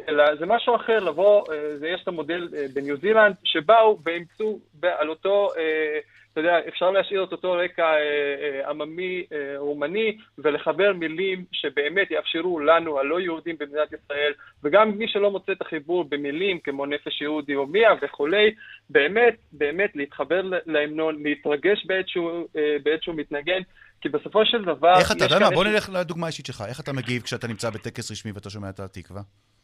אלא 0.09 0.35
זה 0.35 0.45
משהו 0.45 0.75
אחר, 0.75 0.99
לבוא, 0.99 1.43
אה, 1.53 1.77
זה 1.77 1.87
יש 1.87 2.01
את 2.03 2.07
המודל 2.07 2.47
אה, 2.57 2.65
בניו 2.73 2.97
זילנד, 2.97 3.35
שבאו 3.43 3.99
ואימצו 4.05 4.59
על 4.83 5.09
אותו, 5.09 5.49
אה, 5.57 5.99
אתה 6.31 6.39
יודע, 6.39 6.59
אפשר 6.67 6.91
להשאיר 6.91 7.23
את 7.23 7.31
אותו 7.31 7.51
רקע 7.51 7.83
אה, 7.83 7.97
אה, 8.41 8.69
עממי, 8.69 9.23
אה, 9.33 9.53
רומני, 9.57 10.17
ולחבר 10.37 10.93
מילים 10.93 11.45
שבאמת 11.51 12.11
יאפשרו 12.11 12.59
לנו, 12.59 12.99
הלא 12.99 13.19
יהודים 13.19 13.55
במדינת 13.59 13.93
ישראל, 13.93 14.33
וגם 14.63 14.97
מי 14.97 15.07
שלא 15.07 15.31
מוצא 15.31 15.51
את 15.51 15.61
החיבור 15.61 16.03
במילים 16.09 16.59
כמו 16.59 16.85
נפש 16.85 17.21
יהודי 17.21 17.53
הומיה 17.53 17.89
וכולי, 18.01 18.51
באמת, 18.89 19.35
באמת 19.51 19.95
להתחבר 19.95 20.41
להמנון, 20.65 21.23
להתרגש 21.23 21.85
בעת 21.85 22.09
שהוא, 22.09 22.47
אה, 22.57 22.77
בעת 22.83 23.03
שהוא 23.03 23.15
מתנגן, 23.15 23.61
כי 24.01 24.09
בסופו 24.09 24.45
של 24.45 24.65
דבר... 24.65 24.93
איך 24.99 25.11
אתה, 25.11 25.25
אתה 25.25 25.33
יודע 25.33 25.45
מה, 25.49 25.55
בוא 25.55 25.63
נלך 25.65 25.89
לדוגמה 25.89 26.25
האישית 26.25 26.45
שלך. 26.45 26.63
איך 26.67 26.79
אתה 26.79 26.93
מגיב 26.93 27.21
כשאתה 27.21 27.47
נמצא 27.47 27.69
בטקס 27.69 28.11
רשמי 28.11 28.31
ואתה 28.31 28.49
שומע 28.49 28.69
את 28.69 28.79
התקווה? 28.79 29.21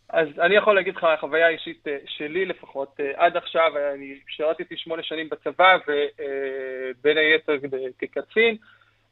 אז 0.09 0.27
אני 0.39 0.55
יכול 0.55 0.75
להגיד 0.75 0.95
לך, 0.95 1.03
החוויה 1.03 1.47
האישית 1.47 1.87
אה, 1.87 1.97
שלי 2.05 2.45
לפחות, 2.45 2.99
אה, 2.99 3.25
עד 3.25 3.37
עכשיו, 3.37 3.71
אני 3.93 4.19
שירתתי 4.27 4.77
שמונה 4.77 5.03
שנים 5.03 5.29
בצבא, 5.29 5.77
ובין 5.87 7.17
היתר 7.17 7.53
כקצין, 7.99 8.57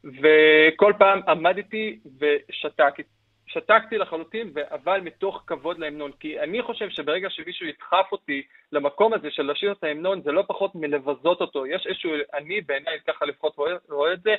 וכל 0.04 0.92
פעם 0.98 1.20
עמדתי 1.28 1.98
ושתקתי. 2.20 3.02
שתקתי 3.54 3.98
לחלוטין, 3.98 4.52
אבל 4.70 5.00
מתוך 5.00 5.42
כבוד 5.46 5.78
להמנון. 5.78 6.10
כי 6.20 6.40
אני 6.40 6.62
חושב 6.62 6.90
שברגע 6.90 7.30
שמישהו 7.30 7.66
ידחף 7.66 8.12
אותי 8.12 8.42
למקום 8.72 9.14
הזה 9.14 9.30
של 9.30 9.50
לשיר 9.50 9.72
את 9.72 9.84
ההמנון, 9.84 10.22
זה 10.22 10.32
לא 10.32 10.44
פחות 10.46 10.74
מלבזות 10.74 11.40
אותו. 11.40 11.66
יש 11.66 11.86
איזשהו, 11.86 12.10
אני 12.34 12.60
בעיניי 12.60 12.98
ככה 13.06 13.24
לפחות 13.26 13.56
רואה, 13.56 13.72
רואה 13.90 14.12
את 14.12 14.22
זה, 14.22 14.34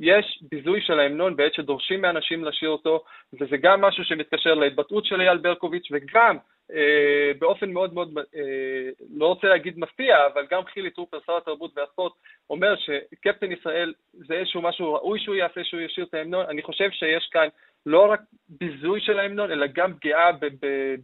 יש 0.00 0.42
ביזוי 0.50 0.80
של 0.80 1.00
ההמנון 1.00 1.36
בעת 1.36 1.54
שדורשים 1.54 2.00
מאנשים 2.00 2.44
לשיר 2.44 2.68
אותו, 2.68 3.04
וזה 3.40 3.56
גם 3.56 3.80
משהו 3.80 4.04
שמתקשר 4.04 4.54
להתבטאות 4.54 5.04
של 5.04 5.20
אייל 5.20 5.38
ברקוביץ', 5.38 5.88
וגם 5.90 6.36
אה, 6.72 7.32
באופן 7.38 7.70
מאוד 7.70 7.94
מאוד, 7.94 8.18
אה, 8.18 8.90
לא 9.14 9.26
רוצה 9.26 9.48
להגיד 9.48 9.78
מפתיע, 9.78 10.26
אבל 10.26 10.46
גם 10.50 10.64
חילי 10.64 10.90
טרופר, 10.90 11.18
שר 11.26 11.36
התרבות 11.36 11.70
והספורט, 11.76 12.12
אומר 12.50 12.74
שקפטן 12.76 13.52
ישראל 13.52 13.94
זה 14.12 14.34
איזשהו 14.34 14.62
משהו 14.62 14.94
ראוי 14.94 15.20
שהוא 15.20 15.34
יעשה, 15.34 15.64
שהוא 15.64 15.80
ישיר 15.80 16.04
את 16.04 16.14
ההמנון. 16.14 16.46
אני 16.48 16.62
חושב 16.62 16.90
שיש 16.90 17.28
כאן 17.32 17.48
לא 17.88 18.10
רק 18.12 18.20
ביזוי 18.48 19.00
של 19.00 19.18
ההמנון, 19.18 19.50
אלא 19.50 19.66
גם 19.74 19.94
פגיעה 19.94 20.30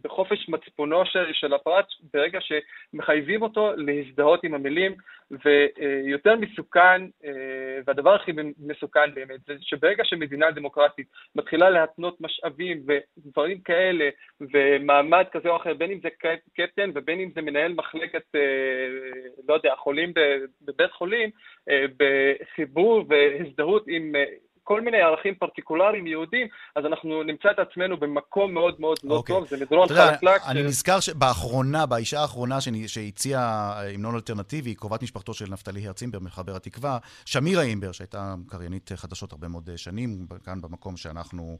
בחופש 0.03 0.49
מצפונו 0.49 1.05
של, 1.05 1.25
של 1.33 1.53
הפרט, 1.53 1.85
ברגע 2.13 2.39
שמחייבים 2.41 3.41
אותו 3.41 3.71
להזדהות 3.75 4.43
עם 4.43 4.53
המילים, 4.53 4.95
ויותר 5.31 6.35
מסוכן, 6.35 7.01
אה, 7.25 7.79
והדבר 7.85 8.15
הכי 8.15 8.31
מסוכן 8.59 9.13
באמת, 9.13 9.39
זה 9.47 9.53
שברגע 9.61 10.03
שמדינה 10.05 10.51
דמוקרטית 10.51 11.07
מתחילה 11.35 11.69
להתנות 11.69 12.21
משאבים 12.21 12.83
ודברים 12.87 13.61
כאלה, 13.61 14.09
ומעמד 14.53 15.25
כזה 15.31 15.49
או 15.49 15.55
אחר, 15.55 15.73
בין 15.73 15.91
אם 15.91 15.99
זה 16.03 16.09
קפטן 16.55 16.91
ובין 16.95 17.19
אם 17.19 17.29
זה 17.35 17.41
מנהל 17.41 17.73
מחלקת, 17.73 18.35
אה, 18.35 18.41
לא 19.47 19.53
יודע, 19.53 19.73
חולים 19.75 20.13
בבית 20.61 20.91
חולים, 20.91 21.29
אה, 21.69 21.85
בחיבור 21.97 23.05
והזדהות 23.09 23.83
עם 23.87 24.13
כל 24.65 24.81
מיני 24.81 24.97
ערכים 25.01 25.35
פרטיקולריים 25.35 26.07
יהודים, 26.07 26.47
אז 26.75 26.85
אנחנו 26.85 27.23
נמצא 27.23 27.51
את 27.51 27.59
עצמנו 27.59 27.97
במקום 27.97 28.53
מאוד 28.53 28.75
מאוד 28.79 28.97
לא 29.03 29.13
okay. 29.13 29.17
אוקיי. 29.17 29.35
טוב, 29.35 29.47
זה 29.47 29.57
מדרון 29.65 29.87
חלקלק. 29.87 30.41
אני 30.47 30.63
ש... 30.63 30.65
נזכר 30.65 30.99
שבאחרונה, 30.99 31.85
באישה 31.85 32.21
האחרונה 32.21 32.57
שהציעה 32.87 33.73
המנון 33.93 34.15
אלטרנטיבי, 34.15 34.75
קרובת 34.75 35.03
משפחתו 35.03 35.33
של 35.33 35.45
נפתלי 35.49 35.87
הרצימבר, 35.87 36.19
מחבר 36.19 36.55
התקווה, 36.55 36.97
שמירה 37.25 37.63
אימבר, 37.63 37.91
שהייתה 37.91 38.35
קריינית 38.47 38.91
חדשות 38.95 39.31
הרבה 39.31 39.47
מאוד 39.47 39.69
שנים, 39.75 40.25
כאן 40.45 40.61
במקום 40.61 40.97
שאנחנו 40.97 41.57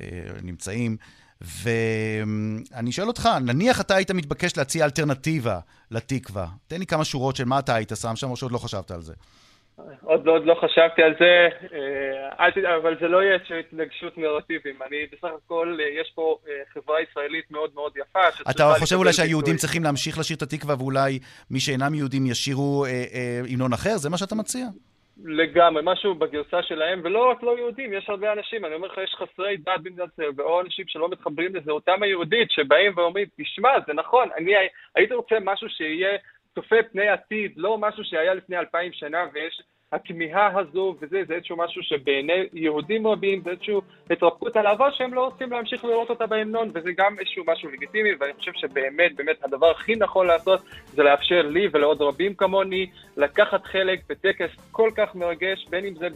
אה, 0.00 0.06
נמצאים. 0.42 0.96
ואני 1.40 2.92
שואל 2.92 3.08
אותך, 3.08 3.28
נניח 3.40 3.80
אתה 3.80 3.94
היית 3.94 4.10
מתבקש 4.10 4.56
להציע 4.56 4.84
אלטרנטיבה 4.84 5.58
לתקווה, 5.90 6.46
תן 6.66 6.78
לי 6.78 6.86
כמה 6.86 7.04
שורות 7.04 7.36
של 7.36 7.44
מה 7.44 7.58
אתה 7.58 7.74
היית 7.74 7.92
שם 8.00 8.16
שם, 8.16 8.30
או 8.30 8.36
שעוד 8.36 8.52
לא 8.52 8.58
חשבת 8.58 8.90
על 8.90 9.00
זה. 9.00 9.14
עוד 10.04 10.28
עוד 10.28 10.46
לא 10.46 10.54
חשבתי 10.54 11.02
על 11.02 11.14
זה, 11.18 11.48
אה, 11.72 12.76
אבל 12.76 12.96
זה 13.00 13.08
לא 13.08 13.22
יהיה 13.22 13.38
התנגשות 13.60 14.18
נרטיבים. 14.18 14.74
אני 14.86 14.96
בסך 15.12 15.28
הכל, 15.44 15.78
אה, 15.80 16.00
יש 16.00 16.12
פה 16.14 16.38
אה, 16.48 16.52
חברה 16.74 16.96
ישראלית 17.02 17.50
מאוד 17.50 17.70
מאוד 17.74 17.92
יפה. 17.96 18.50
אתה 18.50 18.72
חושב 18.78 18.96
אולי 18.96 19.12
שהיהודים 19.12 19.56
צריכים 19.56 19.84
להמשיך 19.84 20.18
לשיר 20.18 20.36
את 20.36 20.42
התקווה, 20.42 20.74
ואולי 20.78 21.18
מי 21.50 21.60
שאינם 21.60 21.94
יהודים 21.94 22.26
ישירו 22.26 22.84
המנון 22.86 23.72
אחר? 23.72 23.96
זה 23.96 24.10
מה 24.10 24.18
שאתה 24.18 24.34
מציע? 24.34 24.66
לגמרי, 25.24 25.82
משהו 25.84 26.14
בגרסה 26.14 26.62
שלהם, 26.62 27.00
ולא 27.04 27.30
רק 27.30 27.42
לא 27.42 27.58
יהודים, 27.58 27.92
יש 27.92 28.08
הרבה 28.08 28.32
אנשים, 28.32 28.64
אני 28.64 28.74
אומר 28.74 28.88
לך, 28.88 28.98
יש 29.04 29.14
חסרי 29.14 29.56
דת 29.56 29.80
במדינת 29.82 30.08
ישראל, 30.12 30.30
ואו 30.36 30.60
אנשים 30.60 30.84
שלא 30.88 31.08
מתחברים 31.08 31.56
לזה, 31.56 31.70
אותם 31.70 32.02
היהודית, 32.02 32.50
שבאים 32.50 32.92
ואומרים, 32.96 33.26
תשמע, 33.38 33.68
זה 33.86 33.92
נכון, 33.92 34.28
אני 34.36 34.52
הייתי 34.94 35.14
רוצה 35.14 35.34
משהו 35.40 35.68
שיהיה 35.68 36.18
צופה 36.54 36.76
פני 36.92 37.08
עתיד, 37.08 37.52
לא 37.56 37.78
משהו 37.78 38.04
שהיה 38.04 38.34
לפני 38.34 38.58
אלפיים 38.58 38.92
שנה 38.92 39.18
ויש 39.34 39.62
הכמיהה 39.92 40.58
הזו 40.58 40.94
וזה, 41.00 41.22
זה 41.28 41.34
איזשהו 41.34 41.56
משהו 41.56 41.82
שבעיני 41.82 42.32
יהודים 42.52 43.06
רבים 43.06 43.42
זה 43.44 43.50
איזשהו 43.50 43.80
התרפקות 44.10 44.56
על 44.56 44.66
העבר 44.66 44.88
שהם 44.90 45.14
לא 45.14 45.24
רוצים 45.24 45.50
להמשיך 45.50 45.84
לראות 45.84 46.10
אותה 46.10 46.26
בהמנון 46.26 46.70
וזה 46.74 46.90
גם 46.96 47.18
איזשהו 47.18 47.44
משהו 47.46 47.70
לגיטימי 47.70 48.10
ואני 48.20 48.32
חושב 48.38 48.52
שבאמת, 48.54 49.16
באמת 49.16 49.36
הדבר 49.44 49.70
הכי 49.70 49.96
נכון 49.96 50.26
לעשות 50.26 50.60
זה 50.86 51.02
לאפשר 51.02 51.42
לי 51.42 51.68
ולעוד 51.72 52.02
רבים 52.02 52.34
כמוני 52.34 52.86
לקחת 53.16 53.64
חלק 53.64 54.00
בטקס 54.08 54.50
כל 54.70 54.90
כך 54.96 55.14
מרגש, 55.14 55.66
בין 55.70 55.84
אם 55.84 55.94
זה 55.98 56.08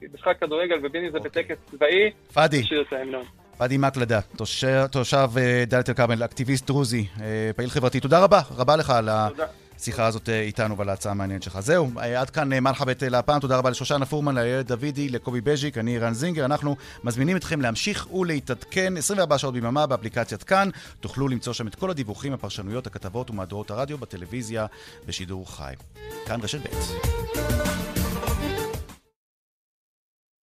במשחק 0.00 0.40
כדורגל 0.40 0.76
ובין 0.82 1.04
אם 1.04 1.10
זה 1.10 1.18
okay. 1.18 1.22
בטקס 1.22 1.56
צבאי, 1.70 2.10
פאדי. 2.34 2.62
פאדי 3.58 3.76
מקלדה, 3.78 4.20
תושב, 4.36 5.28
אה, 5.38 5.64
דאלית 5.66 5.88
אל-כרמל, 5.88 6.24
אקטיביסט 6.24 6.66
דרוזי, 6.66 7.06
אה, 7.20 7.50
פעיל 7.56 7.68
חברתי. 7.70 8.00
תודה 8.00 8.24
רבה, 8.24 8.40
רבה 8.56 8.76
לך 8.76 8.90
על 8.90 9.08
ה... 9.08 9.28
תודה. 9.28 9.46
השיחה 9.80 10.06
הזאת 10.06 10.28
אה, 10.28 10.40
איתנו 10.40 10.76
ועל 10.76 10.88
ההצעה 10.88 11.12
המעניינת 11.12 11.42
שלך. 11.42 11.60
זהו, 11.60 11.90
אה, 11.98 12.20
עד 12.20 12.30
כאן 12.30 12.52
אה, 12.52 12.60
מלחבת 12.60 13.02
להפעם. 13.02 13.40
תודה 13.40 13.56
רבה 13.58 13.70
לשושנה 13.70 14.06
פורמן, 14.06 14.34
לאיילת 14.34 14.66
דוידי, 14.66 15.08
לקובי 15.08 15.40
בז'יק, 15.40 15.78
אני 15.78 15.98
רן 15.98 16.14
זינגר. 16.14 16.44
אנחנו 16.44 16.76
מזמינים 17.04 17.36
אתכם 17.36 17.60
להמשיך 17.60 18.12
ולהתעדכן 18.12 18.96
24 18.96 19.38
שעות 19.38 19.54
ביממה 19.54 19.86
באפליקציית 19.86 20.42
כאן. 20.42 20.68
תוכלו 21.00 21.28
למצוא 21.28 21.52
שם 21.52 21.66
את 21.66 21.74
כל 21.74 21.90
הדיווחים, 21.90 22.32
הפרשנויות, 22.32 22.86
הכתבות 22.86 23.30
ומהדורות 23.30 23.70
הרדיו 23.70 23.98
בטלוויזיה 23.98 24.66
בשידור 25.06 25.56
חי. 25.56 25.74
כאן 26.26 26.40
רשת 26.40 26.60
ב'. 26.60 27.97